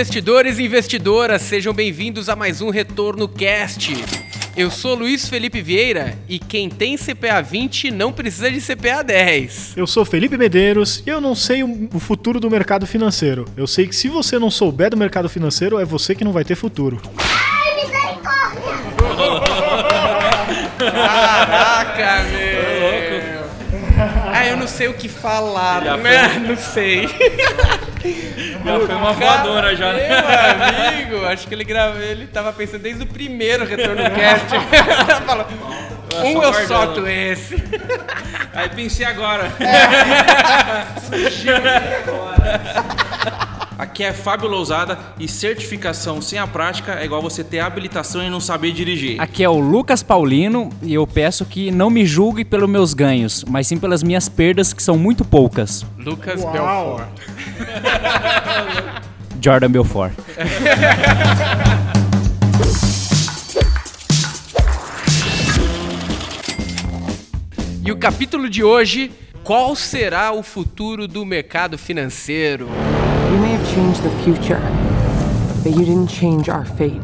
investidores 0.00 0.58
e 0.58 0.62
investidoras, 0.62 1.42
sejam 1.42 1.74
bem-vindos 1.74 2.30
a 2.30 2.34
mais 2.34 2.62
um 2.62 2.70
Retorno 2.70 3.28
Cast. 3.28 4.02
Eu 4.56 4.70
sou 4.70 4.94
Luiz 4.94 5.28
Felipe 5.28 5.60
Vieira 5.60 6.16
e 6.26 6.38
quem 6.38 6.70
tem 6.70 6.96
CPA 6.96 7.42
20 7.42 7.90
não 7.90 8.10
precisa 8.10 8.50
de 8.50 8.62
CPA 8.62 9.04
10. 9.04 9.74
Eu 9.76 9.86
sou 9.86 10.06
Felipe 10.06 10.38
Medeiros 10.38 11.02
e 11.06 11.10
eu 11.10 11.20
não 11.20 11.34
sei 11.34 11.62
o 11.62 12.00
futuro 12.00 12.40
do 12.40 12.50
mercado 12.50 12.86
financeiro. 12.86 13.44
Eu 13.54 13.66
sei 13.66 13.86
que 13.86 13.94
se 13.94 14.08
você 14.08 14.38
não 14.38 14.50
souber 14.50 14.88
do 14.88 14.96
mercado 14.96 15.28
financeiro, 15.28 15.78
é 15.78 15.84
você 15.84 16.14
que 16.14 16.24
não 16.24 16.32
vai 16.32 16.46
ter 16.46 16.54
futuro. 16.54 16.98
Ai, 17.18 17.74
misericórdia! 17.84 18.62
Caraca, 20.78 22.22
meu! 22.22 23.40
Ah, 24.32 24.46
eu 24.46 24.56
não 24.56 24.66
sei 24.66 24.88
o 24.88 24.94
que 24.94 25.10
falar, 25.10 25.82
né? 25.98 26.38
Não 26.48 26.56
sei. 26.56 27.06
Já 28.02 28.80
foi 28.80 28.94
uma 28.94 29.12
voadora 29.12 29.76
já, 29.76 29.92
né? 29.92 30.08
Meu 30.08 30.88
amigo, 30.88 31.26
acho 31.26 31.46
que 31.46 31.54
ele 31.54 31.64
gravou, 31.64 32.02
ele 32.02 32.26
tava 32.26 32.52
pensando 32.52 32.82
desde 32.82 33.02
o 33.02 33.06
primeiro 33.06 33.64
retorno 33.64 34.02
cast. 34.10 34.46
Falou, 35.26 35.46
um 36.24 36.42
eu 36.42 36.54
solto 36.66 37.06
esse. 37.06 37.62
Aí 38.54 38.68
pensei 38.70 39.06
agora. 39.06 39.52
Aqui 43.80 44.04
é 44.04 44.12
Fábio 44.12 44.46
Lousada 44.46 44.98
e 45.18 45.26
certificação 45.26 46.20
sem 46.20 46.38
a 46.38 46.46
prática 46.46 47.00
é 47.00 47.04
igual 47.06 47.22
você 47.22 47.42
ter 47.42 47.60
habilitação 47.60 48.22
e 48.22 48.28
não 48.28 48.38
saber 48.38 48.72
dirigir. 48.72 49.18
Aqui 49.18 49.42
é 49.42 49.48
o 49.48 49.58
Lucas 49.58 50.02
Paulino 50.02 50.68
e 50.82 50.92
eu 50.92 51.06
peço 51.06 51.46
que 51.46 51.70
não 51.70 51.88
me 51.88 52.04
julgue 52.04 52.44
pelos 52.44 52.68
meus 52.68 52.92
ganhos, 52.92 53.42
mas 53.48 53.66
sim 53.66 53.78
pelas 53.78 54.02
minhas 54.02 54.28
perdas, 54.28 54.74
que 54.74 54.82
são 54.82 54.98
muito 54.98 55.24
poucas. 55.24 55.86
Lucas 55.96 56.42
Uau. 56.42 56.52
Belfort. 56.52 57.08
Jordan 59.40 59.70
Belfort. 59.70 60.12
E 67.82 67.90
o 67.90 67.96
capítulo 67.96 68.50
de 68.50 68.62
hoje, 68.62 69.10
qual 69.42 69.74
será 69.74 70.32
o 70.32 70.42
futuro 70.42 71.08
do 71.08 71.24
mercado 71.24 71.78
financeiro? 71.78 72.68
You 73.30 73.38
may 73.38 73.52
have 73.52 73.64
changed 73.72 74.02
the 74.02 74.10
future, 74.24 74.58
but 75.62 75.70
you 75.78 75.84
didn't 75.84 76.08
change 76.08 76.50
our 76.50 76.66
fate. 76.66 77.00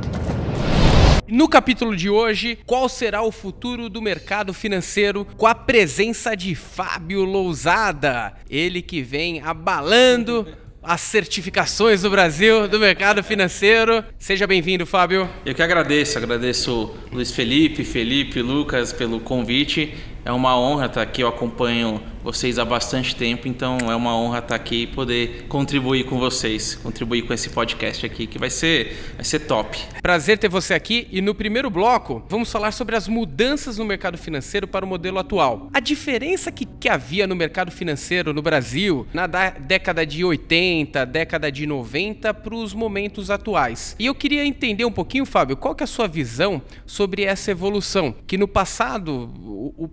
No 1.28 1.48
capítulo 1.48 1.94
de 1.94 2.10
hoje, 2.10 2.58
qual 2.66 2.88
será 2.88 3.22
o 3.22 3.30
futuro 3.30 3.88
do 3.88 4.02
mercado 4.02 4.52
financeiro 4.52 5.24
com 5.36 5.46
a 5.46 5.54
presença 5.54 6.36
de 6.36 6.56
Fábio 6.56 7.24
Lousada, 7.24 8.32
ele 8.50 8.82
que 8.82 9.02
vem 9.02 9.40
abalando 9.40 10.44
as 10.82 11.00
certificações 11.00 12.02
do 12.02 12.10
Brasil 12.10 12.66
do 12.66 12.80
mercado 12.80 13.22
financeiro. 13.22 14.04
Seja 14.18 14.48
bem-vindo, 14.48 14.84
Fábio. 14.84 15.30
Eu 15.44 15.54
que 15.54 15.62
agradeço, 15.62 16.18
agradeço 16.18 16.92
Luiz 17.12 17.30
Felipe, 17.30 17.84
Felipe, 17.84 18.42
Lucas 18.42 18.92
pelo 18.92 19.20
convite. 19.20 19.94
É 20.26 20.32
uma 20.32 20.58
honra 20.58 20.86
estar 20.86 21.02
aqui, 21.02 21.22
eu 21.22 21.28
acompanho 21.28 22.02
vocês 22.24 22.58
há 22.58 22.64
bastante 22.64 23.14
tempo, 23.14 23.46
então 23.46 23.78
é 23.88 23.94
uma 23.94 24.18
honra 24.18 24.40
estar 24.40 24.56
aqui 24.56 24.82
e 24.82 24.86
poder 24.88 25.46
contribuir 25.48 26.02
com 26.06 26.18
vocês, 26.18 26.74
contribuir 26.74 27.22
com 27.22 27.32
esse 27.32 27.48
podcast 27.50 28.04
aqui, 28.04 28.26
que 28.26 28.36
vai 28.36 28.50
ser, 28.50 29.12
vai 29.14 29.24
ser 29.24 29.38
top. 29.38 29.78
Prazer 30.02 30.36
ter 30.36 30.48
você 30.48 30.74
aqui 30.74 31.06
e 31.12 31.20
no 31.20 31.32
primeiro 31.32 31.70
bloco 31.70 32.24
vamos 32.28 32.50
falar 32.50 32.72
sobre 32.72 32.96
as 32.96 33.06
mudanças 33.06 33.78
no 33.78 33.84
mercado 33.84 34.18
financeiro 34.18 34.66
para 34.66 34.84
o 34.84 34.88
modelo 34.88 35.20
atual. 35.20 35.68
A 35.72 35.78
diferença 35.78 36.50
que, 36.50 36.64
que 36.64 36.88
havia 36.88 37.28
no 37.28 37.36
mercado 37.36 37.70
financeiro 37.70 38.34
no 38.34 38.42
Brasil 38.42 39.06
na 39.14 39.28
da- 39.28 39.50
década 39.50 40.04
de 40.04 40.24
80, 40.24 41.06
década 41.06 41.52
de 41.52 41.64
90 41.68 42.34
para 42.34 42.54
os 42.56 42.74
momentos 42.74 43.30
atuais. 43.30 43.94
E 43.96 44.06
eu 44.06 44.14
queria 44.16 44.44
entender 44.44 44.84
um 44.84 44.90
pouquinho, 44.90 45.24
Fábio, 45.24 45.56
qual 45.56 45.76
que 45.76 45.84
é 45.84 45.86
a 45.86 45.86
sua 45.86 46.08
visão 46.08 46.60
sobre 46.84 47.22
essa 47.22 47.52
evolução? 47.52 48.12
Que 48.26 48.36
no 48.36 48.48
passado 48.48 49.30
o, 49.38 49.72
o 49.84 49.86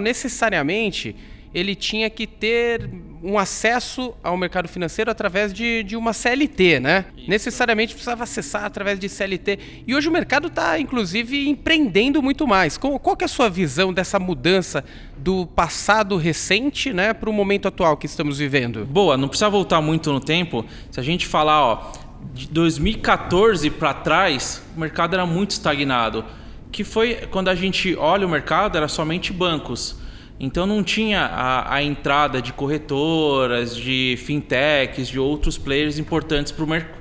necessariamente 0.00 1.16
ele 1.54 1.74
tinha 1.74 2.10
que 2.10 2.26
ter 2.26 2.88
um 3.22 3.38
acesso 3.38 4.14
ao 4.22 4.36
mercado 4.36 4.68
financeiro 4.68 5.10
através 5.10 5.52
de, 5.52 5.82
de 5.82 5.96
uma 5.96 6.12
CLT, 6.12 6.78
né? 6.78 7.06
Necessariamente 7.26 7.94
precisava 7.94 8.24
acessar 8.24 8.64
através 8.64 8.98
de 8.98 9.08
CLT. 9.08 9.58
E 9.86 9.94
hoje 9.94 10.08
o 10.08 10.12
mercado 10.12 10.48
está, 10.48 10.78
inclusive, 10.78 11.48
empreendendo 11.48 12.22
muito 12.22 12.46
mais. 12.46 12.76
Qual, 12.76 12.98
qual 12.98 13.16
é 13.20 13.24
a 13.24 13.28
sua 13.28 13.48
visão 13.48 13.92
dessa 13.92 14.18
mudança 14.18 14.84
do 15.16 15.46
passado 15.46 16.16
recente 16.16 16.92
né, 16.92 17.12
para 17.12 17.28
o 17.28 17.32
momento 17.32 17.66
atual 17.66 17.96
que 17.96 18.06
estamos 18.06 18.38
vivendo? 18.38 18.84
Boa, 18.84 19.16
não 19.16 19.28
precisa 19.28 19.50
voltar 19.50 19.80
muito 19.80 20.12
no 20.12 20.20
tempo. 20.20 20.64
Se 20.90 21.00
a 21.00 21.02
gente 21.02 21.26
falar, 21.26 21.64
ó, 21.64 21.92
de 22.34 22.46
2014 22.48 23.70
para 23.70 23.94
trás, 23.94 24.62
o 24.76 24.80
mercado 24.80 25.14
era 25.14 25.26
muito 25.26 25.52
estagnado. 25.52 26.24
Que 26.70 26.84
foi 26.84 27.14
quando 27.30 27.48
a 27.48 27.54
gente 27.54 27.94
olha 27.96 28.26
o 28.26 28.30
mercado, 28.30 28.76
era 28.76 28.88
somente 28.88 29.32
bancos. 29.32 29.96
Então 30.40 30.66
não 30.66 30.84
tinha 30.84 31.22
a, 31.22 31.74
a 31.74 31.82
entrada 31.82 32.40
de 32.40 32.52
corretoras, 32.52 33.74
de 33.76 34.16
fintechs, 34.24 35.08
de 35.08 35.18
outros 35.18 35.58
players 35.58 35.98
importantes 35.98 36.52
para 36.52 36.64
o 36.64 36.68
mercado. 36.68 36.98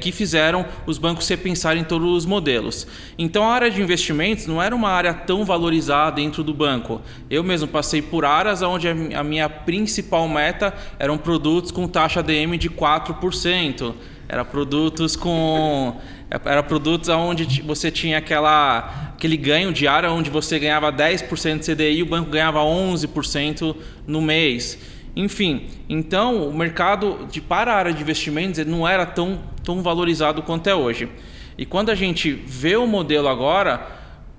que 0.00 0.12
fizeram 0.12 0.64
os 0.86 0.96
bancos 0.96 1.26
repensarem 1.28 1.82
todos 1.82 2.08
os 2.16 2.24
modelos. 2.24 2.86
Então 3.18 3.42
a 3.42 3.52
área 3.52 3.70
de 3.72 3.82
investimentos 3.82 4.46
não 4.46 4.62
era 4.62 4.72
uma 4.74 4.88
área 4.88 5.12
tão 5.12 5.44
valorizada 5.44 6.12
dentro 6.16 6.44
do 6.44 6.54
banco. 6.54 7.02
Eu 7.28 7.42
mesmo 7.42 7.66
passei 7.66 8.00
por 8.00 8.24
áreas 8.24 8.62
onde 8.62 8.86
a 8.88 8.94
mi- 8.94 9.14
a 9.14 9.24
minha 9.24 9.48
principal 9.48 10.28
meta 10.28 10.72
eram 10.98 11.18
produtos 11.18 11.72
com 11.72 11.88
taxa 11.88 12.22
DM 12.22 12.56
de 12.56 12.70
4%. 12.70 13.94
Era 14.28 14.44
produtos 14.44 15.14
com 15.16 15.96
era 16.30 16.62
produtos 16.62 17.08
onde 17.08 17.62
você 17.62 17.90
tinha 17.90 18.18
aquela 18.18 19.12
aquele 19.14 19.36
ganho 19.36 19.72
diário 19.72 20.10
onde 20.10 20.28
você 20.28 20.58
ganhava 20.58 20.92
10% 20.92 21.58
de 21.60 21.74
CDI 21.74 22.02
o 22.02 22.06
banco 22.06 22.30
ganhava 22.30 22.60
11% 22.60 23.76
no 24.06 24.20
mês. 24.20 24.78
Enfim, 25.14 25.68
então 25.88 26.46
o 26.46 26.54
mercado 26.54 27.26
de 27.30 27.40
para 27.40 27.72
a 27.72 27.76
área 27.76 27.92
de 27.92 28.02
investimentos 28.02 28.64
não 28.66 28.86
era 28.86 29.06
tão, 29.06 29.40
tão 29.64 29.82
valorizado 29.82 30.42
quanto 30.42 30.66
é 30.68 30.74
hoje. 30.74 31.08
E 31.56 31.64
quando 31.64 31.88
a 31.88 31.94
gente 31.94 32.30
vê 32.30 32.76
o 32.76 32.86
modelo 32.86 33.26
agora, 33.26 33.86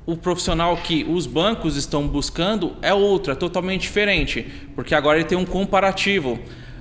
o 0.06 0.16
profissional 0.16 0.78
que 0.78 1.04
os 1.04 1.26
bancos 1.26 1.76
estão 1.76 2.08
buscando 2.08 2.76
é 2.80 2.94
outro, 2.94 3.32
é 3.32 3.36
totalmente 3.36 3.82
diferente, 3.82 4.46
porque 4.76 4.94
agora 4.94 5.18
ele 5.18 5.28
tem 5.28 5.38
um 5.38 5.46
comparativo. 5.46 6.40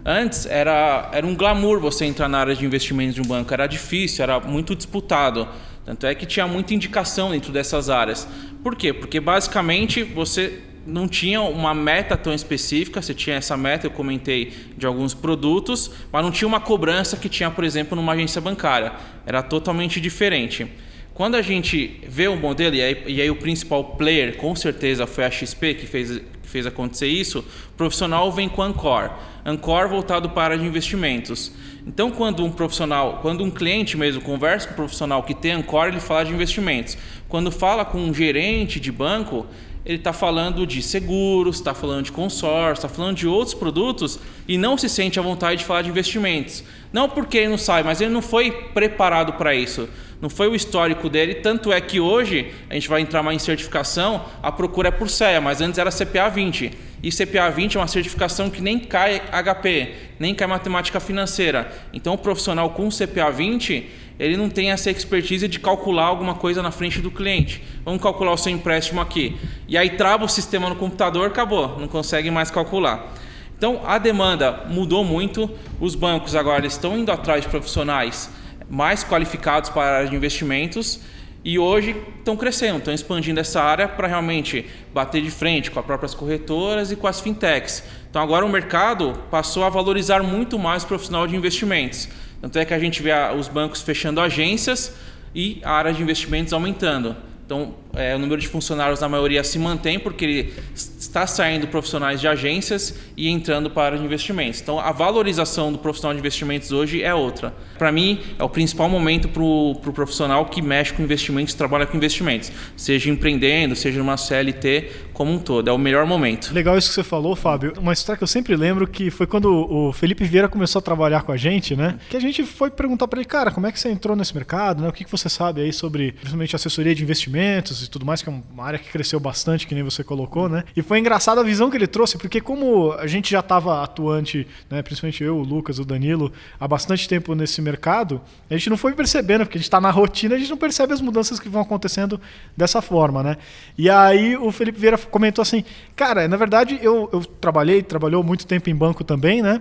Antes 0.09 0.47
era, 0.47 1.11
era 1.13 1.27
um 1.27 1.35
glamour 1.35 1.81
você 1.81 2.05
entrar 2.05 2.29
na 2.29 2.39
área 2.39 2.55
de 2.55 2.65
investimentos 2.65 3.17
de 3.17 3.21
um 3.21 3.25
banco, 3.25 3.53
era 3.53 3.67
difícil, 3.67 4.23
era 4.23 4.39
muito 4.39 4.77
disputado. 4.77 5.49
Tanto 5.85 6.07
é 6.07 6.15
que 6.15 6.25
tinha 6.25 6.47
muita 6.47 6.73
indicação 6.73 7.33
dentro 7.33 7.53
dessas 7.53 7.91
áreas. 7.91 8.29
Por 8.63 8.77
quê? 8.77 8.93
Porque 8.93 9.19
basicamente 9.19 10.05
você 10.05 10.61
não 10.87 11.09
tinha 11.09 11.41
uma 11.41 11.75
meta 11.75 12.17
tão 12.17 12.33
específica, 12.33 13.03
você 13.03 13.13
tinha 13.13 13.35
essa 13.35 13.57
meta, 13.57 13.89
eu 13.89 13.91
comentei, 13.91 14.53
de 14.77 14.87
alguns 14.87 15.13
produtos, 15.13 15.91
mas 16.13 16.23
não 16.25 16.31
tinha 16.31 16.47
uma 16.47 16.61
cobrança 16.61 17.17
que 17.17 17.29
tinha, 17.29 17.51
por 17.51 17.65
exemplo, 17.65 17.97
numa 17.97 18.13
agência 18.13 18.41
bancária. 18.41 18.93
Era 19.27 19.43
totalmente 19.43 20.01
diferente. 20.01 20.69
Quando 21.15 21.35
a 21.35 21.43
gente 21.43 22.01
vê 22.07 22.29
o 22.29 22.37
modelo, 22.37 22.77
e 22.77 22.83
aí, 22.83 23.03
e 23.07 23.21
aí 23.23 23.31
o 23.31 23.37
principal 23.37 23.83
player, 23.97 24.37
com 24.37 24.55
certeza, 24.55 25.05
foi 25.05 25.25
a 25.25 25.31
XP 25.31 25.75
que 25.75 25.87
fez, 25.87 26.21
fez 26.57 26.67
acontecer 26.67 27.09
isso, 27.09 27.41
o 27.41 27.77
profissional 27.77 28.33
vem 28.33 28.49
com 28.49 28.63
Ancor. 28.63 29.11
Ancor 29.45 29.89
voltado 29.89 30.31
para 30.31 30.57
de 30.57 30.65
investimentos. 30.65 31.53
Então, 31.87 32.11
quando 32.11 32.43
um 32.43 32.51
profissional, 32.51 33.19
quando 33.21 33.45
um 33.45 33.51
cliente 33.51 33.95
mesmo 33.95 34.23
conversa 34.23 34.67
com 34.67 34.73
um 34.73 34.77
profissional 34.77 35.23
que 35.23 35.35
tem 35.35 35.53
Ancor, 35.53 35.89
ele 35.89 36.01
fala 36.01 36.25
de 36.25 36.33
investimentos. 36.33 36.97
Quando 37.29 37.51
fala 37.51 37.85
com 37.85 37.99
um 37.99 38.15
gerente 38.15 38.81
de 38.81 38.91
banco, 38.91 39.45
ele 39.87 39.99
está 39.99 40.13
falando 40.13 40.67
de 40.67 40.83
seguros, 40.83 41.57
está 41.57 41.73
falando 41.73 42.07
de 42.07 42.13
consórcio, 42.13 42.85
está 42.85 42.89
falando 42.89 43.17
de 43.17 43.27
outros 43.27 43.55
produtos 43.55 44.19
e 44.49 44.59
não 44.59 44.77
se 44.77 44.89
sente 44.89 45.19
à 45.19 45.23
vontade 45.23 45.61
de 45.61 45.65
falar 45.65 45.83
de 45.83 45.89
investimentos. 45.89 46.65
Não 46.93 47.09
porque 47.09 47.39
ele 47.39 47.49
não 47.49 47.59
sabe, 47.59 47.85
mas 47.85 48.01
ele 48.01 48.11
não 48.11 48.21
foi 48.21 48.51
preparado 48.51 49.35
para 49.35 49.55
isso. 49.55 49.89
Não 50.21 50.29
foi 50.29 50.49
o 50.49 50.55
histórico 50.55 51.09
dele, 51.09 51.37
tanto 51.37 51.73
é 51.73 51.81
que 51.81 52.01
hoje 52.01 52.53
a 52.69 52.75
gente 52.75 52.89
vai 52.89 53.01
entrar 53.01 53.23
mais 53.23 53.41
em 53.41 53.45
certificação, 53.45 54.25
a 54.43 54.51
procura 54.51 54.89
é 54.89 54.91
por 54.91 55.09
CEA, 55.09 55.41
mas 55.41 55.61
antes 55.61 55.79
era 55.79 55.91
CPA 55.91 56.29
20. 56.31 56.73
E 57.03 57.11
CPA 57.13 57.51
20 57.51 57.77
é 57.77 57.81
uma 57.81 57.87
certificação 57.87 58.49
que 58.49 58.63
nem 58.63 58.79
cai 58.79 59.21
HP, 59.31 59.93
nem 60.19 60.35
cai 60.35 60.49
matemática 60.49 60.99
financeira. 60.99 61.71
Então 61.93 62.15
o 62.15 62.19
profissional 62.19 62.71
com 62.71 62.89
CPA 62.89 63.31
20, 63.31 63.89
ele 64.19 64.37
não 64.37 64.49
tem 64.49 64.71
essa 64.71 64.91
expertise 64.91 65.47
de 65.47 65.61
calcular 65.61 66.05
alguma 66.05 66.35
coisa 66.35 66.63
na 66.63 66.71
frente 66.71 67.01
do 67.01 67.11
cliente. 67.11 67.63
Vamos 67.85 68.03
calcular 68.03 68.33
o 68.33 68.37
seu 68.37 68.53
empréstimo 68.53 69.01
aqui. 69.01 69.37
E 69.69 69.77
aí 69.77 69.91
trava 69.91 70.25
o 70.25 70.29
sistema 70.29 70.69
no 70.69 70.77
computador, 70.77 71.27
acabou, 71.27 71.79
não 71.79 71.89
consegue 71.89 72.31
mais 72.31 72.51
calcular. 72.51 73.15
Então 73.57 73.81
a 73.85 73.99
demanda 73.99 74.65
mudou 74.69 75.05
muito, 75.05 75.51
os 75.81 75.95
bancos 75.95 76.35
agora 76.35 76.67
estão 76.67 76.99
indo 76.99 77.11
atrás 77.11 77.43
de 77.43 77.49
profissionais 77.49 78.31
mais 78.69 79.05
qualificados 79.05 79.71
para 79.71 79.83
a 79.83 79.97
área 79.99 80.11
de 80.11 80.17
investimentos 80.17 81.01
e 81.45 81.59
hoje 81.59 81.95
estão 82.19 82.37
crescendo, 82.37 82.79
estão 82.79 82.93
expandindo 82.93 83.39
essa 83.39 83.63
área 83.63 83.87
para 83.87 84.09
realmente 84.09 84.67
bater 84.93 85.23
de 85.23 85.31
frente 85.31 85.71
com 85.71 85.79
as 85.79 85.87
próprias 85.87 86.13
corretoras 86.13 86.91
e 86.91 86.97
com 86.97 87.07
as 87.07 87.21
fintechs. 87.21 87.85
Então 88.11 88.21
agora 88.21 88.45
o 88.45 88.49
mercado 88.49 89.15
passou 89.31 89.63
a 89.63 89.69
valorizar 89.69 90.23
muito 90.23 90.59
mais 90.59 90.83
o 90.83 90.89
profissional 90.89 91.27
de 91.27 91.37
investimentos. 91.37 92.09
Tanto 92.41 92.59
é 92.59 92.65
que 92.65 92.75
a 92.75 92.79
gente 92.79 93.03
vê 93.03 93.13
os 93.37 93.49
bancos 93.49 93.83
fechando 93.83 94.21
agências 94.21 94.95
e 95.35 95.61
a 95.65 95.73
área 95.73 95.93
de 95.93 96.03
investimentos 96.03 96.53
aumentando. 96.53 97.17
Então, 97.47 97.75
é, 97.95 98.15
o 98.17 98.19
número 98.19 98.41
de 98.41 98.49
funcionários 98.49 98.99
na 98.99 99.09
maioria 99.09 99.45
se 99.45 99.57
mantém 99.57 100.01
porque 100.01 100.25
ele 100.25 100.55
está 100.75 101.29
saindo 101.29 101.69
profissionais 101.69 102.21
de 102.21 102.27
agências 102.27 102.99
e 103.17 103.29
entrando 103.29 103.71
para 103.71 103.97
investimentos. 103.97 104.61
Então, 104.61 104.81
a 104.81 104.91
valorização 104.91 105.71
do 105.71 105.79
profissional 105.79 106.13
de 106.13 106.19
investimentos 106.19 106.73
hoje 106.73 107.05
é 107.05 107.15
outra. 107.15 107.55
Para 107.79 107.93
mim, 107.93 108.21
é 108.37 108.43
o 108.43 108.49
principal 108.49 108.89
momento 108.89 109.29
para 109.29 109.45
o 109.45 109.79
pro 109.81 109.93
profissional 109.93 110.47
que 110.47 110.61
mexe 110.61 110.93
com 110.93 111.05
investimentos, 111.05 111.55
trabalha 111.55 111.87
com 111.87 111.97
investimentos, 111.97 112.51
seja 112.77 113.09
empreendendo, 113.11 113.77
seja 113.77 114.01
numa 114.01 114.17
CLT 114.17 114.91
como 115.13 115.33
um 115.33 115.39
todo. 115.39 115.71
É 115.71 115.73
o 115.73 115.79
melhor 115.79 116.05
momento. 116.05 116.53
Legal 116.53 116.77
isso 116.77 116.89
que 116.89 116.95
você 116.97 117.05
falou, 117.05 117.37
Fábio. 117.37 117.75
Uma 117.79 117.93
história 117.93 118.19
que 118.19 118.25
eu 118.25 118.29
sempre 118.29 118.57
lembro 118.57 118.89
que 118.89 119.09
foi 119.09 119.27
quando 119.29 119.47
o 119.47 119.93
Felipe 119.93 120.25
Vieira 120.25 120.49
começou 120.49 120.81
a 120.81 120.83
trabalhar 120.83 121.23
com 121.23 121.31
a 121.31 121.37
gente, 121.37 121.77
né? 121.77 121.97
Que 122.11 122.17
a 122.17 122.21
gente 122.21 122.43
foi 122.43 122.71
perguntar 122.71 123.07
pra 123.07 123.21
ele, 123.21 123.29
cara, 123.29 123.53
como 123.53 123.69
é 123.69 123.73
que 123.73 123.79
você 123.79 123.89
entrou 123.89 124.17
nesse 124.17 124.35
mercado, 124.35 124.83
né? 124.83 124.89
O 124.89 124.93
que 124.93 125.05
que 125.05 125.11
você 125.11 125.29
sabe 125.29 125.61
aí 125.61 125.73
sobre, 125.73 126.11
principalmente, 126.11 126.57
assessoria 126.57 126.93
de 126.93 127.05
investimentos 127.05 127.36
e 127.37 127.89
tudo 127.89 128.05
mais, 128.05 128.23
que 128.23 128.29
é 128.29 128.33
uma 128.53 128.65
área 128.65 128.79
que 128.79 128.91
cresceu 128.91 129.21
bastante, 129.21 129.67
que 129.67 129.75
nem 129.75 129.83
você 129.83 130.03
colocou, 130.03 130.49
né? 130.49 130.65
E 130.77 130.83
foi 130.83 130.99
engraçado 130.99 131.39
a 131.41 131.43
visão 131.43 131.71
que 131.71 131.77
ele 131.77 131.87
trouxe, 131.87 132.17
porque 132.17 132.41
como 132.41 132.93
a 132.93 133.07
gente 133.07 133.31
já 133.31 133.41
estava 133.41 133.83
atuante, 133.83 134.47
né, 134.71 134.83
principalmente 134.83 135.23
eu, 135.23 135.37
o 135.37 135.43
Lucas, 135.43 135.79
o 135.79 135.85
Danilo, 135.85 136.33
há 136.59 136.67
bastante 136.67 137.09
tempo 137.09 137.35
nesse 137.35 137.61
mercado, 137.61 138.21
a 138.51 138.55
gente 138.55 138.71
não 138.71 138.77
foi 138.77 138.95
percebendo, 138.95 139.45
porque 139.45 139.59
a 139.59 139.61
gente 139.61 139.67
está 139.67 139.81
na 139.81 139.91
rotina, 139.91 140.35
a 140.35 140.39
gente 140.39 140.51
não 140.51 140.57
percebe 140.57 140.93
as 140.93 141.01
mudanças 141.01 141.39
que 141.39 141.49
vão 141.49 141.63
acontecendo 141.63 142.21
dessa 142.57 142.81
forma, 142.81 143.23
né? 143.23 143.37
E 143.77 143.91
aí 143.91 144.37
o 144.37 144.51
Felipe 144.51 144.79
Vieira 144.79 144.99
comentou 144.99 145.43
assim, 145.43 145.65
cara, 145.95 146.27
na 146.27 146.37
verdade 146.37 146.79
eu, 146.83 147.09
eu 147.13 147.25
trabalhei, 147.25 147.83
trabalhou 147.83 148.23
muito 148.23 148.47
tempo 148.47 148.71
em 148.71 148.75
banco 148.75 149.05
também, 149.05 149.43
né? 149.43 149.61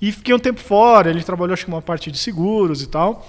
E 0.00 0.12
fiquei 0.12 0.34
um 0.34 0.38
tempo 0.38 0.60
fora, 0.60 1.10
ele 1.10 1.22
trabalhou 1.22 1.54
acho 1.54 1.64
que 1.64 1.70
uma 1.70 1.82
parte 1.82 2.10
de 2.10 2.18
seguros 2.18 2.82
e 2.82 2.86
tal. 2.86 3.26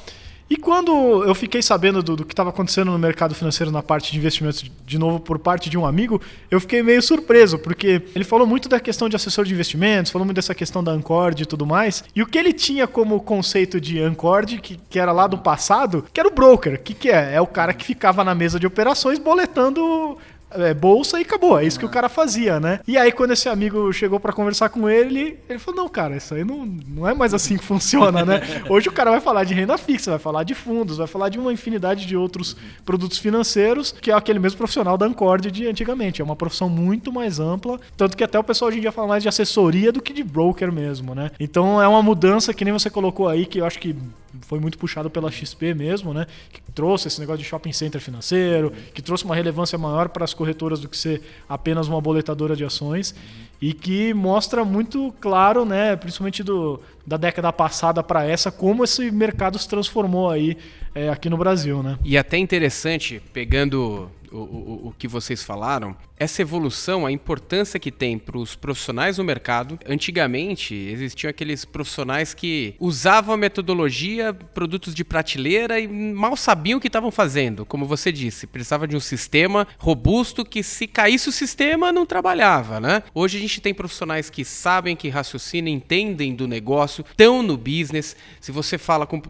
E 0.50 0.56
quando 0.56 1.24
eu 1.26 1.36
fiquei 1.36 1.62
sabendo 1.62 2.02
do, 2.02 2.16
do 2.16 2.26
que 2.26 2.34
estava 2.34 2.50
acontecendo 2.50 2.92
no 2.92 2.98
mercado 2.98 3.36
financeiro 3.36 3.72
na 3.72 3.84
parte 3.84 4.12
de 4.12 4.18
investimentos, 4.18 4.64
de 4.86 4.98
novo 4.98 5.20
por 5.20 5.38
parte 5.38 5.70
de 5.70 5.78
um 5.78 5.86
amigo, 5.86 6.22
eu 6.50 6.60
fiquei 6.62 6.82
meio 6.82 7.02
surpreso, 7.02 7.60
porque 7.60 8.02
ele 8.16 8.24
falou 8.24 8.48
muito 8.48 8.70
da 8.70 8.80
questão 8.80 9.10
de 9.10 9.16
assessor 9.16 9.44
de 9.44 9.54
investimentos, 9.54 10.12
falou 10.12 10.26
muito 10.26 10.38
dessa 10.38 10.56
questão 10.56 10.84
da 10.84 10.92
Ancord 10.92 11.44
e 11.44 11.46
tudo 11.46 11.66
mais. 11.66 12.04
E 12.16 12.22
o 12.22 12.26
que 12.26 12.38
ele 12.38 12.54
tinha 12.54 12.88
como 12.88 13.20
conceito 13.20 13.82
de 13.82 14.00
Ancord, 14.00 14.60
que, 14.60 14.80
que 14.90 15.00
era 15.00 15.12
lá 15.12 15.28
do 15.28 15.38
passado, 15.38 16.06
que 16.14 16.20
era 16.20 16.30
o 16.30 16.34
broker. 16.34 16.76
O 16.76 16.80
que, 16.80 16.94
que 16.94 17.10
é? 17.10 17.36
É 17.36 17.42
o 17.42 17.48
cara 17.48 17.74
que 17.74 17.86
ficava 17.86 18.24
na 18.24 18.34
mesa 18.34 18.60
de 18.60 18.66
operações 18.66 19.20
boletando 19.20 20.18
é, 20.58 20.74
bolsa 20.74 21.20
e 21.20 21.22
acabou. 21.22 21.60
É 21.60 21.66
isso 21.66 21.80
que 21.80 21.86
o 21.86 21.90
cara 21.90 22.10
fazia, 22.10 22.60
né? 22.60 22.80
E 22.88 22.98
aí, 22.98 23.12
quando 23.12 23.32
esse 23.32 23.48
amigo 23.48 23.92
chegou 23.94 24.20
pra 24.20 24.34
conversar 24.34 24.70
com 24.70 24.90
ele, 24.90 25.40
ele 25.48 25.60
falou: 25.60 25.84
Não, 25.84 25.90
cara, 25.90 26.18
isso 26.18 26.34
aí 26.34 26.44
não, 26.44 26.66
não 26.66 27.08
é 27.08 27.14
mais 27.14 27.34
assim 27.34 27.58
que 27.58 27.64
funciona, 27.64 28.26
né? 28.26 28.42
Hoje 28.70 28.90
o 28.90 28.92
cara 28.92 29.12
vai 29.12 29.22
falar 29.22 29.44
de 29.44 29.54
renda 29.54 29.78
fixa, 29.78 30.12
vai 30.12 30.20
falar 30.20 30.44
de 30.44 30.56
fundos, 30.56 30.98
vai 30.98 31.08
falar 31.08 31.30
de 31.30 31.40
uma 31.40 31.54
infinidade 31.54 32.06
de 32.06 32.16
outros 32.16 32.56
produtos 32.86 33.18
financeiros, 33.18 33.92
que 33.92 34.12
é 34.12 34.14
aquele 34.14 34.40
mesmo 34.40 34.58
profissional 34.58 34.98
da 34.98 35.06
Ancord 35.06 35.52
de 35.52 35.68
antigamente. 35.68 36.22
É 36.22 36.26
uma 36.26 36.36
profissão 36.36 36.70
muito 36.70 37.12
mais 37.12 37.40
ampla, 37.40 37.80
tanto 37.96 38.18
que 38.18 38.24
até 38.24 38.38
o 38.40 38.44
pessoal 38.44 38.70
hoje 38.70 38.80
em 38.80 38.82
dia 38.82 38.92
fala 38.92 39.08
mais 39.08 39.24
de 39.24 39.30
assessoria 39.30 39.92
do 39.92 40.02
que 40.02 40.14
de 40.14 40.24
broker 40.24 40.72
mesmo, 40.72 41.14
né? 41.14 41.32
Então 41.40 41.82
é 41.82 41.88
uma 41.88 42.02
mudança 42.02 42.54
que 42.54 42.66
nem 42.66 42.74
você 42.74 42.90
colocou 42.90 43.28
aí, 43.28 43.46
que 43.46 43.60
eu 43.60 43.66
acho 43.66 43.80
que 43.80 43.96
foi 44.42 44.60
muito 44.60 44.78
puxado 44.78 45.10
pela 45.10 45.32
XP 45.32 45.74
mesmo, 45.74 46.14
né? 46.14 46.28
Que 46.52 46.62
trouxe 46.72 47.08
esse 47.08 47.20
negócio 47.20 47.40
de 47.40 47.46
shopping 47.46 47.72
center 47.72 48.00
financeiro, 48.00 48.72
que 48.94 49.02
trouxe 49.02 49.26
uma 49.26 49.36
relevância 49.36 49.78
maior 49.78 50.10
para 50.10 50.24
as 50.24 50.34
corretoras 50.34 50.47
do 50.80 50.90
que 50.90 50.98
ser 50.98 51.22
apenas 51.48 51.88
uma 51.88 52.00
boletadora 52.02 52.56
de 52.56 52.64
ações 52.64 53.16
e 53.62 53.74
que 53.74 54.14
mostra 54.14 54.64
muito 54.64 55.14
claro, 55.20 55.66
né, 55.66 55.96
principalmente 55.96 56.44
do, 56.44 56.80
da 57.06 57.18
década 57.18 57.52
passada 57.52 58.04
para 58.04 58.26
essa, 58.26 58.52
como 58.52 58.84
esse 58.84 59.10
mercado 59.10 59.58
se 59.58 59.68
transformou 59.68 60.30
aí 60.30 60.58
é, 60.94 61.10
aqui 61.10 61.30
no 61.30 61.38
Brasil, 61.38 61.82
né? 61.82 61.98
E 62.04 62.18
até 62.18 62.38
interessante, 62.38 63.22
pegando 63.34 64.12
o, 64.32 64.38
o, 64.38 64.88
o 64.88 64.96
que 64.98 65.08
vocês 65.08 65.44
falaram, 65.44 65.96
essa 66.20 66.42
evolução, 66.42 67.06
a 67.06 67.12
importância 67.12 67.80
que 67.80 67.92
tem 67.92 68.18
para 68.18 68.38
os 68.38 68.56
profissionais 68.56 69.18
no 69.18 69.24
mercado. 69.24 69.80
Antigamente, 69.88 70.74
existiam 70.74 71.30
aqueles 71.30 71.64
profissionais 71.66 72.34
que 72.34 72.76
usavam 72.80 73.36
a 73.36 73.38
metodologia, 73.38 74.34
produtos 74.34 74.94
de 74.96 75.04
prateleira 75.04 75.80
e 75.80 75.88
mal 75.88 76.36
sabiam 76.36 76.78
o 76.78 76.82
que 76.82 76.88
estavam 76.88 77.12
fazendo. 77.12 77.66
Como 77.66 77.86
você 77.86 78.12
disse, 78.12 78.48
precisava 78.48 78.88
de 78.88 78.96
um 78.96 79.00
sistema 79.00 79.68
robusto 79.78 80.44
que, 80.44 80.64
se 80.64 80.88
caísse 80.88 81.30
o 81.30 81.32
sistema, 81.32 81.92
não 81.92 82.06
trabalhava, 82.06 82.80
né? 82.80 83.04
Hoje 83.14 83.38
a 83.38 83.42
gente 83.42 83.62
tem 83.62 83.74
profissionais 83.74 84.30
que 84.30 84.44
sabem, 84.44 84.96
que 84.96 85.10
raciocinam, 85.10 85.72
entendem 85.72 86.34
do 86.34 86.48
negócio, 86.48 87.06
estão 87.10 87.44
no 87.44 87.58
business. 87.58 88.16
Se 88.42 88.52
você 88.52 88.78
fala 88.78 89.06
com. 89.06 89.22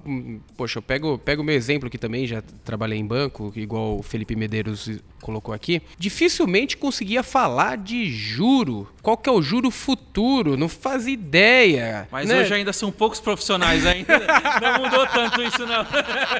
Poxa, 0.55 0.79
eu 0.79 0.81
pego, 0.81 1.17
pego 1.17 1.43
meu 1.43 1.55
exemplo 1.55 1.89
que 1.89 1.97
também 1.97 2.25
já 2.25 2.41
trabalhei 2.63 2.97
em 2.97 3.05
banco, 3.05 3.51
igual 3.55 3.97
o 3.97 4.03
Felipe 4.03 4.35
Medeiros 4.35 4.89
colocou 5.21 5.53
aqui. 5.53 5.81
Dificilmente 5.97 6.76
conseguia 6.77 7.21
falar 7.23 7.77
de 7.77 8.09
juro. 8.09 8.87
Qual 9.01 9.17
que 9.17 9.29
é 9.29 9.31
o 9.31 9.41
juro 9.41 9.71
futuro? 9.71 10.55
Não 10.57 10.67
faz 10.69 11.07
ideia. 11.07 12.07
Mas 12.11 12.27
né? 12.27 12.41
hoje 12.41 12.53
ainda 12.53 12.73
são 12.73 12.91
poucos 12.91 13.19
profissionais 13.19 13.85
ainda. 13.85 14.19
Não 14.61 14.83
mudou 14.83 15.05
tanto 15.07 15.41
isso, 15.43 15.65
não. 15.65 15.85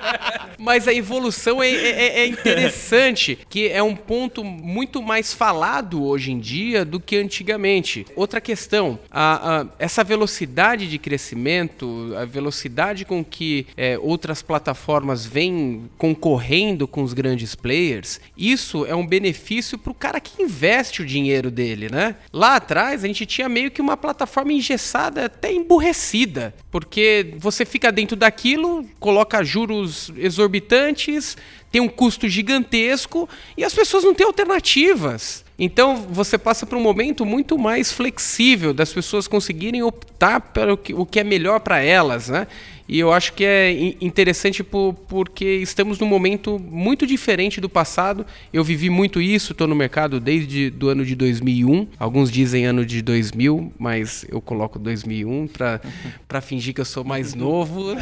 Mas 0.60 0.88
a 0.88 0.94
evolução 0.94 1.62
é, 1.64 1.70
é- 1.70 2.20
é 2.22 2.28
interessante, 2.28 3.38
que 3.50 3.70
é 3.70 3.82
um 3.82 3.96
ponto 3.96 4.44
muito 4.44 5.02
mais 5.02 5.34
falado 5.34 6.04
hoje 6.04 6.32
em 6.32 6.40
dia 6.40 6.84
do 6.84 7.00
que 7.00 7.16
antigamente. 7.18 8.06
Outra 8.16 8.42
questão, 8.42 9.00
a- 9.10 9.62
a- 9.62 9.66
essa 9.80 10.04
velocidade 10.04 10.88
de 10.90 10.98
crescimento, 10.98 12.14
a 12.20 12.26
velocidade 12.26 13.06
com 13.06 13.24
que 13.24 13.68
é, 13.78 13.98
outras 14.00 14.42
plataformas 14.42 15.26
vêm 15.26 15.90
concorrendo 15.98 16.88
com 16.88 17.04
os 17.04 17.14
grandes 17.14 17.56
players, 17.56 18.20
isso 18.36 18.86
é 18.86 18.96
um 18.96 19.06
benefício 19.06 19.78
para 19.78 19.92
o 19.92 19.96
cara 19.96 20.20
que 20.28 20.44
investe 20.44 21.02
o 21.02 21.06
dinheiro 21.06 21.50
dele, 21.50 21.90
né? 21.90 22.16
Lá 22.32 22.56
atrás 22.56 23.04
a 23.04 23.08
gente 23.08 23.26
tinha 23.26 23.48
meio 23.48 23.72
que 23.72 23.82
uma 23.82 23.98
plataforma 23.98 24.54
engessada, 24.54 25.26
até 25.26 25.52
emburrecida, 25.52 26.54
porque 26.72 27.34
você 27.38 27.66
fica 27.66 27.92
dentro 27.92 28.16
daquilo, 28.16 28.86
coloca 29.00 29.44
juros 29.44 30.12
exorbitantes, 30.18 31.38
tem 31.72 31.82
um 31.82 31.90
custo 31.90 32.28
gigantesco 32.28 33.28
e 33.56 33.64
as 33.64 33.74
pessoas 33.74 34.04
não 34.04 34.14
têm 34.14 34.26
alternativas. 34.26 35.46
Então 35.60 35.96
você 36.10 36.38
passa 36.38 36.66
por 36.66 36.78
um 36.78 36.82
momento 36.82 37.26
muito 37.26 37.58
mais 37.58 37.92
flexível 37.92 38.74
das 38.74 38.94
pessoas 38.94 39.28
conseguirem 39.28 39.82
optar 39.82 40.40
pelo 40.40 40.78
que, 40.78 40.94
o 40.94 41.06
que 41.06 41.20
é 41.20 41.24
melhor 41.24 41.60
para 41.60 41.80
elas, 41.80 42.30
né? 42.30 42.48
E 42.90 42.98
eu 43.00 43.12
acho 43.12 43.34
que 43.34 43.44
é 43.44 43.72
in- 43.72 43.98
interessante 44.00 44.64
por- 44.64 44.94
porque 44.94 45.44
estamos 45.46 46.00
num 46.00 46.08
momento 46.08 46.58
muito 46.58 47.06
diferente 47.06 47.60
do 47.60 47.68
passado. 47.70 48.26
Eu 48.54 48.64
vivi 48.64 48.90
muito 48.90 49.20
isso, 49.22 49.52
estou 49.52 49.68
no 49.68 49.76
mercado 49.76 50.20
desde 50.20 50.70
do 50.70 50.88
ano 50.90 51.06
de 51.06 51.16
2001. 51.16 51.88
Alguns 52.00 52.32
dizem 52.32 52.66
ano 52.66 52.86
de 52.86 53.02
2000, 53.02 53.74
mas 53.78 54.26
eu 54.30 54.40
coloco 54.40 54.80
2001 54.80 55.48
para 55.48 55.82
para 56.28 56.40
fingir 56.42 56.74
que 56.74 56.82
eu 56.82 56.86
sou 56.86 57.04
mais 57.04 57.34
novo. 57.34 57.96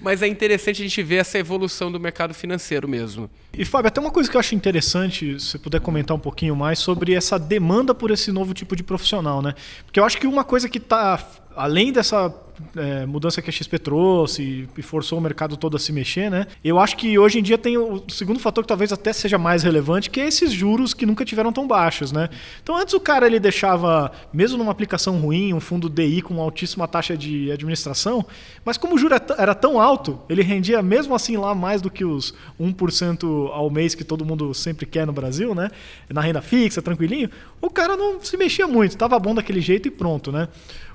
mas 0.00 0.22
é 0.22 0.26
interessante 0.26 0.82
a 0.82 0.84
gente 0.84 1.02
ver 1.02 1.16
essa 1.16 1.38
evolução 1.38 1.90
do 1.90 2.00
mercado 2.00 2.34
financeiro 2.34 2.88
mesmo. 2.88 3.30
E 3.56 3.64
Fábio, 3.64 3.88
até 3.88 4.00
uma 4.00 4.10
coisa 4.10 4.30
que 4.30 4.36
eu 4.36 4.40
acho 4.40 4.54
interessante, 4.54 5.38
se 5.38 5.50
você 5.50 5.58
puder 5.58 5.80
comentar 5.80 6.16
um 6.16 6.20
pouquinho 6.20 6.56
mais 6.56 6.78
sobre 6.78 7.14
essa 7.14 7.38
demanda 7.38 7.94
por 7.94 8.10
esse 8.10 8.32
novo 8.32 8.54
tipo 8.54 8.74
de 8.74 8.82
profissional, 8.82 9.42
né? 9.42 9.54
Porque 9.84 10.00
eu 10.00 10.04
acho 10.04 10.18
que 10.18 10.26
uma 10.26 10.44
coisa 10.44 10.68
que 10.68 10.78
está 10.78 11.18
além 11.56 11.92
dessa 11.92 12.32
é, 12.76 13.06
mudança 13.06 13.40
que 13.40 13.50
a 13.50 13.52
XP 13.52 13.78
trouxe 13.78 14.68
e 14.76 14.82
forçou 14.82 15.18
o 15.18 15.20
mercado 15.20 15.56
todo 15.56 15.76
a 15.76 15.80
se 15.80 15.92
mexer, 15.92 16.30
né? 16.30 16.46
Eu 16.64 16.78
acho 16.78 16.96
que 16.96 17.18
hoje 17.18 17.38
em 17.38 17.42
dia 17.42 17.58
tem 17.58 17.76
o 17.76 18.02
segundo 18.08 18.38
fator 18.38 18.64
que 18.64 18.68
talvez 18.68 18.92
até 18.92 19.12
seja 19.12 19.38
mais 19.38 19.62
relevante, 19.62 20.10
que 20.10 20.20
é 20.20 20.26
esses 20.26 20.52
juros 20.52 20.94
que 20.94 21.06
nunca 21.06 21.24
tiveram 21.24 21.52
tão 21.52 21.66
baixos, 21.66 22.12
né? 22.12 22.28
Então 22.62 22.76
antes 22.76 22.94
o 22.94 23.00
cara 23.00 23.26
ele 23.26 23.40
deixava, 23.40 24.12
mesmo 24.32 24.58
numa 24.58 24.72
aplicação 24.72 25.18
ruim, 25.18 25.52
um 25.52 25.60
fundo 25.60 25.88
DI 25.88 26.22
com 26.22 26.40
altíssima 26.40 26.86
taxa 26.86 27.16
de 27.16 27.50
administração, 27.50 28.24
mas 28.64 28.76
como 28.76 28.94
o 28.94 28.98
juro 28.98 29.14
era 29.38 29.54
tão 29.54 29.80
alto, 29.80 30.20
ele 30.28 30.42
rendia 30.42 30.82
mesmo 30.82 31.14
assim 31.14 31.36
lá 31.36 31.54
mais 31.54 31.80
do 31.80 31.90
que 31.90 32.04
os 32.04 32.34
1% 32.60 33.50
ao 33.52 33.70
mês 33.70 33.94
que 33.94 34.04
todo 34.04 34.24
mundo 34.24 34.52
sempre 34.54 34.86
quer 34.86 35.06
no 35.06 35.12
Brasil, 35.12 35.54
né? 35.54 35.70
Na 36.08 36.20
renda 36.20 36.42
fixa, 36.42 36.82
tranquilinho, 36.82 37.30
o 37.60 37.70
cara 37.70 37.96
não 37.96 38.20
se 38.20 38.36
mexia 38.36 38.66
muito, 38.66 38.96
tava 38.96 39.18
bom 39.18 39.34
daquele 39.34 39.60
jeito 39.60 39.88
e 39.88 39.90
pronto, 39.90 40.30
né? 40.32 40.48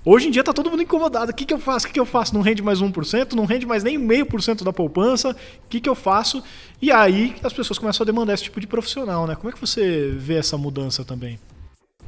Hoje 0.10 0.30
em 0.30 0.32
dia 0.32 0.42
tá 0.42 0.54
todo 0.54 0.72
mundo 0.72 0.82
incomodado. 0.82 1.32
O 1.32 1.36
que, 1.36 1.47
que 1.48 1.54
eu 1.54 1.60
faço? 1.60 1.86
O 1.86 1.88
que, 1.88 1.94
que 1.94 2.00
eu 2.00 2.06
faço? 2.06 2.34
Não 2.34 2.42
rende 2.42 2.62
mais 2.62 2.80
1%, 2.80 3.34
não 3.34 3.46
rende 3.46 3.66
mais 3.66 3.84
nem 3.84 3.98
meio 3.98 4.26
por 4.26 4.42
cento 4.44 4.64
da 4.64 4.74
poupança. 4.74 5.32
O 5.32 5.70
que, 5.70 5.80
que 5.80 5.90
eu 5.90 5.96
faço? 5.96 6.44
E 6.82 6.92
aí 6.92 7.36
as 7.42 7.54
pessoas 7.54 7.80
começam 7.80 8.04
a 8.04 8.06
demandar 8.06 8.34
esse 8.34 8.44
tipo 8.44 8.60
de 8.60 8.68
profissional, 8.68 9.26
né? 9.26 9.36
Como 9.36 9.50
é 9.50 9.54
que 9.54 9.60
você 9.60 10.14
vê 10.16 10.36
essa 10.36 10.58
mudança 10.58 11.04
também? 11.04 11.40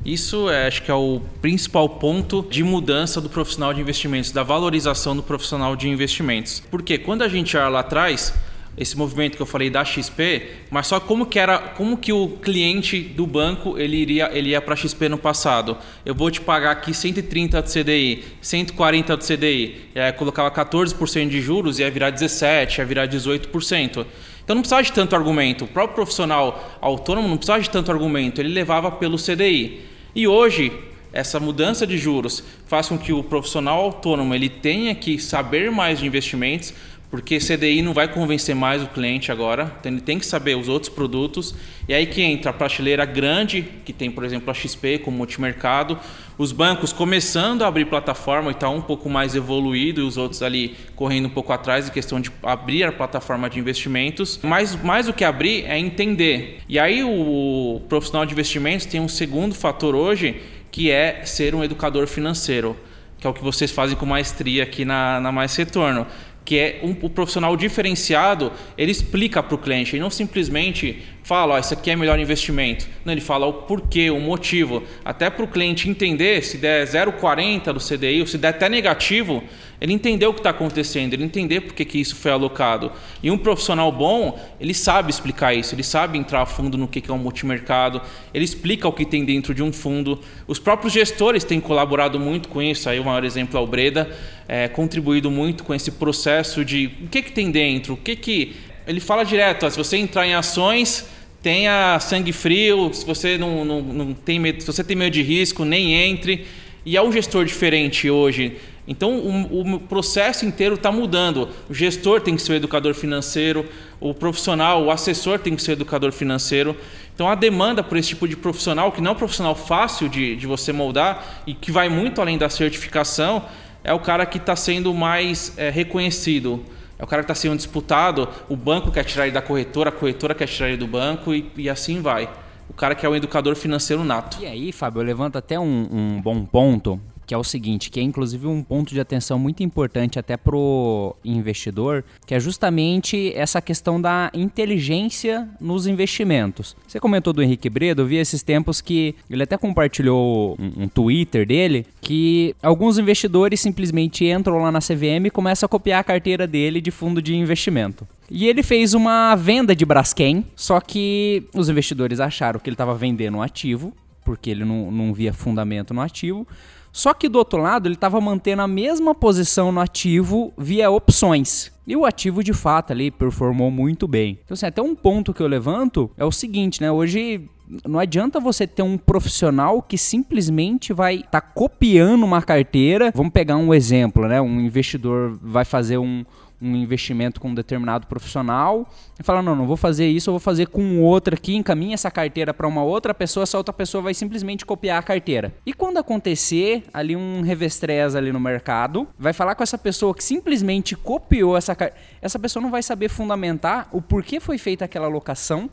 Isso 0.05 0.49
é, 0.49 0.67
acho 0.67 0.83
que 0.83 0.91
é 0.91 0.93
o 0.93 1.21
principal 1.41 1.89
ponto 1.89 2.45
de 2.49 2.63
mudança 2.63 3.19
do 3.19 3.29
profissional 3.29 3.73
de 3.73 3.81
investimentos, 3.81 4.31
da 4.31 4.43
valorização 4.43 5.15
do 5.15 5.21
profissional 5.21 5.75
de 5.75 5.89
investimentos. 5.89 6.63
Porque 6.71 6.97
quando 6.97 7.21
a 7.21 7.27
gente 7.27 7.57
olha 7.57 7.67
lá 7.67 7.79
atrás, 7.81 8.33
esse 8.79 8.97
movimento 8.97 9.35
que 9.35 9.41
eu 9.41 9.45
falei 9.45 9.69
da 9.69 9.83
XP, 9.83 10.41
mas 10.71 10.87
só 10.87 11.01
como 11.01 11.25
que 11.25 11.37
era, 11.37 11.59
como 11.59 11.97
que 11.97 12.13
o 12.13 12.29
cliente 12.41 13.01
do 13.01 13.27
banco 13.27 13.77
ele 13.77 13.97
iria, 13.97 14.29
ele 14.33 14.51
ia 14.51 14.61
para 14.61 14.73
XP 14.73 15.09
no 15.09 15.17
passado. 15.17 15.77
Eu 16.05 16.15
vou 16.15 16.31
te 16.31 16.39
pagar 16.39 16.71
aqui 16.71 16.93
130 16.93 17.61
de 17.61 17.69
CDI, 17.69 18.23
140 18.41 19.17
de 19.17 19.25
CDI, 19.25 19.81
e 19.93 19.99
aí 19.99 20.13
colocava 20.13 20.49
14% 20.49 21.27
de 21.27 21.41
juros 21.41 21.77
e 21.77 21.81
ia 21.81 21.91
virar 21.91 22.09
17, 22.09 22.79
ia 22.79 22.85
virar 22.85 23.05
18%. 23.05 24.05
Então 24.45 24.55
não 24.55 24.61
precisava 24.61 24.81
de 24.81 24.93
tanto 24.93 25.13
argumento. 25.13 25.65
O 25.65 25.67
próprio 25.67 25.95
profissional 25.95 26.77
autônomo 26.79 27.27
não 27.27 27.35
precisava 27.35 27.61
de 27.61 27.69
tanto 27.69 27.91
argumento, 27.91 28.39
ele 28.39 28.53
levava 28.53 28.89
pelo 28.89 29.17
CDI. 29.17 29.81
E 30.15 30.25
hoje 30.25 30.71
essa 31.11 31.39
mudança 31.39 31.85
de 31.85 31.97
juros 31.97 32.43
faz 32.65 32.87
com 32.87 32.97
que 32.97 33.11
o 33.11 33.23
profissional 33.23 33.79
autônomo 33.81 34.33
ele 34.33 34.47
tenha 34.47 34.93
que 34.95 35.19
saber 35.19 35.69
mais 35.69 35.99
de 35.99 36.05
investimentos, 36.05 36.73
porque 37.09 37.39
CDI 37.39 37.81
não 37.81 37.91
vai 37.91 38.07
convencer 38.07 38.55
mais 38.55 38.83
o 38.83 38.87
cliente 38.87 39.31
agora, 39.31 39.75
então 39.79 39.91
ele 39.91 40.01
tem 40.01 40.19
que 40.19 40.25
saber 40.25 40.55
os 40.55 40.67
outros 40.67 40.93
produtos. 40.93 41.55
E 41.87 41.93
aí 41.93 42.05
que 42.05 42.21
entra 42.21 42.51
a 42.51 42.53
prateleira 42.53 43.03
grande, 43.03 43.63
que 43.83 43.91
tem, 43.91 44.11
por 44.11 44.23
exemplo, 44.23 44.51
a 44.51 44.53
XP 44.53 44.99
como 44.99 45.17
multimercado, 45.17 45.97
os 46.37 46.51
bancos 46.51 46.93
começando 46.93 47.63
a 47.63 47.67
abrir 47.67 47.85
plataforma 47.85 48.51
e 48.51 48.53
está 48.53 48.69
um 48.69 48.81
pouco 48.81 49.09
mais 49.09 49.35
evoluído, 49.35 50.01
e 50.01 50.03
os 50.03 50.17
outros 50.17 50.43
ali 50.43 50.75
correndo 50.95 51.25
um 51.25 51.31
pouco 51.31 51.51
atrás 51.51 51.87
em 51.87 51.91
questão 51.91 52.21
de 52.21 52.31
abrir 52.43 52.83
a 52.83 52.91
plataforma 52.91 53.49
de 53.49 53.59
investimentos. 53.59 54.39
Mas 54.43 54.75
mais 54.75 55.07
do 55.07 55.13
que 55.13 55.23
abrir 55.23 55.65
é 55.65 55.79
entender. 55.79 56.59
E 56.69 56.77
aí 56.77 57.03
o 57.03 57.81
profissional 57.89 58.23
de 58.23 58.33
investimentos 58.33 58.85
tem 58.85 59.01
um 59.01 59.09
segundo 59.09 59.55
fator 59.55 59.95
hoje, 59.95 60.43
que 60.71 60.91
é 60.91 61.25
ser 61.25 61.55
um 61.55 61.63
educador 61.63 62.05
financeiro, 62.05 62.77
que 63.19 63.25
é 63.25 63.29
o 63.29 63.33
que 63.33 63.43
vocês 63.43 63.71
fazem 63.71 63.97
com 63.97 64.05
maestria 64.05 64.61
aqui 64.63 64.85
na, 64.85 65.19
na 65.19 65.31
Mais 65.31 65.55
Retorno 65.55 66.05
que 66.49 66.57
é 66.57 66.79
um, 66.81 66.95
o 67.03 67.09
profissional 67.11 67.55
diferenciado, 67.55 68.51
ele 68.75 68.91
explica 68.91 69.43
para 69.43 69.53
o 69.53 69.57
cliente, 69.59 69.95
ele 69.95 70.01
não 70.01 70.09
simplesmente 70.09 71.03
fala, 71.21 71.53
ó, 71.53 71.59
isso 71.59 71.75
aqui 71.75 71.91
é 71.91 71.95
melhor 71.95 72.17
investimento. 72.17 72.87
Não, 73.05 73.13
ele 73.13 73.21
fala 73.21 73.45
o 73.45 73.53
porquê, 73.53 74.09
o 74.09 74.19
motivo, 74.19 74.81
até 75.05 75.29
para 75.29 75.45
o 75.45 75.47
cliente 75.47 75.87
entender 75.87 76.43
se 76.43 76.57
der 76.57 76.87
0,40 76.87 77.71
do 77.71 77.79
CDI 77.79 78.21
ou 78.21 78.25
se 78.25 78.39
der 78.39 78.47
até 78.47 78.67
negativo, 78.67 79.43
ele 79.81 79.93
entender 79.93 80.25
o 80.25 80.33
que 80.33 80.39
está 80.39 80.49
acontecendo, 80.49 81.13
ele 81.13 81.23
entender 81.23 81.61
por 81.61 81.73
que, 81.73 81.85
que 81.85 81.99
isso 81.99 82.15
foi 82.15 82.31
alocado. 82.31 82.91
E 83.23 83.31
um 83.31 83.37
profissional 83.37 83.91
bom, 83.91 84.39
ele 84.59 84.73
sabe 84.73 85.09
explicar 85.09 85.53
isso, 85.53 85.73
ele 85.73 85.83
sabe 85.83 86.17
entrar 86.17 86.41
a 86.41 86.45
fundo 86.45 86.77
no 86.77 86.87
que, 86.87 86.99
que 86.99 87.09
é 87.09 87.13
um 87.13 87.17
multimercado, 87.17 88.01
ele 88.33 88.43
explica 88.43 88.87
o 88.87 88.91
que 88.91 89.05
tem 89.05 89.23
dentro 89.23 89.53
de 89.53 89.63
um 89.63 89.71
fundo. 89.71 90.19
Os 90.47 90.59
próprios 90.59 90.91
gestores 90.93 91.43
têm 91.43 91.59
colaborado 91.59 92.19
muito 92.19 92.49
com 92.49 92.61
isso, 92.61 92.89
aí 92.89 92.99
o 92.99 93.05
maior 93.05 93.23
exemplo 93.23 93.57
é 93.57 93.61
o 93.61 93.67
Breda, 93.67 94.09
é, 94.47 94.67
contribuído 94.67 95.31
muito 95.31 95.63
com 95.63 95.73
esse 95.73 95.91
processo 95.91 96.65
de 96.65 96.91
o 97.03 97.07
que, 97.07 97.21
que 97.21 97.31
tem 97.31 97.51
dentro, 97.51 97.93
o 97.93 97.97
que 97.97 98.15
que... 98.15 98.55
Ele 98.87 98.99
fala 98.99 99.23
direto, 99.23 99.65
ó, 99.65 99.69
se 99.69 99.77
você 99.77 99.97
entrar 99.97 100.25
em 100.25 100.33
ações, 100.33 101.07
tenha 101.41 101.99
sangue 101.99 102.31
frio, 102.31 102.91
se 102.93 103.05
você 103.05 103.37
não, 103.37 103.63
não, 103.63 103.81
não 103.81 104.13
tem 104.13 104.39
medo, 104.39 104.61
se 104.61 104.67
você 104.67 104.83
tem 104.83 104.95
medo 104.95 105.13
de 105.13 105.21
risco, 105.21 105.63
nem 105.63 105.93
entre. 105.93 106.45
E 106.85 106.97
é 106.97 107.01
um 107.01 107.11
gestor 107.11 107.45
diferente 107.45 108.09
hoje. 108.09 108.57
Então 108.89 109.19
o, 109.19 109.75
o 109.75 109.79
processo 109.79 110.47
inteiro 110.47 110.73
está 110.73 110.91
mudando. 110.91 111.47
O 111.69 111.73
gestor 111.75 112.19
tem 112.19 112.35
que 112.35 112.41
ser 112.41 112.53
o 112.53 112.55
educador 112.55 112.95
financeiro, 112.95 113.63
o 113.99 114.15
profissional, 114.15 114.83
o 114.83 114.89
assessor 114.89 115.37
tem 115.37 115.55
que 115.55 115.61
ser 115.61 115.71
o 115.71 115.73
educador 115.73 116.11
financeiro. 116.11 116.75
Então 117.13 117.29
a 117.29 117.35
demanda 117.35 117.83
por 117.83 117.99
esse 117.99 118.09
tipo 118.09 118.27
de 118.27 118.35
profissional, 118.35 118.91
que 118.91 118.99
não 118.99 119.11
é 119.11 119.13
um 119.13 119.17
profissional 119.17 119.53
fácil 119.53 120.09
de, 120.09 120.35
de 120.35 120.47
você 120.47 120.73
moldar 120.73 121.43
e 121.45 121.53
que 121.53 121.71
vai 121.71 121.87
muito 121.87 122.19
além 122.19 122.35
da 122.35 122.49
certificação, 122.49 123.45
é 123.83 123.93
o 123.93 123.99
cara 123.99 124.25
que 124.25 124.39
está 124.39 124.55
sendo 124.55 124.91
mais 124.91 125.53
é, 125.55 125.69
reconhecido. 125.69 126.65
É 126.97 127.03
o 127.03 127.07
cara 127.07 127.21
que 127.21 127.31
está 127.31 127.35
sendo 127.35 127.55
disputado, 127.55 128.27
o 128.49 128.55
banco 128.55 128.91
quer 128.91 129.05
tirar 129.05 129.25
ele 129.25 129.33
da 129.33 129.41
corretora, 129.41 129.89
a 129.89 129.91
corretora 129.91 130.33
quer 130.33 130.47
tirar 130.47 130.67
ele 130.67 130.77
do 130.77 130.87
banco 130.87 131.33
e, 131.33 131.49
e 131.55 131.69
assim 131.69 132.01
vai. 132.01 132.27
O 132.67 132.73
cara 132.73 132.95
que 132.95 133.05
é 133.05 133.09
o 133.09 133.15
educador 133.15 133.55
financeiro 133.55 134.03
nato. 134.03 134.41
E 134.41 134.47
aí, 134.47 134.71
Fábio, 134.71 135.01
levanta 135.03 135.39
até 135.39 135.59
um, 135.59 135.87
um 135.91 136.21
bom 136.21 136.43
ponto 136.43 136.99
que 137.29 137.33
é 137.35 137.37
o 137.37 137.43
seguinte, 137.43 137.91
que 137.91 137.99
é 137.99 138.03
inclusive 138.03 138.47
um 138.47 138.63
ponto 138.63 138.91
de 138.91 138.99
atenção 138.99 139.37
muito 139.37 139.61
importante 139.61 140.17
até 140.17 140.35
pro 140.35 141.15
investidor, 141.23 142.03
que 142.25 142.33
é 142.33 142.39
justamente 142.39 143.31
essa 143.35 143.61
questão 143.61 144.01
da 144.01 144.31
inteligência 144.33 145.47
nos 145.61 145.85
investimentos. 145.85 146.75
Você 146.87 146.99
comentou 146.99 147.31
do 147.31 147.43
Henrique 147.43 147.69
Bredo, 147.69 148.01
eu 148.01 148.07
vi 148.07 148.15
esses 148.15 148.41
tempos 148.41 148.81
que 148.81 149.13
ele 149.29 149.43
até 149.43 149.59
compartilhou 149.59 150.57
um, 150.59 150.85
um 150.85 150.87
Twitter 150.87 151.45
dele, 151.45 151.85
que 152.01 152.55
alguns 152.63 152.97
investidores 152.97 153.59
simplesmente 153.59 154.25
entram 154.25 154.57
lá 154.57 154.71
na 154.71 154.79
CVM 154.79 155.27
e 155.27 155.29
começam 155.29 155.67
a 155.67 155.69
copiar 155.69 155.99
a 155.99 156.03
carteira 156.03 156.47
dele 156.47 156.81
de 156.81 156.89
fundo 156.89 157.21
de 157.21 157.35
investimento. 157.35 158.07
E 158.27 158.47
ele 158.47 158.63
fez 158.63 158.95
uma 158.95 159.35
venda 159.35 159.75
de 159.75 159.85
Braskem, 159.85 160.43
só 160.55 160.81
que 160.81 161.43
os 161.53 161.69
investidores 161.69 162.19
acharam 162.19 162.59
que 162.59 162.67
ele 162.67 162.73
estava 162.73 162.95
vendendo 162.95 163.37
um 163.37 163.41
ativo, 163.43 163.93
porque 164.25 164.49
ele 164.49 164.65
não, 164.65 164.89
não 164.89 165.13
via 165.13 165.31
fundamento 165.31 165.93
no 165.93 166.01
ativo. 166.01 166.47
Só 166.91 167.13
que 167.13 167.29
do 167.29 167.37
outro 167.37 167.61
lado, 167.61 167.87
ele 167.87 167.95
estava 167.95 168.19
mantendo 168.19 168.61
a 168.61 168.67
mesma 168.67 169.13
posição 169.13 169.71
no 169.71 169.79
ativo 169.79 170.53
via 170.57 170.89
opções. 170.89 171.71
E 171.85 171.95
o 171.95 172.05
ativo 172.05 172.43
de 172.43 172.53
fato 172.53 172.91
ali 172.91 173.09
performou 173.09 173.71
muito 173.71 174.07
bem. 174.07 174.39
Então, 174.43 174.53
assim, 174.53 174.65
até 174.65 174.81
um 174.81 174.95
ponto 174.95 175.33
que 175.33 175.41
eu 175.41 175.47
levanto 175.47 176.09
é 176.17 176.23
o 176.23 176.31
seguinte, 176.31 176.81
né? 176.81 176.91
Hoje 176.91 177.49
não 177.87 177.99
adianta 177.99 178.39
você 178.39 178.65
ter 178.65 178.81
um 178.81 178.97
profissional 178.97 179.81
que 179.81 179.97
simplesmente 179.97 180.91
vai 180.91 181.15
estar 181.15 181.41
tá 181.41 181.41
copiando 181.41 182.23
uma 182.23 182.41
carteira. 182.41 183.11
Vamos 183.13 183.31
pegar 183.31 183.57
um 183.57 183.73
exemplo, 183.73 184.27
né? 184.27 184.41
Um 184.41 184.59
investidor 184.59 185.37
vai 185.41 185.65
fazer 185.65 185.97
um, 185.97 186.25
um 186.61 186.75
investimento 186.75 187.39
com 187.39 187.49
um 187.49 187.53
determinado 187.53 188.07
profissional 188.07 188.87
e 189.19 189.23
fala: 189.23 189.41
não, 189.41 189.55
não 189.55 189.65
vou 189.65 189.77
fazer 189.77 190.07
isso, 190.07 190.29
eu 190.29 190.33
vou 190.33 190.39
fazer 190.39 190.67
com 190.67 191.01
outro 191.01 191.33
aqui, 191.35 191.55
encaminha 191.55 191.93
essa 191.93 192.11
carteira 192.11 192.53
para 192.53 192.67
uma 192.67 192.83
outra 192.83 193.13
pessoa, 193.13 193.43
essa 193.43 193.57
outra 193.57 193.73
pessoa 193.73 194.01
vai 194.01 194.13
simplesmente 194.13 194.65
copiar 194.65 194.99
a 194.99 195.03
carteira. 195.03 195.53
E 195.65 195.73
quando 195.73 195.97
acontecer 195.97 196.83
ali 196.93 197.15
um 197.15 197.41
revestrez 197.41 198.15
ali 198.15 198.31
no 198.31 198.39
mercado, 198.39 199.07
vai 199.17 199.33
falar 199.33 199.55
com 199.55 199.63
essa 199.63 199.77
pessoa 199.77 200.13
que 200.13 200.23
simplesmente 200.23 200.95
copiou 200.95 201.55
essa 201.55 201.75
carteira. 201.75 202.03
Essa 202.21 202.37
pessoa 202.37 202.61
não 202.61 202.71
vai 202.71 202.83
saber 202.83 203.09
fundamentar 203.09 203.87
o 203.91 204.01
porquê 204.01 204.39
foi 204.39 204.57
feita 204.57 204.85
aquela 204.85 205.05
alocação 205.05 205.69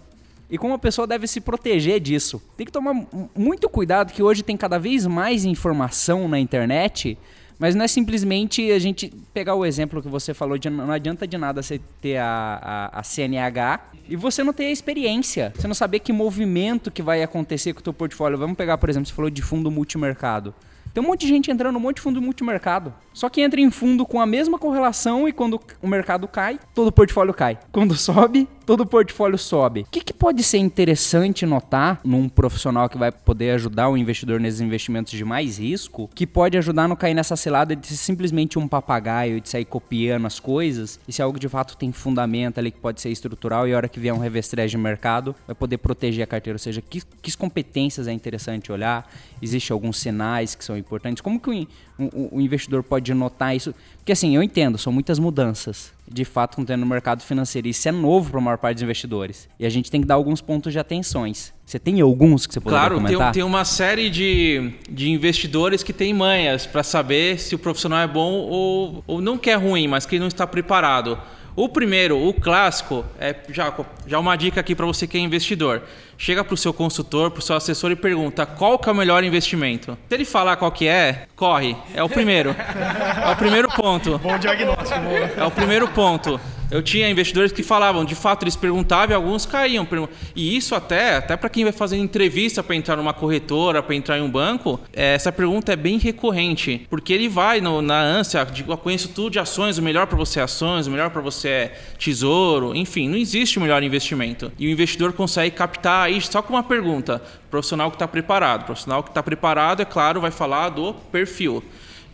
e 0.49 0.57
como 0.57 0.75
a 0.75 0.78
pessoa 0.78 1.07
deve 1.07 1.26
se 1.26 1.40
proteger 1.40 2.00
disso. 2.00 2.40
Tem 2.57 2.64
que 2.64 2.73
tomar 2.73 2.95
muito 3.35 3.69
cuidado 3.69 4.12
que 4.12 4.23
hoje 4.23 4.43
tem 4.43 4.57
cada 4.57 4.78
vez 4.78 5.07
mais 5.07 5.45
informação 5.45 6.28
na 6.28 6.38
internet 6.38 7.19
mas 7.58 7.75
não 7.75 7.84
é 7.84 7.88
simplesmente 7.88 8.70
a 8.70 8.78
gente 8.78 9.12
pegar 9.32 9.54
o 9.54 9.64
exemplo 9.64 10.02
que 10.02 10.08
você 10.08 10.34
falou 10.34 10.58
de 10.58 10.68
não 10.68 10.90
adianta 10.90 11.26
de 11.26 11.38
nada 11.38 11.62
você 11.62 11.80
ter 12.00 12.18
a, 12.18 12.90
a, 12.92 13.00
a 13.00 13.02
CNH 13.02 13.80
e 14.08 14.16
você 14.16 14.44
não 14.44 14.52
ter 14.52 14.66
a 14.66 14.70
experiência. 14.70 15.52
Você 15.56 15.66
não 15.66 15.75
saber 15.75 16.00
que 16.00 16.12
movimento 16.12 16.90
que 16.90 17.02
vai 17.02 17.22
acontecer 17.22 17.72
com 17.72 17.80
o 17.80 17.82
teu 17.82 17.92
portfólio. 17.92 18.38
Vamos 18.38 18.56
pegar, 18.56 18.78
por 18.78 18.88
exemplo, 18.88 19.08
você 19.08 19.14
falou 19.14 19.30
de 19.30 19.42
fundo 19.42 19.70
multimercado. 19.70 20.54
Tem 20.92 21.02
um 21.02 21.06
monte 21.08 21.22
de 21.22 21.28
gente 21.28 21.50
entrando 21.50 21.76
um 21.76 21.80
monte 21.80 21.96
de 21.96 22.02
fundo 22.02 22.22
multimercado. 22.22 22.94
Só 23.12 23.28
que 23.28 23.42
entra 23.42 23.60
em 23.60 23.70
fundo 23.70 24.06
com 24.06 24.20
a 24.20 24.26
mesma 24.26 24.58
correlação 24.58 25.28
e 25.28 25.32
quando 25.32 25.60
o 25.82 25.86
mercado 25.86 26.26
cai, 26.26 26.58
todo 26.75 26.88
o 26.88 26.92
portfólio 26.92 27.34
cai. 27.34 27.58
Quando 27.70 27.94
sobe, 27.94 28.48
todo 28.66 28.80
o 28.80 28.87
portfólio 28.87 29.38
sobe. 29.38 29.82
O 29.82 29.87
que, 29.90 30.00
que 30.00 30.12
pode 30.12 30.42
ser 30.42 30.58
interessante 30.58 31.46
notar 31.46 32.00
num 32.04 32.28
profissional 32.28 32.88
que 32.88 32.99
vai 32.99 33.12
poder 33.12 33.52
ajudar 33.52 33.88
o 33.88 33.96
investidor 33.96 34.40
nesses 34.40 34.61
investimentos 34.61 35.12
de 35.12 35.25
mais 35.25 35.58
risco, 35.58 36.11
que 36.14 36.26
pode 36.26 36.58
ajudar 36.58 36.85
a 36.85 36.88
não 36.88 36.96
cair 36.96 37.14
nessa 37.14 37.37
cilada 37.37 37.76
de 37.76 37.87
ser 37.87 37.96
simplesmente 37.96 38.58
um 38.58 38.66
papagaio, 38.66 39.40
de 39.40 39.49
sair 39.49 39.64
copiando 39.64 40.26
as 40.26 40.40
coisas, 40.40 40.99
e 41.06 41.12
se 41.12 41.23
algo 41.23 41.38
de 41.38 41.49
fato 41.49 41.76
tem 41.76 41.92
fundamento 41.92 42.58
ali 42.58 42.73
que 42.73 42.78
pode 42.78 43.00
ser 43.00 43.11
estrutural 43.11 43.68
e 43.68 43.73
a 43.73 43.76
hora 43.76 43.88
que 43.88 44.00
vier 44.00 44.12
um 44.12 44.18
revestrez 44.18 44.70
de 44.70 44.76
mercado, 44.76 45.35
vai 45.46 45.54
poder 45.54 45.78
proteger 45.78 46.25
a 46.25 46.26
carteira. 46.26 46.56
Ou 46.56 46.58
seja, 46.58 46.82
que, 46.82 47.00
que 47.23 47.37
competências 47.37 48.08
é 48.08 48.12
interessante 48.12 48.73
olhar, 48.73 49.08
Existem 49.40 49.75
alguns 49.75 49.99
sinais 49.99 50.54
que 50.54 50.64
são 50.64 50.76
importantes. 50.76 51.20
Como 51.20 51.38
que 51.38 51.50
o, 51.50 51.66
o, 51.99 52.37
o, 52.37 52.40
investidor 52.40 52.82
pode 52.82 53.12
notar 53.12 53.54
isso? 53.54 53.75
Porque 53.99 54.12
assim, 54.12 54.35
eu 54.35 54.42
entendo, 54.42 54.78
são 54.78 54.92
muitas 54.92 55.18
mudanças 55.18 55.92
de 56.08 56.25
fato 56.25 56.54
acontecendo 56.54 56.80
no 56.80 56.86
mercado 56.86 57.22
financeiro. 57.22 57.68
Isso 57.68 57.88
é 57.88 57.92
novo 57.92 58.30
para 58.30 58.38
a 58.38 58.42
maior 58.42 58.58
parte 58.58 58.76
dos 58.76 58.82
investidores. 58.82 59.48
E 59.58 59.66
a 59.66 59.70
gente 59.70 59.90
tem 59.90 60.00
que 60.00 60.06
dar 60.06 60.14
alguns 60.14 60.40
pontos 60.40 60.72
de 60.72 60.78
atenções. 60.78 61.52
Você 61.64 61.78
tem 61.78 62.00
alguns 62.00 62.46
que 62.46 62.54
você 62.54 62.60
poderia 62.60 62.80
claro, 62.80 62.94
comentar? 62.96 63.16
Claro, 63.16 63.32
tem, 63.32 63.42
tem 63.42 63.48
uma 63.48 63.64
série 63.64 64.08
de, 64.08 64.72
de 64.88 65.10
investidores 65.10 65.82
que 65.82 65.92
têm 65.92 66.14
manhas 66.14 66.66
para 66.66 66.82
saber 66.82 67.40
se 67.40 67.54
o 67.54 67.58
profissional 67.58 68.00
é 68.00 68.06
bom 68.06 68.32
ou, 68.32 69.04
ou 69.06 69.20
não 69.20 69.36
que 69.36 69.50
é 69.50 69.54
ruim, 69.54 69.88
mas 69.88 70.06
que 70.06 70.18
não 70.18 70.28
está 70.28 70.46
preparado. 70.46 71.18
O 71.56 71.70
primeiro, 71.70 72.18
o 72.18 72.34
clássico, 72.34 73.02
é 73.18 73.34
já, 73.48 73.72
já 74.06 74.18
uma 74.18 74.36
dica 74.36 74.60
aqui 74.60 74.75
para 74.75 74.84
você 74.84 75.06
que 75.06 75.16
é 75.16 75.20
investidor. 75.20 75.82
Chega 76.18 76.44
para 76.44 76.52
o 76.52 76.56
seu 76.56 76.70
consultor, 76.70 77.30
para 77.30 77.38
o 77.38 77.42
seu 77.42 77.56
assessor 77.56 77.90
e 77.90 77.96
pergunta 77.96 78.44
qual 78.44 78.78
que 78.78 78.90
é 78.90 78.92
o 78.92 78.94
melhor 78.94 79.25
investimento. 79.25 79.96
Se 80.06 80.14
ele 80.14 80.26
falar 80.26 80.56
qual 80.56 80.70
que 80.70 80.86
é, 80.86 81.26
corre. 81.34 81.75
É 81.94 82.02
o 82.02 82.10
primeiro. 82.10 82.54
É 83.26 83.32
o 83.32 83.36
primeiro 83.36 83.68
ponto. 83.68 84.18
Bom 84.18 84.38
diagnóstico. 84.38 85.00
É 85.36 85.44
o 85.44 85.50
primeiro 85.50 85.88
ponto. 85.88 86.38
Eu 86.70 86.82
tinha 86.82 87.08
investidores 87.08 87.52
que 87.52 87.62
falavam, 87.62 88.04
de 88.04 88.14
fato, 88.14 88.42
eles 88.42 88.56
perguntavam 88.56 89.11
e 89.11 89.14
alguns 89.14 89.46
caíam. 89.46 89.87
E 90.35 90.56
isso 90.56 90.75
até, 90.75 91.16
até 91.16 91.37
para 91.37 91.49
quem 91.49 91.64
vai 91.64 91.73
fazer 91.73 91.96
entrevista 91.96 92.62
para 92.62 92.75
entrar 92.75 92.96
numa 92.96 93.12
corretora, 93.14 93.82
para 93.82 93.94
entrar 93.94 94.18
em 94.18 94.23
um 94.23 94.30
banco, 94.30 94.80
é, 94.92 95.14
essa 95.14 95.30
pergunta 95.30 95.73
é 95.73 95.76
bem 95.76 95.99
recorrente, 95.99 96.87
porque 96.90 97.12
ele 97.12 97.28
vai 97.28 97.61
no, 97.61 97.80
na 97.80 98.00
ânsia 98.00 98.44
de 98.44 98.64
eu 98.68 98.76
conheço 98.76 99.11
tudo 99.11 99.30
de 99.30 99.38
ações, 99.38 99.78
o 99.78 99.82
melhor 99.82 100.06
para 100.06 100.16
você 100.16 100.40
é 100.40 100.42
ações, 100.42 100.87
o 100.87 100.90
melhor 100.90 101.11
para 101.11 101.23
você 101.23 101.49
é 101.49 101.80
tesouro, 101.99 102.75
enfim, 102.75 103.08
não 103.08 103.16
existe 103.16 103.58
o 103.58 103.62
melhor 103.62 103.82
investimento. 103.82 104.50
E 104.58 104.66
o 104.66 104.70
investidor 104.70 105.12
consegue 105.12 105.54
captar 105.54 106.06
aí 106.06 106.20
só 106.20 106.42
com 106.42 106.54
uma 106.54 106.64
pergunta, 106.64 107.23
profissional 107.50 107.90
que 107.90 107.96
está 107.96 108.08
preparado. 108.08 108.62
O 108.62 108.66
profissional 108.66 109.02
que 109.02 109.11
está 109.11 109.23
preparado, 109.23 109.82
é 109.82 109.85
claro, 109.85 110.20
vai 110.20 110.30
falar 110.30 110.70
do 110.70 110.94
perfil. 111.12 111.62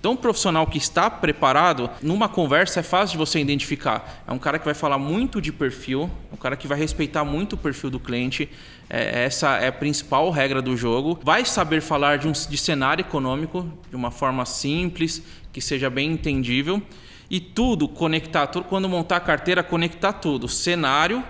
Então, 0.02 0.14
um 0.14 0.16
profissional 0.16 0.66
que 0.66 0.78
está 0.78 1.08
preparado, 1.08 1.88
numa 2.02 2.28
conversa 2.28 2.80
é 2.80 2.82
fácil 2.82 3.12
de 3.12 3.18
você 3.18 3.38
identificar. 3.38 4.24
É 4.26 4.32
um 4.32 4.38
cara 4.38 4.58
que 4.58 4.64
vai 4.64 4.74
falar 4.74 4.98
muito 4.98 5.40
de 5.40 5.52
perfil, 5.52 6.10
um 6.32 6.36
cara 6.36 6.56
que 6.56 6.66
vai 6.66 6.76
respeitar 6.76 7.24
muito 7.24 7.52
o 7.52 7.56
perfil 7.56 7.88
do 7.88 8.00
cliente. 8.00 8.50
É, 8.90 9.22
essa 9.22 9.58
é 9.58 9.68
a 9.68 9.72
principal 9.72 10.28
regra 10.32 10.60
do 10.60 10.76
jogo. 10.76 11.20
Vai 11.22 11.44
saber 11.44 11.80
falar 11.80 12.18
de 12.18 12.26
um 12.26 12.32
de 12.32 12.56
cenário 12.56 13.02
econômico 13.02 13.64
de 13.88 13.94
uma 13.94 14.10
forma 14.10 14.44
simples, 14.44 15.22
que 15.52 15.60
seja 15.60 15.88
bem 15.88 16.10
entendível. 16.10 16.82
E 17.30 17.38
tudo 17.38 17.86
conectar, 17.86 18.48
tudo, 18.48 18.64
quando 18.64 18.88
montar 18.88 19.18
a 19.18 19.20
carteira, 19.20 19.62
conectar 19.62 20.14
tudo: 20.14 20.48
cenário, 20.48 21.22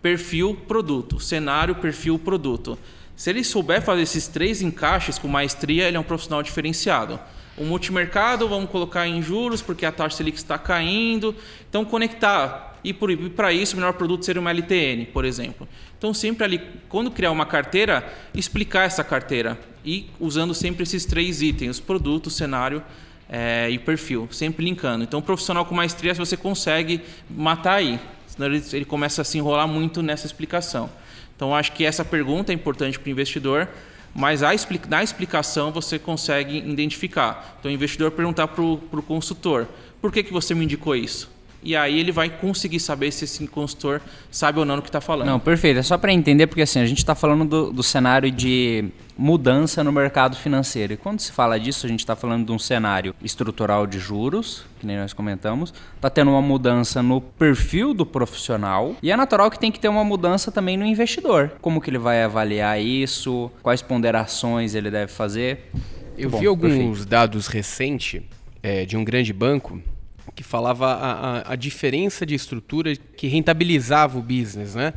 perfil, 0.00 0.56
produto. 0.68 1.18
Cenário, 1.18 1.74
perfil, 1.74 2.16
produto. 2.16 2.78
Se 3.16 3.28
ele 3.28 3.42
souber 3.42 3.82
fazer 3.82 4.02
esses 4.02 4.28
três 4.28 4.62
encaixes 4.62 5.18
com 5.18 5.26
maestria, 5.26 5.88
ele 5.88 5.96
é 5.96 6.00
um 6.00 6.04
profissional 6.04 6.44
diferenciado. 6.44 7.18
O 7.60 7.64
multimercado, 7.64 8.48
vamos 8.48 8.70
colocar 8.70 9.06
em 9.06 9.20
juros, 9.20 9.60
porque 9.60 9.84
a 9.84 9.92
taxa 9.92 10.16
Selic 10.16 10.38
está 10.38 10.56
caindo. 10.56 11.36
Então, 11.68 11.84
conectar. 11.84 12.80
E 12.82 12.94
para 12.94 13.52
isso, 13.52 13.74
o 13.74 13.76
melhor 13.76 13.92
produto 13.92 14.24
seria 14.24 14.40
uma 14.40 14.50
LTN, 14.50 15.04
por 15.12 15.26
exemplo. 15.26 15.68
Então, 15.98 16.14
sempre 16.14 16.42
ali, 16.42 16.62
quando 16.88 17.10
criar 17.10 17.30
uma 17.30 17.44
carteira, 17.44 18.10
explicar 18.32 18.84
essa 18.84 19.04
carteira. 19.04 19.60
E 19.84 20.06
usando 20.18 20.54
sempre 20.54 20.84
esses 20.84 21.04
três 21.04 21.42
itens: 21.42 21.78
produto, 21.78 22.30
cenário 22.30 22.82
é, 23.28 23.68
e 23.68 23.78
perfil. 23.78 24.26
Sempre 24.30 24.64
linkando. 24.64 25.04
Então, 25.04 25.20
profissional 25.20 25.66
com 25.66 25.74
maestria, 25.74 26.14
você 26.14 26.38
consegue 26.38 27.02
matar 27.28 27.74
aí. 27.74 28.00
Senão 28.26 28.46
ele, 28.46 28.64
ele 28.72 28.86
começa 28.86 29.20
a 29.20 29.24
se 29.24 29.36
enrolar 29.36 29.68
muito 29.68 30.00
nessa 30.00 30.24
explicação. 30.24 30.88
Então, 31.36 31.54
acho 31.54 31.72
que 31.72 31.84
essa 31.84 32.06
pergunta 32.06 32.52
é 32.52 32.54
importante 32.54 32.98
para 32.98 33.08
o 33.08 33.10
investidor 33.10 33.68
mas 34.14 34.42
a, 34.42 34.50
na 34.88 35.02
explicação 35.02 35.70
você 35.70 35.98
consegue 35.98 36.58
identificar. 36.58 37.56
Então, 37.58 37.70
o 37.70 37.74
investidor 37.74 38.10
perguntar 38.10 38.48
para 38.48 38.62
o 38.62 39.02
consultor: 39.06 39.68
por 40.00 40.12
que, 40.12 40.22
que 40.22 40.32
você 40.32 40.54
me 40.54 40.64
indicou 40.64 40.96
isso? 40.96 41.30
E 41.62 41.76
aí 41.76 41.98
ele 41.98 42.10
vai 42.10 42.30
conseguir 42.30 42.80
saber 42.80 43.10
se 43.10 43.24
esse 43.24 43.46
consultor 43.46 44.00
sabe 44.30 44.58
ou 44.58 44.64
não 44.64 44.78
o 44.78 44.82
que 44.82 44.88
está 44.88 45.00
falando. 45.00 45.26
Não, 45.26 45.38
perfeito. 45.38 45.78
É 45.78 45.82
só 45.82 45.98
para 45.98 46.12
entender, 46.12 46.46
porque 46.46 46.62
assim, 46.62 46.80
a 46.80 46.86
gente 46.86 46.98
está 46.98 47.14
falando 47.14 47.44
do, 47.44 47.72
do, 47.72 47.82
cenário 47.82 48.30
de 48.30 48.86
mudança 49.16 49.84
no 49.84 49.92
mercado 49.92 50.36
financeiro. 50.36 50.94
E 50.94 50.96
quando 50.96 51.20
se 51.20 51.30
fala 51.32 51.60
disso, 51.60 51.84
a 51.84 51.88
gente 51.88 52.00
está 52.00 52.16
falando 52.16 52.46
de 52.46 52.52
um 52.52 52.58
cenário 52.58 53.14
estrutural 53.22 53.86
de 53.86 53.98
juros, 53.98 54.64
que 54.78 54.86
nem 54.86 54.96
nós 54.96 55.12
comentamos. 55.12 55.74
Está 55.96 56.08
tendo 56.08 56.30
uma 56.30 56.40
mudança 56.40 57.02
no 57.02 57.20
perfil 57.20 57.92
do 57.92 58.06
profissional. 58.06 58.96
E 59.02 59.10
é 59.10 59.16
natural 59.16 59.50
que 59.50 59.58
tem 59.58 59.70
que 59.70 59.78
ter 59.78 59.88
uma 59.88 60.04
mudança 60.04 60.50
também 60.50 60.78
no 60.78 60.86
investidor. 60.86 61.52
Como 61.60 61.80
que 61.80 61.90
ele 61.90 61.98
vai 61.98 62.22
avaliar 62.22 62.80
isso? 62.80 63.50
Quais 63.62 63.82
ponderações 63.82 64.74
ele 64.74 64.90
deve 64.90 65.12
fazer? 65.12 65.70
Eu 66.16 66.30
Bom, 66.30 66.38
vi 66.38 66.46
alguns 66.46 66.72
perfeito. 66.72 67.06
dados 67.06 67.46
recentes 67.46 68.22
é, 68.62 68.86
de 68.86 68.96
um 68.96 69.04
grande 69.04 69.32
banco 69.32 69.80
que 70.34 70.42
falava 70.42 70.86
a, 70.86 71.12
a, 71.12 71.52
a, 71.52 71.56
diferença 71.56 72.24
de 72.24 72.34
estrutura 72.34 72.94
que 72.96 73.26
rentabilizava 73.26 74.18
o 74.18 74.22
business, 74.22 74.74
né? 74.74 74.94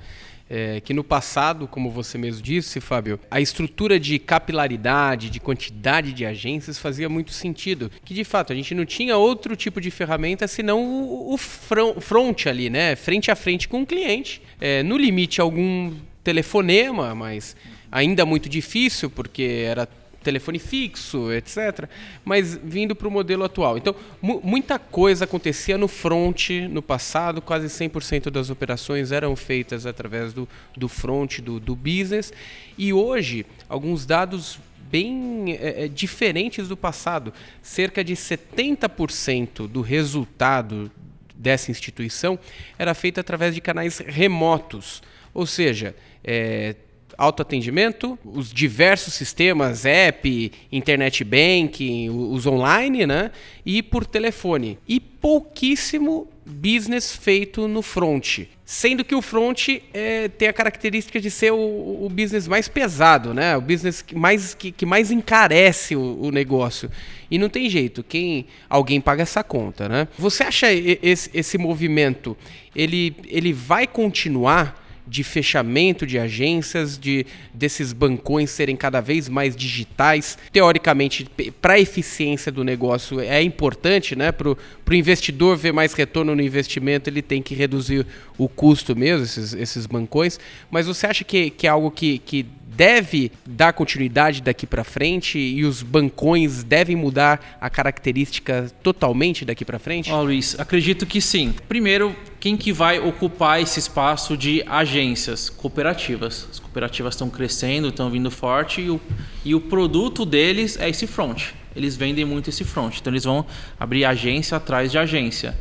É, 0.49 0.81
que 0.81 0.93
no 0.93 1.03
passado, 1.03 1.67
como 1.67 1.89
você 1.89 2.17
mesmo 2.17 2.41
disse, 2.41 2.79
Fábio, 2.79 3.19
a 3.31 3.41
estrutura 3.41 3.99
de 3.99 4.19
capilaridade, 4.19 5.29
de 5.29 5.39
quantidade 5.39 6.13
de 6.13 6.25
agências 6.25 6.77
fazia 6.77 7.09
muito 7.09 7.31
sentido. 7.31 7.89
Que 8.03 8.13
de 8.13 8.23
fato 8.23 8.53
a 8.53 8.55
gente 8.55 8.75
não 8.75 8.85
tinha 8.85 9.17
outro 9.17 9.55
tipo 9.55 9.81
de 9.81 9.89
ferramenta 9.89 10.47
senão 10.47 10.83
o, 10.83 11.33
o 11.33 11.37
front 11.37 12.45
ali, 12.45 12.69
né? 12.69 12.95
Frente 12.95 13.31
a 13.31 13.35
frente 13.35 13.67
com 13.67 13.81
o 13.81 13.85
cliente. 13.85 14.41
É, 14.59 14.83
no 14.83 14.97
limite, 14.97 15.41
algum 15.41 15.93
telefonema, 16.23 17.15
mas 17.15 17.55
ainda 17.91 18.25
muito 18.25 18.47
difícil, 18.49 19.09
porque 19.09 19.65
era 19.65 19.87
telefone 20.23 20.59
fixo, 20.59 21.31
etc. 21.31 21.87
Mas 22.23 22.55
vindo 22.55 22.95
para 22.95 23.07
o 23.07 23.11
modelo 23.11 23.43
atual. 23.43 23.77
Então, 23.77 23.95
mu 24.21 24.41
muita 24.43 24.79
coisa 24.79 25.25
acontecia 25.25 25.77
no 25.77 25.87
front 25.87 26.49
no 26.69 26.81
passado, 26.81 27.41
quase 27.41 27.67
100% 27.67 28.29
das 28.29 28.49
operações 28.49 29.11
eram 29.11 29.35
feitas 29.35 29.85
através 29.85 30.33
do, 30.33 30.47
do 30.75 30.87
front, 30.87 31.39
do, 31.39 31.59
do 31.59 31.75
business. 31.75 32.33
E 32.77 32.91
hoje, 32.93 33.45
alguns 33.69 34.05
dados 34.05 34.59
bem 34.93 35.57
é, 35.59 35.87
diferentes 35.87 36.67
do 36.67 36.77
passado. 36.77 37.33
Cerca 37.61 38.03
de 38.03 38.13
70% 38.13 39.67
do 39.67 39.81
resultado 39.81 40.91
dessa 41.35 41.71
instituição 41.71 42.37
era 42.77 42.93
feito 42.93 43.19
através 43.19 43.55
de 43.55 43.61
canais 43.61 43.97
remotos. 43.97 45.01
Ou 45.33 45.47
seja, 45.47 45.95
é, 46.23 46.75
autoatendimento, 47.17 48.17
os 48.23 48.51
diversos 48.51 49.13
sistemas, 49.13 49.85
app, 49.85 50.51
internet 50.71 51.23
banking, 51.23 52.09
os 52.09 52.45
online, 52.45 53.05
né? 53.05 53.31
E 53.65 53.81
por 53.81 54.05
telefone. 54.05 54.77
E 54.87 54.99
pouquíssimo 54.99 56.27
business 56.45 57.15
feito 57.15 57.67
no 57.67 57.81
front. 57.81 58.41
Sendo 58.65 59.03
que 59.03 59.13
o 59.13 59.21
front 59.21 59.67
é, 59.93 60.27
tem 60.29 60.47
a 60.47 60.53
característica 60.53 61.19
de 61.19 61.29
ser 61.29 61.51
o, 61.51 62.05
o, 62.05 62.09
business 62.09 62.47
mais 62.47 62.67
pesado, 62.67 63.33
né? 63.33 63.55
O 63.55 63.61
business 63.61 64.01
que 64.01 64.15
mais, 64.15 64.53
que, 64.53 64.71
que 64.71 64.85
mais 64.85 65.11
encarece 65.11 65.95
o, 65.95 66.19
o, 66.21 66.31
negócio. 66.31 66.89
E 67.29 67.37
não 67.37 67.49
tem 67.49 67.69
jeito, 67.69 68.03
quem 68.03 68.45
alguém 68.69 68.99
paga 68.99 69.23
essa 69.23 69.43
conta, 69.43 69.87
né? 69.87 70.07
Você 70.17 70.43
acha 70.43 70.67
esse, 70.71 71.29
esse 71.33 71.57
movimento, 71.57 72.37
ele, 72.75 73.15
ele 73.27 73.53
vai 73.53 73.85
continuar 73.85 74.82
de 75.13 75.23
fechamento 75.23 76.07
de 76.07 76.17
agências, 76.17 76.97
de 76.97 77.23
desses 77.53 77.93
bancões 77.93 78.49
serem 78.49 78.75
cada 78.75 78.99
vez 78.99 79.29
mais 79.29 79.55
digitais. 79.55 80.39
Teoricamente, 80.51 81.29
para 81.61 81.73
a 81.73 81.79
eficiência 81.79 82.51
do 82.51 82.63
negócio 82.63 83.19
é 83.19 83.39
importante, 83.43 84.15
né? 84.15 84.31
Para 84.31 84.49
o 84.49 84.93
investidor 84.95 85.55
ver 85.55 85.71
mais 85.71 85.93
retorno 85.93 86.35
no 86.35 86.41
investimento, 86.41 87.11
ele 87.11 87.21
tem 87.21 87.43
que 87.43 87.53
reduzir 87.53 88.07
o 88.39 88.49
custo 88.49 88.95
mesmo, 88.95 89.23
esses, 89.23 89.53
esses 89.53 89.85
bancões. 89.85 90.39
Mas 90.71 90.87
você 90.87 91.05
acha 91.05 91.23
que, 91.23 91.51
que 91.51 91.67
é 91.67 91.69
algo 91.69 91.91
que, 91.91 92.17
que 92.17 92.43
deve 92.75 93.31
dar 93.45 93.73
continuidade 93.73 94.41
daqui 94.41 94.65
para 94.65 94.83
frente 94.83 95.37
e 95.37 95.63
os 95.63 95.83
bancões 95.83 96.63
devem 96.63 96.95
mudar 96.95 97.57
a 97.61 97.69
característica 97.69 98.71
totalmente 98.81 99.45
daqui 99.45 99.63
para 99.63 99.77
frente? 99.77 100.11
Ó, 100.11 100.19
oh, 100.19 100.23
Luiz, 100.23 100.59
acredito 100.59 101.05
que 101.05 101.21
sim. 101.21 101.53
Primeiro, 101.67 102.15
quem 102.43 102.57
que 102.57 102.73
vai 102.73 102.99
ocupar 102.99 103.61
esse 103.61 103.79
espaço 103.79 104.35
de 104.35 104.61
agências 104.67 105.49
cooperativas? 105.49 106.45
As 106.51 106.59
cooperativas 106.59 107.13
estão 107.13 107.29
crescendo, 107.29 107.87
estão 107.87 108.09
vindo 108.09 108.29
forte 108.29 108.81
e 108.81 108.89
o, 108.89 108.99
e 109.45 109.55
o 109.55 109.61
produto 109.61 110.25
deles 110.25 110.77
é 110.77 110.89
esse 110.89 111.07
front. 111.07 111.51
Eles 111.73 111.95
vendem 111.95 112.25
muito 112.25 112.49
esse 112.49 112.65
front, 112.65 112.97
então 112.99 113.13
eles 113.13 113.23
vão 113.23 113.45
abrir 113.79 114.03
agência 114.03 114.57
atrás 114.57 114.91
de 114.91 114.97
agência. 114.97 115.57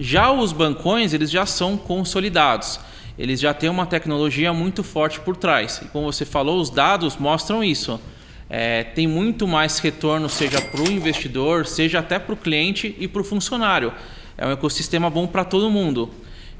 Já 0.00 0.32
os 0.32 0.54
bancões, 0.54 1.12
eles 1.12 1.30
já 1.30 1.44
são 1.44 1.76
consolidados 1.76 2.80
eles 3.18 3.38
já 3.38 3.52
têm 3.52 3.68
uma 3.68 3.84
tecnologia 3.84 4.54
muito 4.54 4.82
forte 4.82 5.20
por 5.20 5.36
trás. 5.36 5.82
E 5.84 5.88
como 5.88 6.10
você 6.10 6.24
falou, 6.24 6.58
os 6.58 6.70
dados 6.70 7.18
mostram 7.18 7.62
isso. 7.62 8.00
É, 8.48 8.84
tem 8.84 9.06
muito 9.06 9.46
mais 9.46 9.78
retorno, 9.80 10.30
seja 10.30 10.62
para 10.62 10.80
o 10.80 10.90
investidor, 10.90 11.66
seja 11.66 11.98
até 11.98 12.18
para 12.18 12.32
o 12.32 12.36
cliente 12.38 12.96
e 12.98 13.06
para 13.06 13.20
o 13.20 13.24
funcionário. 13.24 13.92
É 14.36 14.46
um 14.46 14.50
ecossistema 14.50 15.10
bom 15.10 15.26
para 15.26 15.44
todo 15.44 15.70
mundo. 15.70 16.10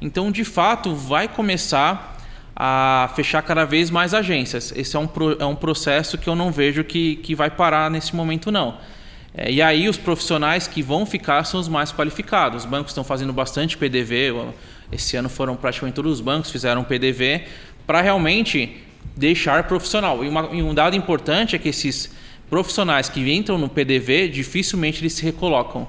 Então, 0.02 0.32
de 0.32 0.44
fato, 0.44 0.94
vai 0.96 1.28
começar 1.28 2.18
a 2.56 3.10
fechar 3.14 3.40
cada 3.42 3.64
vez 3.64 3.88
mais 3.88 4.12
agências. 4.12 4.72
Esse 4.76 4.96
é 4.96 4.98
um, 4.98 5.08
é 5.38 5.46
um 5.46 5.54
processo 5.54 6.18
que 6.18 6.28
eu 6.28 6.34
não 6.34 6.50
vejo 6.50 6.82
que, 6.82 7.16
que 7.16 7.36
vai 7.36 7.48
parar 7.48 7.88
nesse 7.88 8.14
momento, 8.14 8.50
não. 8.50 8.78
É, 9.32 9.50
e 9.50 9.62
aí, 9.62 9.88
os 9.88 9.96
profissionais 9.96 10.66
que 10.66 10.82
vão 10.82 11.06
ficar 11.06 11.44
são 11.44 11.60
os 11.60 11.68
mais 11.68 11.92
qualificados. 11.92 12.64
Os 12.64 12.70
bancos 12.70 12.90
estão 12.90 13.04
fazendo 13.04 13.32
bastante 13.32 13.78
PDV, 13.78 14.34
esse 14.90 15.16
ano 15.16 15.28
foram 15.28 15.54
praticamente 15.54 15.94
todos 15.94 16.12
os 16.12 16.20
bancos 16.20 16.50
fizeram 16.50 16.84
PDV 16.84 17.44
para 17.86 18.00
realmente 18.00 18.82
deixar 19.16 19.62
profissional. 19.64 20.24
E, 20.24 20.28
uma, 20.28 20.50
e, 20.52 20.62
um 20.62 20.74
dado 20.74 20.96
importante 20.96 21.54
é 21.54 21.58
que 21.58 21.68
esses 21.68 22.10
profissionais 22.50 23.08
que 23.08 23.20
entram 23.32 23.56
no 23.56 23.68
PDV 23.68 24.28
dificilmente 24.28 25.00
eles 25.00 25.14
se 25.14 25.22
recolocam, 25.22 25.88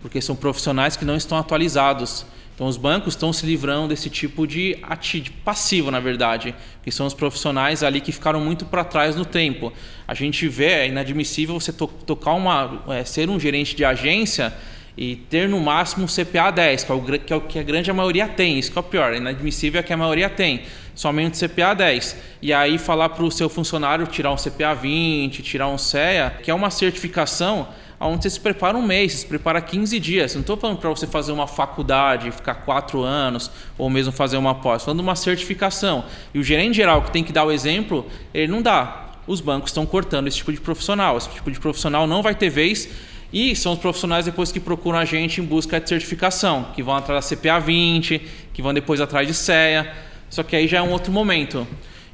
porque 0.00 0.20
são 0.20 0.36
profissionais 0.36 0.96
que 0.96 1.04
não 1.04 1.16
estão 1.16 1.38
atualizados. 1.38 2.26
Então 2.54 2.68
os 2.68 2.76
bancos 2.76 3.14
estão 3.14 3.32
se 3.32 3.44
livrando 3.44 3.88
desse 3.88 4.08
tipo 4.08 4.46
de, 4.46 4.78
ati 4.82 5.32
passivo, 5.44 5.90
na 5.90 5.98
verdade, 5.98 6.54
que 6.84 6.92
são 6.92 7.04
os 7.06 7.12
profissionais 7.12 7.82
ali 7.82 8.00
que 8.00 8.12
ficaram 8.12 8.40
muito 8.40 8.64
para 8.64 8.84
trás 8.84 9.16
no 9.16 9.24
tempo. 9.24 9.72
A 10.06 10.14
gente 10.14 10.46
vê, 10.46 10.66
é 10.66 10.86
inadmissível 10.86 11.58
você 11.58 11.72
to 11.72 11.88
tocar 11.88 12.32
uma, 12.32 12.84
é, 12.88 13.04
ser 13.04 13.28
um 13.28 13.40
gerente 13.40 13.74
de 13.74 13.84
agência 13.84 14.54
e 14.96 15.16
ter 15.16 15.48
no 15.48 15.58
máximo 15.58 16.06
CPA 16.06 16.52
10, 16.52 16.84
que 16.84 16.92
é, 16.92 16.94
o, 16.94 17.02
que 17.02 17.32
é 17.32 17.36
o 17.36 17.40
que 17.40 17.58
a 17.58 17.62
grande 17.64 17.92
maioria 17.92 18.28
tem. 18.28 18.56
Isso 18.56 18.70
que 18.70 18.78
é 18.78 18.80
o 18.80 18.84
pior. 18.84 19.12
Inadmissível 19.14 19.80
é 19.80 19.82
que 19.82 19.92
a 19.92 19.96
maioria 19.96 20.30
tem. 20.30 20.62
Somente 20.94 21.36
CPA 21.36 21.74
10. 21.74 22.16
E 22.40 22.52
aí 22.52 22.78
falar 22.78 23.08
para 23.08 23.24
o 23.24 23.30
seu 23.32 23.48
funcionário 23.48 24.06
tirar 24.06 24.30
um 24.30 24.36
CPA 24.36 24.74
20, 24.74 25.42
tirar 25.42 25.66
um 25.66 25.78
CEA, 25.78 26.38
que 26.40 26.52
é 26.52 26.54
uma 26.54 26.70
certificação 26.70 27.66
onde 28.06 28.22
você 28.22 28.30
se 28.30 28.40
prepara 28.40 28.76
um 28.76 28.82
mês, 28.82 29.12
se 29.12 29.26
prepara 29.26 29.60
15 29.60 29.98
dias. 29.98 30.34
Não 30.34 30.40
estou 30.40 30.56
falando 30.56 30.78
para 30.78 30.90
você 30.90 31.06
fazer 31.06 31.32
uma 31.32 31.46
faculdade, 31.46 32.30
ficar 32.30 32.54
quatro 32.54 33.02
anos, 33.02 33.50
ou 33.78 33.88
mesmo 33.88 34.12
fazer 34.12 34.36
uma 34.36 34.54
pós. 34.54 34.82
Estou 34.82 34.86
falando 34.86 34.98
de 34.98 35.08
uma 35.08 35.16
certificação. 35.16 36.04
E 36.32 36.38
o 36.38 36.42
gerente 36.42 36.76
geral 36.76 37.02
que 37.02 37.10
tem 37.10 37.24
que 37.24 37.32
dar 37.32 37.44
o 37.44 37.52
exemplo, 37.52 38.06
ele 38.32 38.50
não 38.50 38.62
dá. 38.62 39.12
Os 39.26 39.40
bancos 39.40 39.70
estão 39.70 39.86
cortando 39.86 40.28
esse 40.28 40.36
tipo 40.36 40.52
de 40.52 40.60
profissional. 40.60 41.16
Esse 41.16 41.30
tipo 41.30 41.50
de 41.50 41.58
profissional 41.58 42.06
não 42.06 42.22
vai 42.22 42.34
ter 42.34 42.50
vez 42.50 42.88
e 43.34 43.56
são 43.56 43.72
os 43.72 43.80
profissionais 43.80 44.26
depois 44.26 44.52
que 44.52 44.60
procuram 44.60 44.96
a 44.96 45.04
gente 45.04 45.40
em 45.40 45.44
busca 45.44 45.80
de 45.80 45.88
certificação, 45.88 46.68
que 46.72 46.84
vão 46.84 46.94
atrás 46.94 47.28
da 47.28 47.36
CPA 47.36 47.58
20, 47.58 48.22
que 48.52 48.62
vão 48.62 48.72
depois 48.72 49.00
atrás 49.00 49.26
de 49.26 49.34
CEA. 49.34 49.92
Só 50.30 50.44
que 50.44 50.54
aí 50.54 50.68
já 50.68 50.78
é 50.78 50.82
um 50.82 50.92
outro 50.92 51.10
momento. 51.10 51.66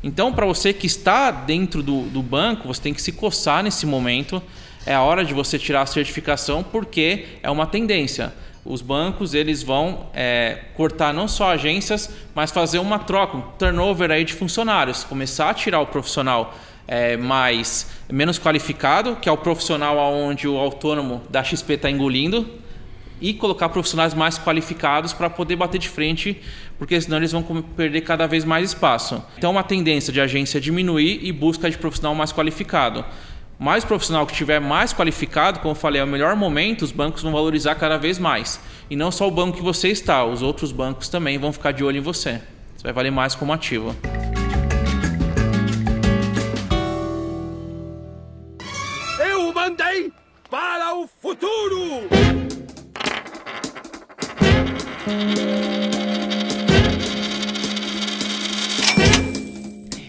Então, 0.02 0.32
para 0.32 0.46
você 0.46 0.72
que 0.72 0.86
está 0.86 1.30
dentro 1.30 1.82
do, 1.82 2.04
do 2.04 2.22
banco, 2.22 2.66
você 2.66 2.80
tem 2.80 2.94
que 2.94 3.02
se 3.02 3.12
coçar 3.12 3.62
nesse 3.62 3.84
momento. 3.84 4.42
É 4.86 4.94
a 4.94 5.02
hora 5.02 5.24
de 5.24 5.34
você 5.34 5.58
tirar 5.58 5.82
a 5.82 5.86
certificação, 5.86 6.62
porque 6.62 7.26
é 7.42 7.50
uma 7.50 7.66
tendência. 7.66 8.32
Os 8.64 8.82
bancos 8.82 9.34
eles 9.34 9.62
vão 9.62 10.06
é, 10.12 10.58
cortar 10.74 11.12
não 11.14 11.26
só 11.26 11.50
agências, 11.50 12.10
mas 12.34 12.50
fazer 12.50 12.78
uma 12.78 12.98
troca, 12.98 13.36
um 13.36 13.40
turnover 13.58 14.10
aí 14.10 14.24
de 14.24 14.34
funcionários, 14.34 15.04
começar 15.04 15.50
a 15.50 15.54
tirar 15.54 15.80
o 15.80 15.86
profissional 15.86 16.54
é, 16.86 17.16
mais 17.16 17.90
menos 18.10 18.38
qualificado, 18.38 19.16
que 19.16 19.28
é 19.28 19.32
o 19.32 19.36
profissional 19.36 19.96
onde 20.12 20.48
o 20.48 20.58
autônomo 20.58 21.22
da 21.30 21.42
XP 21.42 21.74
está 21.74 21.90
engolindo, 21.90 22.60
e 23.20 23.34
colocar 23.34 23.68
profissionais 23.68 24.14
mais 24.14 24.38
qualificados 24.38 25.12
para 25.12 25.28
poder 25.28 25.54
bater 25.54 25.78
de 25.78 25.88
frente, 25.88 26.40
porque 26.78 26.98
senão 27.00 27.18
eles 27.18 27.32
vão 27.32 27.42
perder 27.42 28.00
cada 28.00 28.26
vez 28.26 28.44
mais 28.44 28.70
espaço. 28.70 29.22
Então, 29.36 29.50
uma 29.50 29.62
tendência 29.62 30.12
de 30.12 30.20
agência 30.20 30.60
diminuir 30.60 31.20
e 31.22 31.30
busca 31.30 31.70
de 31.70 31.76
profissional 31.76 32.14
mais 32.14 32.32
qualificado. 32.32 33.04
Mais 33.60 33.84
profissional 33.84 34.26
que 34.26 34.32
tiver 34.32 34.58
mais 34.58 34.94
qualificado, 34.94 35.58
como 35.60 35.72
eu 35.72 35.74
falei, 35.74 36.00
é 36.00 36.04
o 36.04 36.06
melhor 36.06 36.34
momento, 36.34 36.80
os 36.80 36.92
bancos 36.92 37.22
vão 37.22 37.30
valorizar 37.30 37.74
cada 37.74 37.98
vez 37.98 38.18
mais. 38.18 38.58
E 38.88 38.96
não 38.96 39.12
só 39.12 39.28
o 39.28 39.30
banco 39.30 39.58
que 39.58 39.62
você 39.62 39.88
está, 39.88 40.24
os 40.24 40.40
outros 40.40 40.72
bancos 40.72 41.10
também 41.10 41.36
vão 41.36 41.52
ficar 41.52 41.72
de 41.72 41.84
olho 41.84 41.98
em 41.98 42.00
você. 42.00 42.40
Você 42.74 42.84
vai 42.84 42.92
valer 42.94 43.12
mais 43.12 43.34
como 43.34 43.52
ativo. 43.52 43.94
mandei 49.52 50.10
para 50.48 50.94
o 50.94 51.06
futuro! 51.06 52.08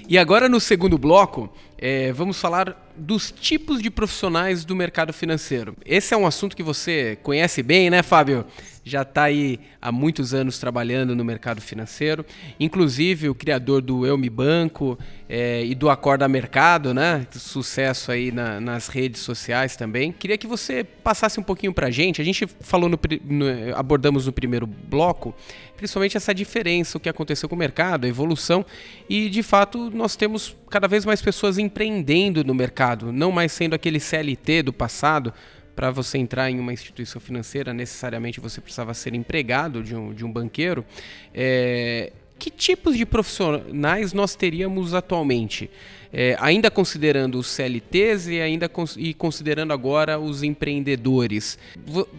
E 0.07 0.17
agora 0.17 0.49
no 0.49 0.59
segundo 0.59 0.97
bloco, 0.97 1.49
é, 1.81 2.13
vamos 2.13 2.39
falar 2.39 2.93
dos 2.95 3.31
tipos 3.31 3.81
de 3.81 3.89
profissionais 3.89 4.63
do 4.63 4.75
mercado 4.75 5.11
financeiro. 5.11 5.75
Esse 5.83 6.13
é 6.13 6.17
um 6.17 6.27
assunto 6.27 6.55
que 6.55 6.61
você 6.61 7.17
conhece 7.23 7.63
bem, 7.63 7.89
né, 7.89 8.03
Fábio? 8.03 8.45
Já 8.83 9.03
está 9.03 9.23
aí 9.23 9.59
há 9.79 9.91
muitos 9.91 10.33
anos 10.33 10.57
trabalhando 10.57 11.15
no 11.15 11.23
mercado 11.23 11.61
financeiro, 11.61 12.25
inclusive 12.59 13.29
o 13.29 13.35
criador 13.35 13.81
do 13.81 14.07
Eu 14.07 14.17
Me 14.17 14.29
Banco 14.29 14.97
é, 15.29 15.63
e 15.63 15.75
do 15.75 15.89
Acorda 15.89 16.27
Mercado, 16.27 16.93
né? 16.93 17.27
Sucesso 17.31 18.11
aí 18.11 18.31
na, 18.31 18.59
nas 18.59 18.87
redes 18.87 19.21
sociais 19.21 19.75
também. 19.75 20.11
Queria 20.11 20.37
que 20.37 20.47
você 20.47 20.83
passasse 20.83 21.39
um 21.39 21.43
pouquinho 21.43 21.73
para 21.73 21.87
a 21.87 21.91
gente. 21.91 22.21
A 22.21 22.25
gente 22.25 22.47
falou 22.59 22.89
no, 22.89 22.99
no, 23.23 23.45
abordamos 23.75 24.25
no 24.25 24.31
primeiro 24.31 24.65
bloco, 24.65 25.35
principalmente 25.77 26.17
essa 26.17 26.33
diferença, 26.33 26.97
o 26.97 27.01
que 27.01 27.09
aconteceu 27.09 27.47
com 27.47 27.55
o 27.55 27.59
mercado, 27.59 28.05
a 28.05 28.07
evolução 28.07 28.65
e 29.09 29.29
de 29.29 29.43
fato 29.43 29.89
nós 29.91 30.15
temos 30.15 30.55
cada 30.69 30.87
vez 30.87 31.05
mais 31.05 31.21
pessoas 31.21 31.57
empreendendo 31.57 32.43
no 32.43 32.53
mercado, 32.53 33.11
não 33.11 33.31
mais 33.31 33.51
sendo 33.51 33.73
aquele 33.73 33.99
CLT 33.99 34.63
do 34.63 34.73
passado. 34.73 35.33
Para 35.81 35.89
você 35.89 36.19
entrar 36.19 36.47
em 36.51 36.59
uma 36.59 36.71
instituição 36.71 37.19
financeira, 37.19 37.73
necessariamente 37.73 38.39
você 38.39 38.61
precisava 38.61 38.93
ser 38.93 39.15
empregado 39.15 39.81
de 39.81 39.95
um, 39.95 40.13
de 40.13 40.23
um 40.23 40.31
banqueiro. 40.31 40.85
É, 41.33 42.13
que 42.37 42.51
tipos 42.51 42.95
de 42.95 43.03
profissionais 43.03 44.13
nós 44.13 44.35
teríamos 44.35 44.93
atualmente? 44.93 45.71
É, 46.13 46.37
ainda 46.39 46.69
considerando 46.69 47.39
os 47.39 47.47
CLTs 47.47 48.27
e 48.27 48.39
ainda 48.39 48.69
cons 48.69 48.95
e 48.95 49.11
considerando 49.11 49.73
agora 49.73 50.19
os 50.19 50.43
empreendedores, 50.43 51.57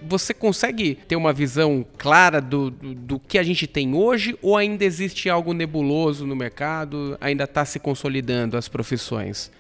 você 0.09 0.35
consegue 0.35 0.96
ter 0.96 1.14
uma 1.14 1.33
visão 1.33 1.87
clara 1.96 2.40
do, 2.40 2.68
do, 2.68 2.94
do, 2.96 3.18
que 3.20 3.38
a 3.38 3.44
gente 3.44 3.68
tem 3.68 3.94
hoje 3.94 4.37
ou 4.42 4.57
ainda 4.57 4.85
existe 4.85 5.31
algo 5.31 5.53
nebuloso 5.53 6.27
no 6.27 6.35
mercado? 6.35 7.16
Ainda 7.20 7.44
está 7.44 7.64
se 7.64 7.79
consolidando 7.79 8.57
as 8.57 8.66
profissões? 8.66 9.53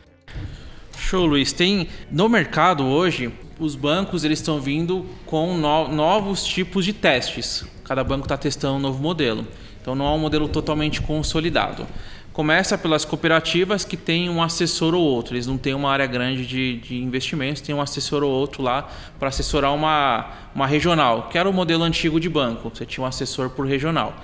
Show, 1.12 1.26
Luiz. 1.26 1.52
Tem 1.52 1.88
no 2.10 2.26
mercado 2.26 2.86
hoje, 2.86 3.30
os 3.60 3.76
bancos 3.76 4.24
eles 4.24 4.38
estão 4.38 4.58
vindo 4.58 5.04
com 5.26 5.58
no, 5.58 5.88
novos 5.88 6.42
tipos 6.42 6.86
de 6.86 6.94
testes. 6.94 7.66
Cada 7.84 8.02
banco 8.02 8.24
está 8.24 8.38
testando 8.38 8.76
um 8.76 8.78
novo 8.78 9.02
modelo. 9.02 9.46
Então 9.78 9.94
não 9.94 10.06
é 10.06 10.10
um 10.12 10.18
modelo 10.18 10.48
totalmente 10.48 11.02
consolidado. 11.02 11.86
Começa 12.32 12.78
pelas 12.78 13.04
cooperativas 13.04 13.84
que 13.84 13.94
têm 13.94 14.30
um 14.30 14.42
assessor 14.42 14.94
ou 14.94 15.02
outro. 15.02 15.34
Eles 15.34 15.46
não 15.46 15.58
têm 15.58 15.74
uma 15.74 15.90
área 15.90 16.06
grande 16.06 16.46
de, 16.46 16.78
de 16.78 16.96
investimentos, 16.96 17.60
tem 17.60 17.74
um 17.74 17.82
assessor 17.82 18.22
ou 18.22 18.30
outro 18.30 18.62
lá 18.62 18.88
para 19.18 19.28
assessorar 19.28 19.74
uma, 19.74 20.30
uma 20.54 20.66
regional, 20.66 21.28
que 21.28 21.36
era 21.36 21.46
o 21.46 21.52
modelo 21.52 21.84
antigo 21.84 22.18
de 22.18 22.30
banco. 22.30 22.72
Você 22.74 22.86
tinha 22.86 23.04
um 23.04 23.06
assessor 23.06 23.50
por 23.50 23.66
regional. 23.66 24.16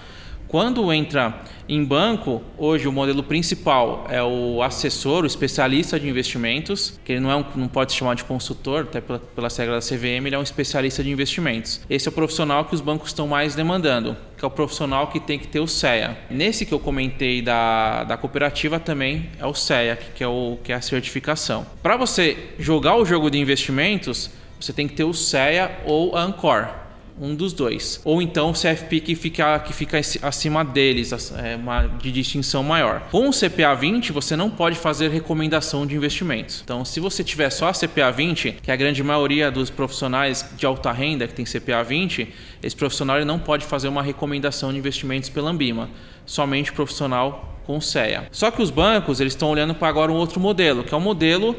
Quando 0.48 0.90
entra 0.90 1.42
em 1.68 1.84
banco, 1.84 2.42
hoje 2.56 2.88
o 2.88 2.92
modelo 2.92 3.22
principal 3.22 4.06
é 4.08 4.22
o 4.22 4.62
assessor, 4.62 5.24
o 5.24 5.26
especialista 5.26 6.00
de 6.00 6.08
investimentos, 6.08 6.98
que 7.04 7.12
ele 7.12 7.20
não, 7.20 7.30
é 7.30 7.36
um, 7.36 7.44
não 7.54 7.68
pode 7.68 7.92
se 7.92 7.98
chamar 7.98 8.14
de 8.14 8.24
consultor, 8.24 8.84
até 8.84 8.98
pela, 8.98 9.18
pela 9.18 9.48
regra 9.48 9.74
da 9.74 9.80
CVM, 9.80 10.26
ele 10.26 10.34
é 10.34 10.38
um 10.38 10.42
especialista 10.42 11.04
de 11.04 11.10
investimentos. 11.10 11.82
Esse 11.90 12.08
é 12.08 12.10
o 12.10 12.12
profissional 12.12 12.64
que 12.64 12.74
os 12.74 12.80
bancos 12.80 13.08
estão 13.10 13.28
mais 13.28 13.54
demandando, 13.54 14.16
que 14.38 14.42
é 14.44 14.48
o 14.48 14.50
profissional 14.50 15.08
que 15.08 15.20
tem 15.20 15.38
que 15.38 15.46
ter 15.46 15.60
o 15.60 15.68
CEA. 15.68 16.16
Nesse 16.30 16.64
que 16.64 16.72
eu 16.72 16.80
comentei 16.80 17.42
da, 17.42 18.04
da 18.04 18.16
cooperativa 18.16 18.80
também 18.80 19.28
é 19.38 19.44
o 19.44 19.52
CEA, 19.52 19.96
que 20.14 20.24
é, 20.24 20.28
o, 20.28 20.56
que 20.64 20.72
é 20.72 20.76
a 20.76 20.80
certificação. 20.80 21.66
Para 21.82 21.98
você 21.98 22.54
jogar 22.58 22.96
o 22.96 23.04
jogo 23.04 23.30
de 23.30 23.36
investimentos, 23.36 24.30
você 24.58 24.72
tem 24.72 24.88
que 24.88 24.94
ter 24.94 25.04
o 25.04 25.12
CEA 25.12 25.78
ou 25.84 26.16
a 26.16 26.22
Ancor 26.22 26.87
um 27.20 27.34
dos 27.34 27.52
dois. 27.52 28.00
Ou 28.04 28.22
então 28.22 28.50
o 28.50 28.52
CFP 28.52 29.00
que 29.00 29.14
fica, 29.14 29.58
que 29.60 29.72
fica 29.72 30.00
acima 30.22 30.64
deles, 30.64 31.12
é 31.32 31.56
uma 31.56 31.86
de 31.86 32.10
distinção 32.12 32.62
maior. 32.62 33.02
Com 33.10 33.28
o 33.28 33.32
CPA 33.32 33.74
20, 33.74 34.12
você 34.12 34.36
não 34.36 34.50
pode 34.50 34.76
fazer 34.76 35.10
recomendação 35.10 35.86
de 35.86 35.94
investimentos. 35.94 36.60
Então, 36.64 36.84
se 36.84 37.00
você 37.00 37.24
tiver 37.24 37.50
só 37.50 37.68
a 37.68 37.72
CPA 37.72 38.10
20, 38.10 38.58
que 38.62 38.70
é 38.70 38.74
a 38.74 38.76
grande 38.76 39.02
maioria 39.02 39.50
dos 39.50 39.70
profissionais 39.70 40.48
de 40.56 40.66
alta 40.66 40.92
renda 40.92 41.26
que 41.26 41.34
tem 41.34 41.44
CPA 41.44 41.82
20, 41.82 42.28
esse 42.62 42.76
profissional 42.76 43.24
não 43.24 43.38
pode 43.38 43.64
fazer 43.64 43.88
uma 43.88 44.02
recomendação 44.02 44.72
de 44.72 44.78
investimentos 44.78 45.28
pela 45.28 45.50
Ambima. 45.50 45.88
Somente 46.24 46.72
profissional 46.72 47.58
com 47.68 47.80
CEA. 47.82 48.26
Só 48.32 48.50
que 48.50 48.62
os 48.62 48.70
bancos 48.70 49.20
eles 49.20 49.34
estão 49.34 49.50
olhando 49.50 49.74
para 49.74 49.88
agora 49.88 50.10
um 50.10 50.14
outro 50.14 50.40
modelo, 50.40 50.82
que 50.82 50.94
é 50.94 50.96
o 50.96 51.00
um 51.00 51.04
modelo 51.04 51.54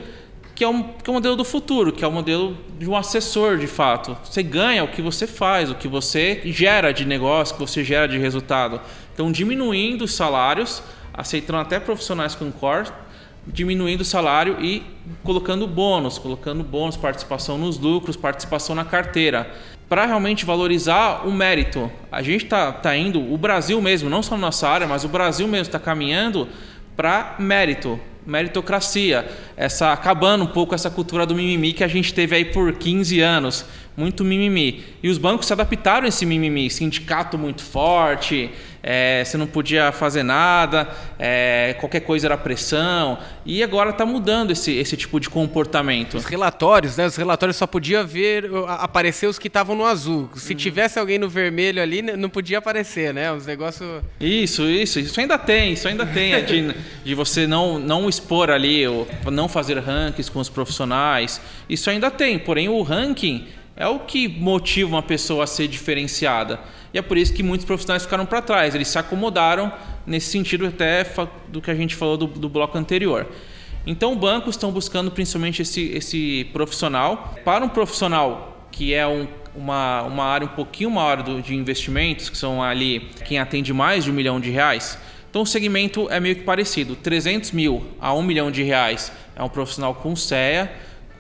que 0.60 0.64
é, 0.66 0.68
um, 0.68 0.84
que 0.84 1.10
é 1.10 1.12
o 1.12 1.14
modelo 1.14 1.38
do 1.38 1.46
futuro, 1.46 1.90
que 1.90 2.04
é 2.04 2.08
o 2.08 2.12
modelo 2.12 2.58
de 2.78 2.90
um 2.90 2.94
assessor 2.94 3.58
de 3.58 3.66
fato. 3.66 4.18
Você 4.26 4.44
ganha 4.44 4.84
o 4.84 4.90
que 4.90 5.02
você 5.02 5.26
faz, 5.26 5.72
o 5.72 5.76
que 5.76 5.88
você 5.88 6.42
gera 6.44 6.92
de 6.92 7.06
negócio, 7.06 7.56
o 7.56 7.58
que 7.58 7.66
você 7.66 7.82
gera 7.82 8.10
de 8.10 8.18
resultado. 8.18 8.82
Então, 9.14 9.32
diminuindo 9.32 10.04
os 10.04 10.14
salários, 10.14 10.84
aceitando 11.14 11.60
até 11.60 11.80
profissionais 11.80 12.36
com 12.36 12.52
core, 12.52 12.90
diminuindo 13.48 14.02
o 14.02 14.06
salário 14.06 14.58
e 14.60 14.84
colocando 15.24 15.66
bônus, 15.66 16.18
colocando 16.18 16.62
bônus, 16.62 16.98
participação 16.98 17.58
nos 17.58 17.80
lucros, 17.80 18.18
participação 18.18 18.76
na 18.76 18.84
carteira, 18.84 19.50
para 19.88 20.06
realmente 20.06 20.46
valorizar 20.46 21.26
o 21.26 21.32
mérito. 21.32 21.90
A 22.12 22.22
gente 22.22 22.44
está 22.44 22.74
tá 22.74 22.94
indo, 22.98 23.34
o 23.34 23.38
Brasil 23.38 23.82
mesmo, 23.82 24.10
não 24.10 24.22
só 24.22 24.36
na 24.36 24.48
nossa 24.48 24.68
área, 24.68 24.86
mas 24.86 25.06
o 25.06 25.08
Brasil 25.08 25.48
mesmo 25.48 25.68
está 25.68 25.80
caminhando 25.80 26.50
para 26.98 27.38
mérito, 27.40 27.98
meritocracia, 28.30 29.28
essa 29.58 29.92
acabando 29.92 30.44
um 30.44 30.48
pouco 30.48 30.76
essa 30.76 30.90
cultura 30.90 31.26
do 31.26 31.36
mimimi 31.36 31.74
que 31.74 31.84
a 31.84 31.88
gente 31.88 32.14
teve 32.14 32.36
aí 32.36 32.46
por 32.46 32.74
15 32.74 33.20
anos, 33.20 33.66
muito 33.98 34.24
mimimi. 34.24 34.84
E 35.04 35.10
os 35.10 35.18
bancos 35.18 35.48
se 35.48 35.54
adaptaram 35.54 36.06
a 36.06 36.10
esse 36.10 36.26
mimimi, 36.26 36.70
sindicato 36.70 37.38
muito 37.38 37.62
forte, 37.62 38.50
é, 38.82 39.24
você 39.26 39.38
não 39.38 39.46
podia 39.46 39.92
fazer 39.92 40.24
nada, 40.24 40.88
é, 41.18 41.76
qualquer 41.80 42.00
coisa 42.02 42.28
era 42.28 42.38
pressão. 42.38 43.18
E 43.46 43.62
agora 43.62 43.90
está 43.90 44.06
mudando 44.06 44.52
esse, 44.52 44.72
esse 44.72 44.96
tipo 44.96 45.20
de 45.20 45.30
comportamento. 45.30 46.18
Os 46.18 46.26
relatórios, 46.26 46.96
né? 46.96 47.06
Os 47.06 47.16
relatórios 47.16 47.58
só 47.58 47.68
podia 47.68 48.04
ver, 48.04 48.50
aparecer 48.68 49.28
os 49.28 49.38
que 49.38 49.48
estavam 49.48 49.76
no 49.76 49.86
azul. 49.86 50.30
Se 50.36 50.54
uhum. 50.54 50.58
tivesse 50.58 50.98
alguém 50.98 51.18
no 51.18 51.28
vermelho 51.28 51.82
ali, 51.82 52.02
não 52.02 52.30
podia 52.30 52.60
aparecer, 52.60 53.14
né? 53.14 53.32
Os 53.32 53.46
negócios. 53.46 54.02
Isso, 54.20 54.64
isso, 54.64 55.00
isso 55.00 55.20
ainda 55.20 55.38
tem, 55.38 55.74
isso 55.74 55.88
ainda 55.88 56.06
tem, 56.06 56.34
é 56.34 56.42
de, 56.42 56.74
de 57.04 57.16
você 57.16 57.46
não, 57.46 57.80
não 57.80 58.08
expor 58.20 58.50
ali, 58.50 58.86
ou 58.88 59.08
não 59.32 59.48
fazer 59.48 59.80
rankings 59.80 60.30
com 60.30 60.40
os 60.40 60.50
profissionais. 60.50 61.42
Isso 61.70 61.90
ainda 61.90 62.12
tem, 62.12 62.38
porém 62.38 62.68
o 62.70 62.82
ranking 62.82 63.48
é 63.76 63.88
o 63.88 64.00
que 64.00 64.28
motiva 64.28 64.90
uma 64.90 65.02
pessoa 65.02 65.46
a 65.46 65.48
ser 65.48 65.68
diferenciada. 65.68 66.60
E 66.94 66.98
é 66.98 67.02
por 67.02 67.18
isso 67.18 67.34
que 67.34 67.42
muitos 67.42 67.66
profissionais 67.66 68.04
ficaram 68.04 68.26
para 68.26 68.42
trás, 68.42 68.76
eles 68.76 68.88
se 68.88 69.00
acomodaram 69.00 69.72
nesse 70.06 70.28
sentido 70.28 70.68
até 70.68 71.06
do 71.48 71.62
que 71.62 71.72
a 71.72 71.76
gente 71.76 71.96
falou 71.96 72.18
do, 72.18 72.28
do 72.28 72.50
bloco 72.50 72.78
anterior. 72.78 73.28
Então, 73.86 74.16
bancos 74.16 74.56
estão 74.56 74.72
buscando 74.72 75.10
principalmente 75.10 75.62
esse, 75.62 75.92
esse 75.92 76.44
profissional. 76.52 77.34
Para 77.46 77.64
um 77.64 77.70
profissional 77.70 78.68
que 78.72 78.94
é 78.94 79.08
um, 79.08 79.28
uma, 79.56 80.04
uma 80.04 80.26
área 80.26 80.46
um 80.46 80.50
pouquinho 80.50 80.92
maior 80.92 81.24
do, 81.24 81.42
de 81.42 81.56
investimentos, 81.56 82.30
que 82.30 82.38
são 82.38 82.62
ali 82.62 83.10
quem 83.26 83.40
atende 83.40 83.74
mais 83.74 84.04
de 84.04 84.12
um 84.12 84.14
milhão 84.14 84.40
de 84.40 84.50
reais, 84.50 84.98
então 85.30 85.44
o 85.44 85.46
segmento 85.46 86.10
é 86.10 86.20
meio 86.20 86.36
que 86.36 86.44
parecido. 86.44 86.96
300 86.96 87.52
mil 87.52 87.86
a 88.00 88.14
um 88.14 88.24
milhão 88.24 88.50
de 88.50 88.64
reais 88.64 89.12
é 89.36 89.44
um 89.44 89.50
profissional 89.50 89.94
com 89.94 90.16
CEA, 90.16 90.72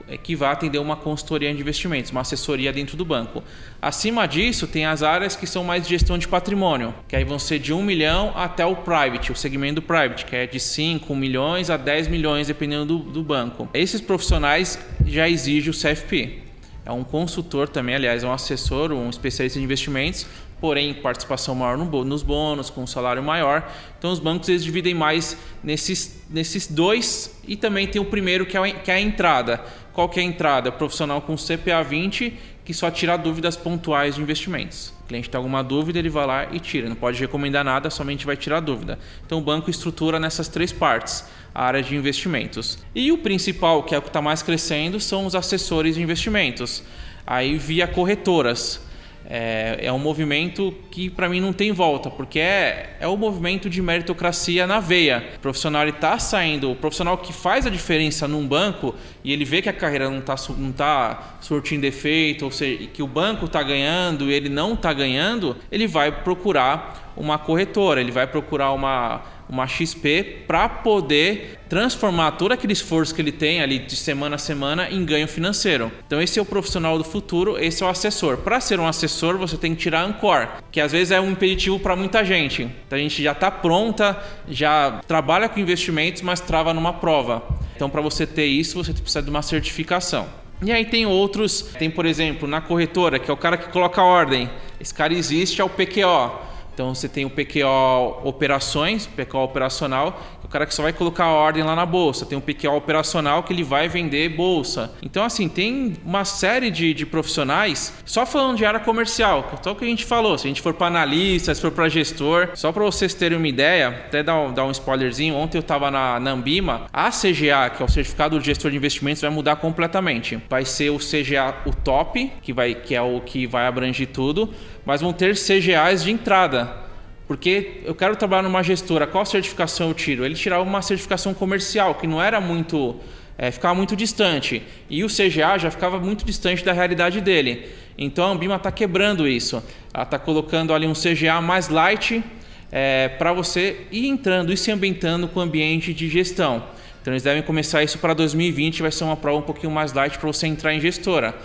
é, 0.10 0.18
que 0.18 0.36
vai 0.36 0.52
atender 0.52 0.80
uma 0.80 0.96
consultoria 0.96 1.54
de 1.54 1.62
investimentos, 1.62 2.10
uma 2.10 2.22
assessoria 2.22 2.74
dentro 2.74 2.98
do 2.98 3.06
banco. 3.06 3.44
Acima 3.80 4.28
disso, 4.28 4.66
tem 4.66 4.86
as 4.86 5.04
áreas 5.04 5.36
que 5.36 5.46
são 5.46 5.64
mais 5.64 5.84
de 5.84 5.90
gestão 5.90 6.18
de 6.18 6.28
patrimônio, 6.28 6.94
que 7.08 7.16
aí 7.16 7.24
vão 7.24 7.38
ser 7.38 7.60
de 7.60 7.72
1 7.72 7.84
milhão 7.84 8.34
até 8.36 8.66
o 8.66 8.76
private, 8.76 9.32
o 9.32 9.36
segmento 9.36 9.76
do 9.76 9.82
private, 9.84 10.26
que 10.26 10.36
é 10.36 10.48
de 10.48 10.60
5 10.60 11.16
milhões 11.16 11.70
a 11.70 11.78
10 11.78 12.08
milhões, 12.08 12.48
dependendo 12.48 12.86
do, 12.86 12.98
do 13.12 13.24
banco. 13.24 13.70
Esses 13.72 14.02
profissionais 14.02 14.80
já 15.06 15.30
exigem 15.30 15.70
o 15.70 15.74
CFP. 15.74 16.40
É 16.84 16.92
um 16.92 17.04
consultor 17.04 17.70
também, 17.70 17.94
aliás, 17.94 18.24
é 18.24 18.28
um 18.28 18.34
assessor, 18.34 18.92
um 18.92 19.12
especialista 19.12 19.60
em 19.60 19.64
investimentos, 19.64 20.26
porém 20.60 20.94
participação 20.94 21.56
maior 21.56 21.78
nos 21.78 22.24
bônus, 22.24 22.70
com 22.70 22.84
um 22.84 22.88
salário 22.88 23.24
maior. 23.24 23.70
Então 23.98 24.12
os 24.12 24.20
bancos 24.20 24.50
eles 24.50 24.64
dividem 24.64 24.94
mais 24.94 25.38
nesses, 25.64 26.22
nesses 26.30 26.68
dois 26.68 27.40
e 27.48 27.56
também 27.56 27.88
tem 27.88 28.02
o 28.02 28.06
primeiro 28.06 28.46
que 28.46 28.58
é, 28.58 28.72
que 28.72 28.92
é 28.92 28.96
a 28.96 29.00
entrada. 29.00 29.64
Qual 29.94 30.08
que 30.08 30.20
é 30.20 30.24
a 30.24 30.26
entrada? 30.26 30.72
Profissional 30.72 31.22
com 31.22 31.36
CPA 31.36 31.84
20 31.84 32.58
que 32.70 32.74
só 32.76 32.92
tira 32.92 33.18
dúvidas 33.18 33.58
pontuais 33.58 34.14
de 34.14 34.22
investimentos. 34.22 34.94
O 35.02 35.08
cliente 35.08 35.28
tem 35.28 35.40
alguma 35.40 35.64
dúvida, 35.64 35.98
ele 35.98 36.08
vai 36.08 36.28
lá 36.28 36.48
e 36.52 36.60
tira. 36.60 36.88
Não 36.88 36.96
pode 36.96 37.20
recomendar 37.20 37.66
nada, 37.66 37.90
somente 37.90 38.28
vai 38.28 38.38
tirar 38.38 38.60
dúvida. 38.60 39.00
Então 39.26 39.40
o 39.40 39.42
banco 39.42 39.72
estrutura 39.72 40.20
nessas 40.20 40.48
três 40.48 40.72
partes, 40.72 41.26
a 41.52 41.66
área 41.66 41.82
de 41.82 41.96
investimentos. 41.96 42.78
E 42.94 43.12
o 43.12 43.18
principal, 43.18 43.82
que 43.82 43.96
é 43.96 43.98
o 43.98 44.04
que 44.04 44.10
está 44.10 44.22
mais 44.22 44.44
crescendo, 44.44 45.00
são 45.00 45.26
os 45.26 45.34
assessores 45.34 45.96
de 45.96 46.04
investimentos. 46.04 46.84
Aí 47.26 47.58
via 47.58 47.88
corretoras 47.88 48.80
é, 49.30 49.78
é 49.84 49.94
um 49.94 50.00
movimento 50.00 50.74
que 50.90 51.08
para 51.08 51.30
mim 51.30 51.40
não 51.40 51.54
tem 51.54 51.72
volta, 51.72 52.10
porque 52.10 52.40
é, 52.40 52.98
é 53.00 53.08
o 53.08 53.16
movimento 53.16 53.70
de 53.70 53.80
meritocracia 53.80 54.66
na 54.66 54.80
veia. 54.80 55.24
O 55.36 55.40
profissional 55.40 55.88
está 55.88 56.18
saindo, 56.18 56.72
o 56.72 56.76
profissional 56.76 57.16
que 57.20 57.32
faz 57.32 57.68
a 57.68 57.70
diferença 57.70 58.28
num 58.28 58.48
banco 58.48 58.96
e 59.24 59.32
ele 59.32 59.46
vê 59.46 59.62
que 59.62 59.70
a 59.70 59.74
carreira 59.74 60.10
não 60.10 60.18
está 60.18 60.36
não 60.58 60.72
tá 60.72 61.38
surtindo 61.40 61.86
efeito, 61.86 62.46
ou 62.46 62.52
seja, 62.52 62.88
que 62.88 63.04
o 63.04 63.08
banco 63.08 63.46
está 63.46 63.62
ganhando 63.62 64.32
e 64.32 64.34
ele 64.34 64.50
não 64.50 64.74
está 64.74 64.92
ganhando, 64.92 65.56
ele 65.72 65.86
vai 65.86 66.12
procurar 66.12 67.14
uma 67.16 67.38
corretora, 67.38 68.02
ele 68.02 68.12
vai 68.12 68.26
procurar 68.26 68.72
uma 68.72 69.22
uma 69.50 69.68
XP 69.68 70.44
para 70.48 70.70
poder 70.70 71.60
transformar 71.68 72.32
todo 72.32 72.52
aquele 72.52 72.74
esforço 72.74 73.14
que 73.14 73.22
ele 73.22 73.32
tem 73.32 73.62
ali 73.62 73.80
de 73.80 73.96
semana 73.96 74.36
a 74.36 74.40
semana 74.40 74.90
em 74.90 75.04
ganho 75.04 75.28
financeiro. 75.28 75.92
Então 76.06 76.22
esse 76.22 76.38
é 76.38 76.42
o 76.42 76.46
profissional 76.46 76.98
do 76.98 77.04
futuro, 77.04 77.58
esse 77.60 77.84
é 77.84 77.86
o 77.86 77.90
assessor. 77.90 78.38
Para 78.38 78.60
ser 78.62 78.80
um 78.80 78.88
assessor, 78.88 79.38
você 79.38 79.58
tem 79.58 79.74
que 79.74 79.82
tirar 79.82 80.04
Ancor, 80.04 80.48
que 80.72 80.80
às 80.80 80.92
vezes 80.92 81.12
é 81.12 81.20
um 81.20 81.32
impeditivo 81.32 81.80
para 81.80 81.96
muita 81.96 82.24
gente. 82.24 82.64
Então 82.88 82.98
a 82.98 83.02
gente 83.02 83.22
já 83.22 83.32
está 83.32 83.50
pronta, 83.50 84.18
já 84.48 85.02
trabalha 85.08 85.50
com 85.50 85.60
investimentos, 85.60 86.22
mas 86.22 86.40
trava 86.40 86.74
numa 86.74 86.94
prova. 86.94 87.44
Então 87.76 87.90
para 87.90 88.02
você 88.02 88.28
ter 88.28 88.46
isso, 88.46 88.84
você 88.84 88.94
precisa 88.94 89.22
de 89.22 89.30
uma 89.30 89.42
certificação. 89.42 90.28
E 90.62 90.72
aí 90.74 90.84
tem 90.84 91.06
outros, 91.06 91.62
tem 91.80 91.90
por 91.90 92.06
exemplo, 92.06 92.48
na 92.48 92.60
corretora, 92.60 93.18
que 93.18 93.32
é 93.32 93.34
o 93.34 93.38
cara 93.38 93.58
que 93.58 93.72
coloca 93.72 94.02
a 94.02 94.04
ordem. 94.04 94.50
Esse 94.80 94.94
cara 94.94 95.14
existe, 95.14 95.62
é 95.62 95.64
o 95.64 95.70
PQO. 95.70 96.49
Então 96.80 96.96
você 96.96 97.10
tem 97.10 97.26
o 97.26 97.30
PQO 97.30 98.22
operações, 98.24 99.06
PQO 99.06 99.40
operacional, 99.40 100.18
cara 100.50 100.66
que 100.66 100.74
só 100.74 100.84
vai 100.84 100.94
colocar 100.94 101.26
a 101.26 101.32
ordem 101.32 101.64
lá 101.64 101.76
na 101.76 101.86
bolsa. 101.86 102.26
Tem 102.26 102.38
o 102.38 102.42
PQO 102.42 102.76
operacional 102.76 103.44
que 103.44 103.54
ele 103.54 103.64
vai 103.64 103.88
vender 103.88 104.30
bolsa. 104.30 104.94
Então, 105.02 105.24
assim, 105.24 105.48
tem 105.48 105.98
uma 106.06 106.26
série 106.26 106.72
de, 106.72 106.94
de 106.94 107.06
profissionais, 107.06 107.94
só 108.06 108.26
falando 108.26 108.58
de 108.58 108.66
área 108.66 108.80
comercial, 108.80 109.60
só 109.62 109.72
o 109.72 109.76
que 109.76 109.86
a 109.86 109.88
gente 109.88 110.06
falou. 110.06 110.38
Se 110.38 110.48
a 110.48 110.50
gente 110.50 110.62
for 110.62 110.74
para 110.74 110.88
analista, 110.88 111.54
se 111.54 111.62
for 111.62 111.72
para 111.72 111.90
gestor, 111.90 112.50
só 112.56 112.72
para 112.72 112.84
vocês 112.84 113.14
terem 113.14 113.38
uma 113.38 113.48
ideia, 113.48 113.90
até 113.90 114.24
dar 114.24 114.40
um, 114.40 114.54
dar 114.54 114.66
um 114.66 114.72
spoilerzinho, 114.72 115.36
ontem 115.36 115.58
eu 115.58 115.62
estava 115.62 115.92
na, 115.92 116.20
na 116.20 116.32
Ambima, 116.32 116.86
a 116.92 117.10
CGA, 117.10 117.70
que 117.76 117.82
é 117.82 117.86
o 117.86 117.90
certificado 117.90 118.40
de 118.40 118.46
gestor 118.46 118.72
de 118.72 118.78
investimentos, 118.78 119.22
vai 119.22 119.32
mudar 119.32 119.56
completamente. 119.58 120.42
Vai 120.50 120.66
ser 120.66 120.90
o 120.90 120.98
CGA 120.98 121.56
o 121.66 121.72
top, 121.72 122.32
que, 122.42 122.54
vai, 122.54 122.74
que 122.74 122.96
é 122.96 123.02
o 123.02 123.22
que 123.22 123.46
vai 123.46 123.68
abranger 123.68 124.08
tudo 124.08 124.50
mas 124.90 125.02
vão 125.02 125.14
ter 125.14 125.36
CGAs 125.36 126.04
de 126.04 126.12
entrada. 126.12 126.89
Porque 127.30 127.82
eu 127.86 127.94
quero 127.94 128.16
trabalhar 128.16 128.42
numa 128.42 128.64
gestora, 128.64 129.06
qual 129.06 129.24
certificação 129.24 129.90
eu 129.90 129.94
tiro? 129.94 130.26
Ele 130.26 130.34
tirava 130.34 130.64
uma 130.64 130.82
certificação 130.82 131.32
comercial, 131.32 131.94
que 131.94 132.08
não 132.08 132.20
era 132.20 132.42
muito. 132.42 132.96
É, 133.38 133.52
ficava 133.52 133.76
muito 133.76 133.96
distante. 133.96 134.64
E 134.90 135.04
o 135.04 135.08
CGA 135.08 135.56
já 135.60 135.70
ficava 135.70 136.00
muito 136.00 136.26
distante 136.26 136.66
da 136.66 136.74
realidade 136.74 137.22
dele. 137.22 137.70
Então 137.96 138.26
a 138.26 138.32
Ambima 138.32 138.56
está 138.56 138.72
quebrando 138.72 139.28
isso. 139.28 139.64
Ela 139.94 140.06
está 140.06 140.18
colocando 140.18 140.74
ali 140.74 140.88
um 140.88 140.94
CGA 140.94 141.40
mais 141.40 141.70
light 141.70 142.24
é, 142.72 143.10
para 143.10 143.32
você 143.32 143.86
ir 143.92 144.08
entrando 144.08 144.52
e 144.52 144.58
se 144.58 144.72
ambientando 144.72 145.28
com 145.28 145.40
o 145.40 145.44
ambiente 145.44 145.94
de 145.94 146.10
gestão. 146.10 146.64
Então 147.00 147.14
eles 147.14 147.22
devem 147.22 147.44
começar 147.44 147.84
isso 147.84 148.00
para 148.00 148.16
2020, 148.16 148.82
vai 148.82 148.92
ser 148.92 149.04
uma 149.04 149.16
prova 149.16 149.38
um 149.38 149.44
pouquinho 149.44 149.72
mais 149.72 149.94
light 149.94 150.18
para 150.18 150.26
você 150.26 150.48
entrar 150.48 150.74
em 150.74 150.82
gestora. 150.82 151.36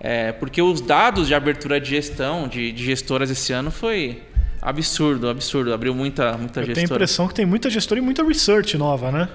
É, 0.00 0.32
porque 0.32 0.62
os 0.62 0.80
dados 0.80 1.28
de 1.28 1.34
abertura 1.34 1.78
de 1.78 1.90
gestão, 1.90 2.48
de, 2.48 2.72
de 2.72 2.82
gestoras 2.82 3.30
esse 3.30 3.52
ano 3.52 3.70
foi 3.70 4.22
absurdo, 4.66 5.28
absurdo. 5.28 5.72
Abriu 5.72 5.94
muita, 5.94 6.36
muita 6.36 6.60
Eu 6.60 6.66
gestora. 6.66 6.74
tenho 6.74 6.92
a 6.92 6.96
impressão 6.96 7.28
que 7.28 7.34
tem 7.34 7.46
muita 7.46 7.70
gestora 7.70 8.00
e 8.00 8.02
muita 8.02 8.24
research 8.24 8.76
nova, 8.76 9.12
né? 9.12 9.28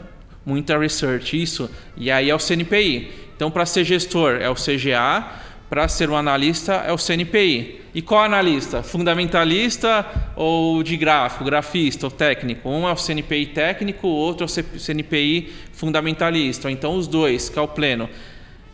Muita 0.45 0.77
research, 0.77 1.41
isso. 1.41 1.69
E 1.95 2.11
aí 2.11 2.29
é 2.29 2.35
o 2.35 2.39
CNPI. 2.39 3.11
Então, 3.35 3.49
para 3.49 3.65
ser 3.65 3.85
gestor 3.85 4.33
é 4.41 4.49
o 4.49 4.55
CGA, 4.55 5.25
para 5.69 5.87
ser 5.87 6.09
um 6.09 6.17
analista 6.17 6.73
é 6.85 6.91
o 6.91 6.97
CNPI. 6.97 7.79
E 7.95 8.01
qual 8.01 8.23
analista? 8.23 8.83
Fundamentalista 8.83 10.05
ou 10.35 10.83
de 10.83 10.97
gráfico, 10.97 11.45
grafista 11.45 12.07
ou 12.07 12.11
técnico? 12.11 12.69
Um 12.69 12.87
é 12.87 12.91
o 12.91 12.97
CNPI 12.97 13.47
técnico, 13.47 14.07
o 14.07 14.11
outro 14.11 14.45
é 14.45 14.47
o 14.47 14.79
CNPI 14.79 15.51
fundamentalista. 15.71 16.67
Ou 16.67 16.71
então 16.73 16.97
os 16.97 17.07
dois, 17.07 17.47
que 17.47 17.57
é 17.57 17.61
o 17.61 17.67
pleno. 17.67 18.09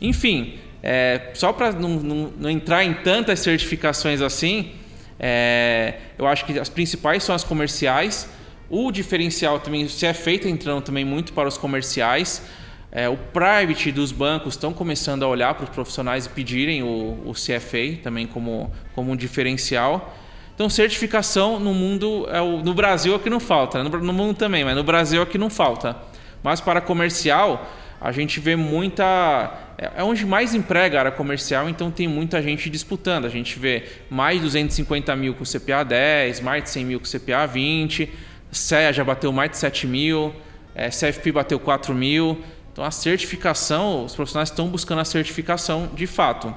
Enfim, 0.02 0.56
é, 0.82 1.32
só 1.34 1.54
para 1.54 1.72
não, 1.72 1.90
não, 1.90 2.34
não, 2.38 2.50
entrar 2.50 2.84
em 2.84 2.94
tantas 2.94 3.42
certificações 3.42 4.22
assim, 4.22 4.72
é, 5.20 5.96
eu 6.18 6.28
acho 6.28 6.46
que 6.46 6.60
as 6.60 6.70
principais 6.70 7.24
são 7.24 7.34
as 7.36 7.44
comerciais. 7.44 8.30
O 8.70 8.92
diferencial 8.92 9.60
também 9.60 9.88
se 9.88 10.06
é 10.06 10.14
feito 10.14 10.48
entrando 10.48 10.82
também 10.82 11.06
muito 11.06 11.34
para 11.34 11.48
os 11.48 11.58
comerciais. 11.58 12.42
É, 12.92 13.08
o 13.08 13.18
private 13.18 13.92
dos 13.92 14.12
bancos 14.12 14.54
estão 14.54 14.74
começando 14.74 15.24
a 15.24 15.28
olhar 15.28 15.54
para 15.54 15.66
os 15.66 15.70
profissionais 15.70 16.26
e 16.26 16.30
pedirem 16.30 16.84
o, 16.84 17.22
o 17.26 17.34
CFA 17.34 18.02
também 18.02 18.26
como, 18.26 18.72
como 18.96 19.12
um 19.12 19.16
diferencial. 19.16 20.16
Então, 20.56 20.70
certificação 20.70 21.60
no 21.60 21.74
mundo, 21.74 22.28
é 22.32 22.42
o, 22.42 22.64
no 22.64 22.74
Brasil 22.74 23.14
é 23.14 23.20
que 23.20 23.30
não 23.30 23.40
falta, 23.40 23.84
no, 23.84 23.90
no 23.90 24.12
mundo 24.12 24.36
também, 24.36 24.66
mas 24.66 24.76
no 24.76 24.84
Brasil 24.84 25.22
é 25.22 25.26
que 25.26 25.38
não 25.38 25.52
falta. 25.52 25.96
Mas 26.42 26.60
para 26.60 26.82
comercial, 26.82 27.70
a 28.02 28.12
gente 28.12 28.40
vê 28.40 28.56
muita. 28.56 29.52
É, 29.78 29.92
é 29.98 30.04
onde 30.04 30.26
mais 30.26 30.56
emprega 30.56 30.98
a 30.98 31.00
área 31.02 31.12
comercial, 31.12 31.70
então 31.70 31.92
tem 31.92 32.08
muita 32.08 32.42
gente 32.42 32.70
disputando. 32.70 33.26
A 33.26 33.30
gente 33.30 33.60
vê 33.60 33.84
mais 34.10 34.38
de 34.38 34.46
250 34.46 35.16
mil 35.16 35.36
com 35.36 35.44
CPA 35.44 35.84
10, 35.84 36.42
mais 36.42 36.64
de 36.64 36.70
100 36.72 36.86
mil 36.86 37.00
com 37.00 37.06
CPA 37.06 37.46
20, 37.46 38.10
CEA 38.52 38.92
já 38.92 39.04
bateu 39.04 39.32
mais 39.32 39.52
de 39.52 39.58
7 39.58 39.86
mil, 39.86 40.34
é, 40.74 40.90
CFP 40.90 41.32
bateu 41.32 41.60
4 41.60 41.94
mil. 41.94 42.42
Então 42.72 42.84
a 42.84 42.92
certificação, 42.92 44.06
os 44.06 44.16
profissionais 44.16 44.50
estão 44.50 44.68
buscando 44.68 45.00
a 45.00 45.06
certificação 45.06 45.90
de 45.94 46.08
fato. 46.08 46.54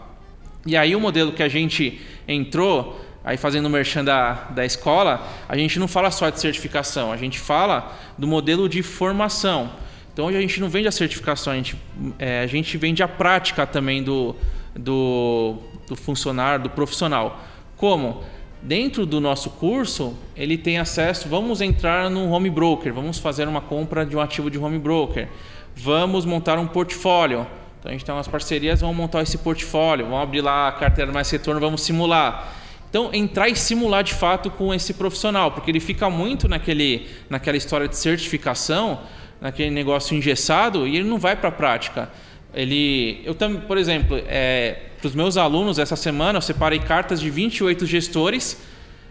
E 0.66 0.76
aí 0.76 0.94
o 0.94 1.00
modelo 1.00 1.33
que 1.33 1.42
a 1.42 1.48
gente 1.48 2.00
entrou, 2.28 3.00
aí 3.24 3.37
fazendo 3.37 3.66
o 3.66 3.70
merchan 3.70 4.04
da, 4.04 4.33
da 4.50 4.64
escola, 4.64 5.26
a 5.48 5.56
gente 5.56 5.78
não 5.78 5.88
fala 5.88 6.11
só 6.11 6.28
de 6.28 6.38
certificação, 6.38 7.12
a 7.12 7.16
gente 7.16 7.38
fala 7.38 7.96
do 8.18 8.26
modelo 8.26 8.68
de 8.68 8.83
formação. 8.83 9.70
Então 10.12 10.27
hoje 10.27 10.37
a 10.37 10.40
gente 10.40 10.61
não 10.61 10.68
vende 10.68 10.88
a 10.88 10.92
certificação, 10.92 11.53
a 11.53 11.57
gente, 11.57 11.77
é, 12.18 12.40
a 12.40 12.46
gente 12.46 12.77
vende 12.77 13.03
a 13.03 13.09
prática 13.09 13.66
também 13.66 14.03
do, 14.03 14.35
do, 14.75 15.57
do 15.88 15.96
funcionário, 15.96 16.64
do 16.64 16.70
profissional. 16.70 17.40
Como? 17.77 18.23
Dentro 18.62 19.07
do 19.07 19.20
nosso 19.20 19.51
curso, 19.51 20.14
ele 20.37 20.59
tem 20.59 20.79
acesso. 20.79 21.29
Vamos 21.29 21.61
entrar 21.61 22.11
no 22.11 22.31
home 22.31 22.51
broker, 22.51 22.92
vamos 22.92 23.18
fazer 23.18 23.49
uma 23.49 23.61
compra 23.61 24.05
de 24.05 24.16
um 24.16 24.20
ativo 24.20 24.51
de 24.51 24.59
home 24.59 24.79
broker, 24.79 25.29
vamos 25.75 26.25
montar 26.25 26.59
um 26.59 26.66
portfólio. 26.66 27.46
Então 27.79 27.88
a 27.88 27.92
gente 27.92 28.05
tem 28.05 28.14
umas 28.14 28.29
parcerias, 28.29 28.83
vamos 28.83 28.96
montar 28.96 29.23
esse 29.23 29.38
portfólio, 29.38 30.05
vamos 30.05 30.23
abrir 30.23 30.42
lá 30.42 30.68
a 30.68 30.73
carteira 30.73 31.11
mais 31.11 31.31
retorno, 31.31 31.59
vamos 31.59 31.83
simular. 31.83 32.55
Então, 32.90 33.09
entrar 33.14 33.49
e 33.49 33.55
simular 33.55 34.03
de 34.03 34.12
fato 34.12 34.51
com 34.51 34.75
esse 34.75 34.92
profissional, 34.94 35.53
porque 35.53 35.70
ele 35.70 35.79
fica 35.79 36.11
muito 36.11 36.49
naquele, 36.49 37.09
naquela 37.31 37.57
história 37.57 37.87
de 37.87 37.96
certificação, 37.96 38.99
naquele 39.40 39.70
negócio 39.70 40.16
engessado 40.16 40.87
e 40.87 40.96
ele 40.96 41.09
não 41.09 41.18
vai 41.18 41.35
para 41.37 41.48
a 41.48 41.53
prática. 41.53 42.11
Ele, 42.53 43.22
eu 43.24 43.35
também, 43.35 43.61
por 43.61 43.79
exemplo, 43.79 44.20
é, 44.26 44.76
para 44.98 45.07
os 45.07 45.14
meus 45.14 45.37
alunos 45.37 45.79
essa 45.79 45.96
semana 45.96 46.38
eu 46.38 46.42
separei 46.42 46.81
cartas 46.81 47.20
de 47.20 47.31
28 47.31 47.87
gestores, 47.87 48.61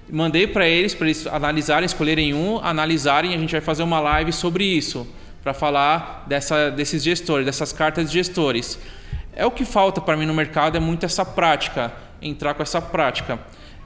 mandei 0.09 0.45
para 0.45 0.67
eles 0.67 0.93
para 0.93 1.07
eles 1.07 1.25
analisarem, 1.25 1.85
escolherem 1.85 2.33
um, 2.33 2.59
analisarem, 2.59 3.33
a 3.33 3.37
gente 3.37 3.51
vai 3.51 3.61
fazer 3.61 3.83
uma 3.83 3.99
live 3.99 4.31
sobre 4.33 4.63
isso 4.63 5.07
para 5.41 5.53
falar 5.53 6.25
dessa, 6.27 6.69
desses 6.69 7.01
gestores, 7.01 7.45
dessas 7.45 7.71
cartas 7.71 8.07
de 8.07 8.13
gestores. 8.13 8.77
É 9.33 9.45
o 9.45 9.51
que 9.51 9.63
falta 9.63 10.01
para 10.01 10.17
mim 10.17 10.25
no 10.25 10.33
mercado 10.33 10.75
é 10.75 10.79
muito 10.79 11.05
essa 11.05 11.23
prática, 11.23 11.93
entrar 12.21 12.53
com 12.53 12.61
essa 12.61 12.81
prática. 12.81 13.39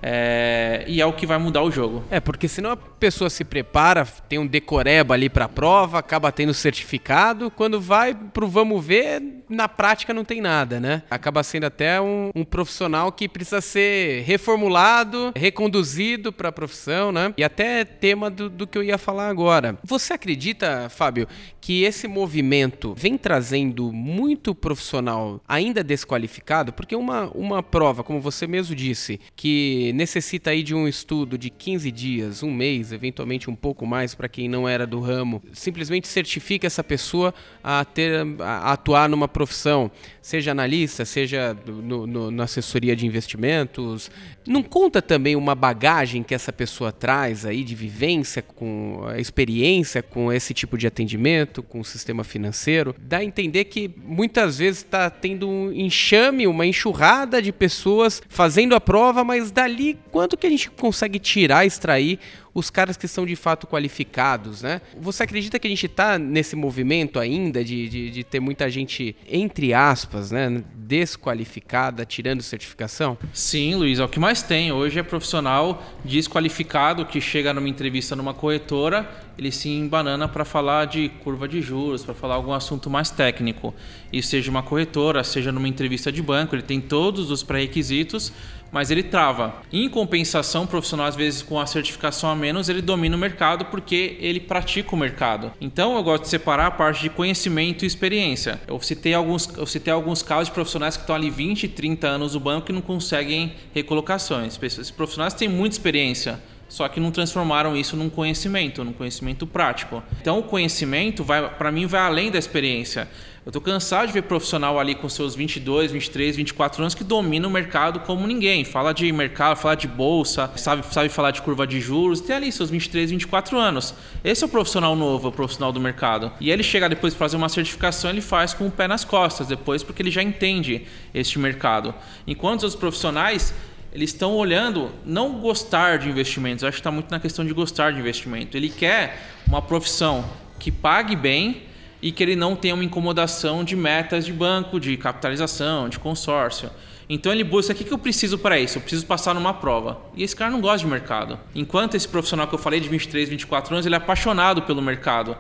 É, 0.04 0.84
e 0.86 1.02
é 1.02 1.06
o 1.06 1.13
que 1.13 1.26
vai 1.26 1.38
mudar 1.38 1.63
o 1.63 1.72
jogo. 1.72 2.04
É, 2.12 2.20
porque 2.20 2.50
senão 2.50 2.72
a 2.72 2.78
pessoa 2.78 3.30
se 3.30 3.46
prepara, 3.46 4.06
tem 4.28 4.38
um 4.38 4.46
decoreba 4.46 5.13
ali 5.13 5.30
para 5.30 5.46
a 5.46 5.50
prova, 5.50 6.00
acaba 6.00 6.32
tendo 6.32 6.54
certificado, 6.54 7.50
quando 7.50 7.80
vai 7.80 8.13
pro 8.13 8.48
vamos 8.48 8.86
ver, 8.86 9.22
na 9.48 9.70
prática 9.70 10.13
não 10.13 10.26
tem 10.26 10.42
nada, 10.42 10.80
né? 10.80 11.04
Acaba 11.10 11.42
sendo 11.44 11.66
até 11.66 12.02
um, 12.02 12.32
um 12.36 12.44
profissional 12.44 13.12
que 13.12 13.30
precisa 13.30 13.62
ser 13.62 14.24
reformulado, 14.24 15.32
reconduzido 15.36 16.34
para 16.34 16.50
a 16.50 16.52
profissão, 16.52 17.12
né? 17.12 17.34
E 17.38 17.44
até 17.44 17.86
tema 17.86 18.30
do, 18.30 18.50
do 18.50 18.68
que 18.68 18.78
eu 18.78 18.84
ia 18.84 18.98
falar 18.98 19.30
agora. 19.30 19.78
Você 19.84 20.13
acredita, 20.13 20.89
Fábio, 20.89 21.28
que 21.62 21.84
esse 21.84 22.08
movimento 22.08 22.94
vem 22.98 23.18
trazendo 23.18 23.92
muito 23.94 24.54
profissional 24.54 25.42
ainda 25.48 25.84
desqualificado? 25.84 26.74
Porque 26.74 26.96
uma, 26.96 27.30
uma 27.34 27.63
prova, 27.63 28.04
como 28.04 28.20
você 28.20 28.46
mesmo 28.46 28.76
disse, 28.76 29.20
que 29.36 29.92
necessita 29.93 30.49
aí 30.49 30.63
de 30.63 30.73
um 30.73 30.88
estudo 30.88 31.38
de 31.38 31.49
15 31.49 31.91
dias, 31.91 32.43
um 32.43 32.51
mês, 32.51 32.91
eventualmente 32.91 33.49
um 33.49 33.56
pouco 33.56 33.86
mais 33.86 34.13
para 34.15 34.27
quem 34.27 34.47
não 34.47 34.67
era 34.67 34.86
do 34.86 34.99
ramo, 34.99 35.41
simplesmente 35.51 36.08
certifica 36.08 36.67
essa 36.67 36.84
pessoa 36.84 37.34
a 37.63 37.84
ter 37.86 38.25
a 38.39 38.73
atuar 38.73 39.10
numa 39.10 39.27
profissão, 39.27 39.91
seja 40.21 40.51
analista, 40.51 41.06
seja 41.06 41.58
no, 41.65 42.08
no, 42.08 42.32
na 42.32 42.43
assessoria 42.43 42.95
de 42.95 43.06
investimentos. 43.06 44.10
Não 44.45 44.63
conta 44.63 45.01
também 45.01 45.36
uma 45.36 45.56
bagagem 45.56 46.23
que 46.23 46.34
essa 46.34 46.51
pessoa 46.51 46.91
traz 46.91 47.45
aí 47.45 47.63
de 47.63 47.75
vivência, 47.75 48.41
com 48.41 49.03
a 49.08 49.19
experiência 49.19 50.01
com 50.01 50.32
esse 50.32 50.53
tipo 50.53 50.77
de 50.77 50.88
atendimento, 50.88 51.62
com 51.62 51.79
o 51.79 51.86
sistema 51.86 52.23
financeiro? 52.23 52.95
Dá 52.99 53.17
a 53.17 53.23
entender 53.23 53.65
que 53.65 53.89
muitas 54.03 54.58
vezes 54.58 54.79
está 54.79 55.10
tendo 55.10 55.47
um 55.49 55.71
enxame, 55.71 56.47
uma 56.47 56.65
enxurrada 56.65 57.41
de 57.41 57.51
pessoas 57.51 58.21
fazendo 58.29 58.75
a 58.75 58.82
prova, 58.82 59.23
mas 59.23 59.51
dali 59.51 59.83
quanto 60.12 60.38
que 60.38 60.48
a 60.48 60.50
gente 60.50 60.69
consegue 60.69 61.19
tirar, 61.19 61.65
extrair 61.65 62.19
os 62.54 62.69
caras 62.69 62.96
que 62.96 63.08
são 63.08 63.26
de 63.26 63.36
fato 63.36 63.65
qualificados, 63.65 64.62
né? 64.62 64.82
Você 65.00 65.24
acredita 65.24 65.58
que 65.58 65.65
a 65.65 65.69
gente 65.69 65.88
está 65.88 66.19
nesse 66.19 66.56
movimento 66.56 67.19
ainda 67.19 67.63
de, 67.63 67.89
de, 67.89 68.10
de, 68.12 68.24
ter 68.24 68.39
muita 68.39 68.69
gente, 68.69 69.15
entre 69.28 69.74
aspas, 69.74 70.32
né, 70.32 70.63
desqualificada, 70.76 72.06
tirando 72.06 72.43
certificação? 72.43 73.17
Sim, 73.34 73.76
Luiz, 73.76 74.00
é 74.00 74.04
o 74.04 74.08
que 74.08 74.19
mais 74.19 74.43
tem. 74.43 74.72
Hoje 74.72 75.00
é 75.00 75.04
profissional 75.04 75.84
desqualificado 76.06 77.06
que 77.06 77.19
chega 77.19 77.54
numa 77.54 77.67
entrevista 77.67 78.15
numa 78.15 78.34
corretora, 78.34 79.10
ele 79.36 79.52
se 79.52 79.69
embanana 79.69 80.28
para 80.28 80.46
falar 80.46 80.86
de 80.86 81.10
curva 81.24 81.48
de 81.48 81.62
juros, 81.62 82.04
para 82.04 82.13
falar 82.13 82.36
algum 82.36 82.54
assunto 82.54 82.89
mais 82.89 83.10
técnico. 83.10 83.74
E 84.12 84.22
seja 84.22 84.52
uma 84.52 84.62
corretora, 84.62 85.24
seja 85.24 85.52
numa 85.52 85.67
entrevista 85.67 86.12
de 86.12 86.22
banco, 86.22 86.54
ele 86.54 86.62
tem 86.62 86.80
todos 86.80 87.32
os 87.32 87.41
pré-requisitos, 87.41 88.32
mas 88.73 88.89
ele 88.89 89.03
trava. 89.03 89.62
Em 89.71 89.88
compensação, 89.88 90.63
o 90.63 90.67
profissional, 90.67 91.05
às 91.05 91.15
vezes, 91.15 91.43
com 91.43 91.59
a 91.59 91.67
certificação 91.67 92.29
a 92.29 92.36
menos, 92.36 92.67
ele 92.67 92.81
domina 92.81 93.15
o 93.15 93.19
mercado 93.19 93.65
porque 93.65 94.17
ele 94.19 94.39
pratica 94.39 94.95
o 94.95 94.97
mercado. 94.97 95.53
Então, 95.62 95.95
eu 95.95 96.03
gosto 96.03 96.23
de 96.23 96.29
separar 96.29 96.67
a 96.67 96.71
parte 96.71 97.03
de 97.03 97.09
conhecimento 97.09 97.83
e 97.83 97.88
experiência. 97.88 98.59
Eu 98.67 98.81
citei 98.81 99.13
alguns, 99.13 99.47
eu 99.55 99.67
citei 99.67 99.93
alguns 99.93 100.23
casos 100.23 100.47
de 100.47 100.53
profissionais 100.53 100.97
que 100.97 101.03
estão 101.03 101.15
ali 101.15 101.29
20, 101.29 101.67
30 101.67 102.07
anos 102.07 102.33
no 102.33 102.39
banco 102.39 102.71
e 102.71 102.73
não 102.73 102.81
conseguem 102.81 103.53
recolocações. 103.73 104.59
Esses 104.62 104.89
profissionais 104.89 105.36
têm 105.36 105.47
muita 105.47 105.75
experiência 105.75 106.39
só 106.73 106.88
que 106.88 106.99
não 106.99 107.12
transformaram 107.12 107.77
isso 107.77 107.95
num 107.95 108.09
conhecimento, 108.09 108.83
num 108.83 108.93
conhecimento 108.93 109.45
prático. 109.45 110.01
Então 110.19 110.39
o 110.39 110.43
conhecimento 110.43 111.23
para 111.23 111.71
mim 111.71 111.86
vai 111.86 112.01
além 112.01 112.31
da 112.31 112.39
experiência. 112.39 113.07
Eu 113.45 113.49
estou 113.49 113.62
cansado 113.62 114.08
de 114.08 114.13
ver 114.13 114.21
profissional 114.21 114.79
ali 114.79 114.95
com 114.95 115.10
seus 115.10 115.36
22, 115.36 115.91
23, 115.91 116.38
24 116.38 116.82
anos 116.82 116.95
que 116.95 117.03
domina 117.03 117.45
o 117.45 117.51
mercado 117.51 117.99
como 117.99 118.25
ninguém. 118.25 118.63
Fala 118.63 118.93
de 118.93 119.12
mercado, 119.12 119.58
fala 119.58 119.75
de 119.75 119.86
bolsa, 119.86 120.49
sabe, 120.56 120.86
sabe 120.93 121.10
falar 121.10 121.32
de 121.32 121.41
curva 121.41 121.67
de 121.67 121.82
juros. 121.82 122.21
Tem 122.21 122.38
ali 122.38 122.53
seus 122.53 122.69
23, 122.69 123.12
24 123.12 123.58
anos. 123.58 123.93
Esse 124.23 124.45
é 124.45 124.47
o 124.47 124.49
profissional 124.49 124.95
novo, 124.95 125.27
o 125.27 125.32
profissional 125.32 125.73
do 125.73 125.79
mercado. 125.82 126.32
E 126.39 126.49
ele 126.49 126.63
chega 126.63 126.88
depois 126.88 127.12
de 127.12 127.19
fazer 127.19 127.36
uma 127.36 127.49
certificação, 127.49 128.12
ele 128.12 128.21
faz 128.21 128.53
com 128.53 128.65
o 128.65 128.71
pé 128.71 128.88
nas 128.88 129.03
costas 129.03 129.45
depois, 129.45 129.84
porque 129.84 130.01
ele 130.01 130.12
já 130.12 130.23
entende 130.23 130.88
este 131.13 131.38
mercado. 131.38 131.93
Enquanto 132.25 132.63
os 132.63 132.75
profissionais 132.75 133.53
eles 133.91 134.12
estão 134.12 134.38
olhando 134.38 134.89
não 135.06 135.39
gostar 135.41 135.99
de 135.99 136.10
investimentos, 136.10 136.63
acho 136.63 136.75
que 136.75 136.79
está 136.79 136.91
muito 136.91 137.12
na 137.12 137.19
questão 137.19 137.45
de 137.45 137.53
gostar 137.53 137.91
de 137.91 137.99
investimento. 137.99 138.56
Ele 138.56 138.69
quer 138.69 139.21
uma 139.45 139.62
profissão 139.62 140.23
que 140.58 140.71
pague 140.71 141.13
bem 141.13 141.72
e 142.04 142.12
que 142.12 142.22
ele 142.22 142.36
não 142.36 142.54
tenha 142.54 142.76
uma 142.76 142.84
incomodação 142.84 143.63
de 143.63 143.78
metas 143.78 144.26
de 144.26 144.34
banco, 144.34 144.78
de 144.78 144.98
capitalização, 144.98 145.88
de 145.88 145.98
consórcio. 145.98 146.70
Então 147.08 147.32
ele 147.32 147.46
busca 147.46 147.72
o 147.72 147.76
que, 147.76 147.86
que 147.86 147.94
eu 147.94 147.98
preciso 147.98 148.38
para 148.38 148.60
isso? 148.60 148.78
Eu 148.78 148.82
preciso 148.82 149.06
passar 149.06 149.34
numa 149.34 149.54
prova. 149.54 150.02
E 150.13 150.22
esse 150.22 150.36
cara 150.36 150.52
não 150.52 150.60
gosta 150.60 150.80
de 150.80 150.88
mercado. 150.88 151.39
Enquanto 151.56 151.96
esse 151.96 152.08
profissional 152.08 152.46
que 152.46 152.54
eu 152.54 152.60
falei 152.60 152.82
de 152.82 152.89
23, 152.89 153.30
24 153.30 153.74
anos, 153.74 153.86
ele 153.86 153.96
é 153.96 153.98
apaixonado 153.98 154.63
pelo 154.63 154.82
mercado 154.82 155.38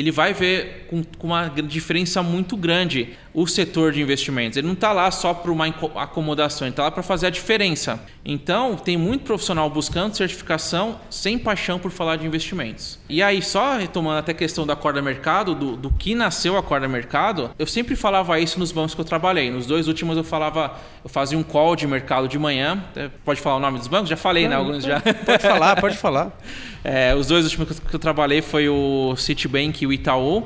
ele 0.00 0.10
vai 0.10 0.34
ver 0.34 0.86
com, 0.90 1.04
com, 1.04 1.28
uma 1.28 1.48
diferença 1.48 2.22
muito 2.22 2.56
grande 2.56 3.10
o 3.32 3.46
setor 3.46 3.92
de 3.92 4.02
investimentos. 4.02 4.56
Ele 4.56 4.66
não 4.66 4.74
está 4.74 4.92
lá 4.92 5.10
só 5.10 5.32
para 5.32 5.50
uma 5.50 5.66
acomodação, 5.66 6.66
ele 6.66 6.72
está 6.72 6.84
lá 6.84 6.90
para 6.90 7.02
fazer 7.02 7.28
a 7.28 7.30
diferença. 7.30 8.00
Então, 8.24 8.76
tem 8.76 8.96
muito 8.96 9.24
profissional 9.24 9.68
buscando 9.70 10.16
certificação 10.16 11.00
sem 11.10 11.38
paixão 11.38 11.78
por 11.78 11.90
falar 11.90 12.16
de 12.16 12.26
investimentos. 12.26 12.98
E 13.08 13.22
aí, 13.22 13.42
só 13.42 13.76
retomando 13.76 14.18
até 14.18 14.32
a 14.32 14.34
questão 14.34 14.66
da 14.66 14.74
corda 14.74 15.02
mercado, 15.02 15.54
do, 15.54 15.76
do 15.76 15.90
que 15.90 16.14
nasceu 16.14 16.56
a 16.56 16.62
corda 16.62 16.88
mercado, 16.88 17.50
eu 17.58 17.66
sempre 17.66 17.94
falava 17.96 18.38
isso 18.40 18.58
nos 18.58 18.72
bancos 18.72 18.94
que 18.94 19.00
eu 19.00 19.04
trabalhei. 19.04 19.50
Nos 19.50 19.66
dois 19.66 19.88
últimos 19.88 20.16
eu 20.16 20.24
falava, 20.24 20.76
eu 21.02 21.10
fazia 21.10 21.38
um 21.38 21.42
call 21.42 21.76
de 21.76 21.86
mercado 21.86 22.28
de 22.28 22.38
manhã. 22.38 22.82
Pode 23.24 23.40
falar 23.40 23.56
o 23.56 23.60
nome 23.60 23.78
dos 23.78 23.88
bancos? 23.88 24.08
Já 24.08 24.16
falei, 24.16 24.48
né? 24.48 24.56
Alguns 24.56 24.84
já. 24.84 25.00
Pode 25.00 25.42
falar, 25.42 25.80
pode 25.80 25.96
falar. 25.96 26.36
É, 26.84 27.14
os 27.14 27.28
dois 27.28 27.44
últimos 27.46 27.80
que 27.80 27.94
eu 27.94 27.98
trabalhei 27.98 28.42
foi 28.42 28.68
o 28.68 29.16
Citibank 29.16 29.83
e 29.84 29.86
o 29.86 29.92
Itaú. 29.92 30.44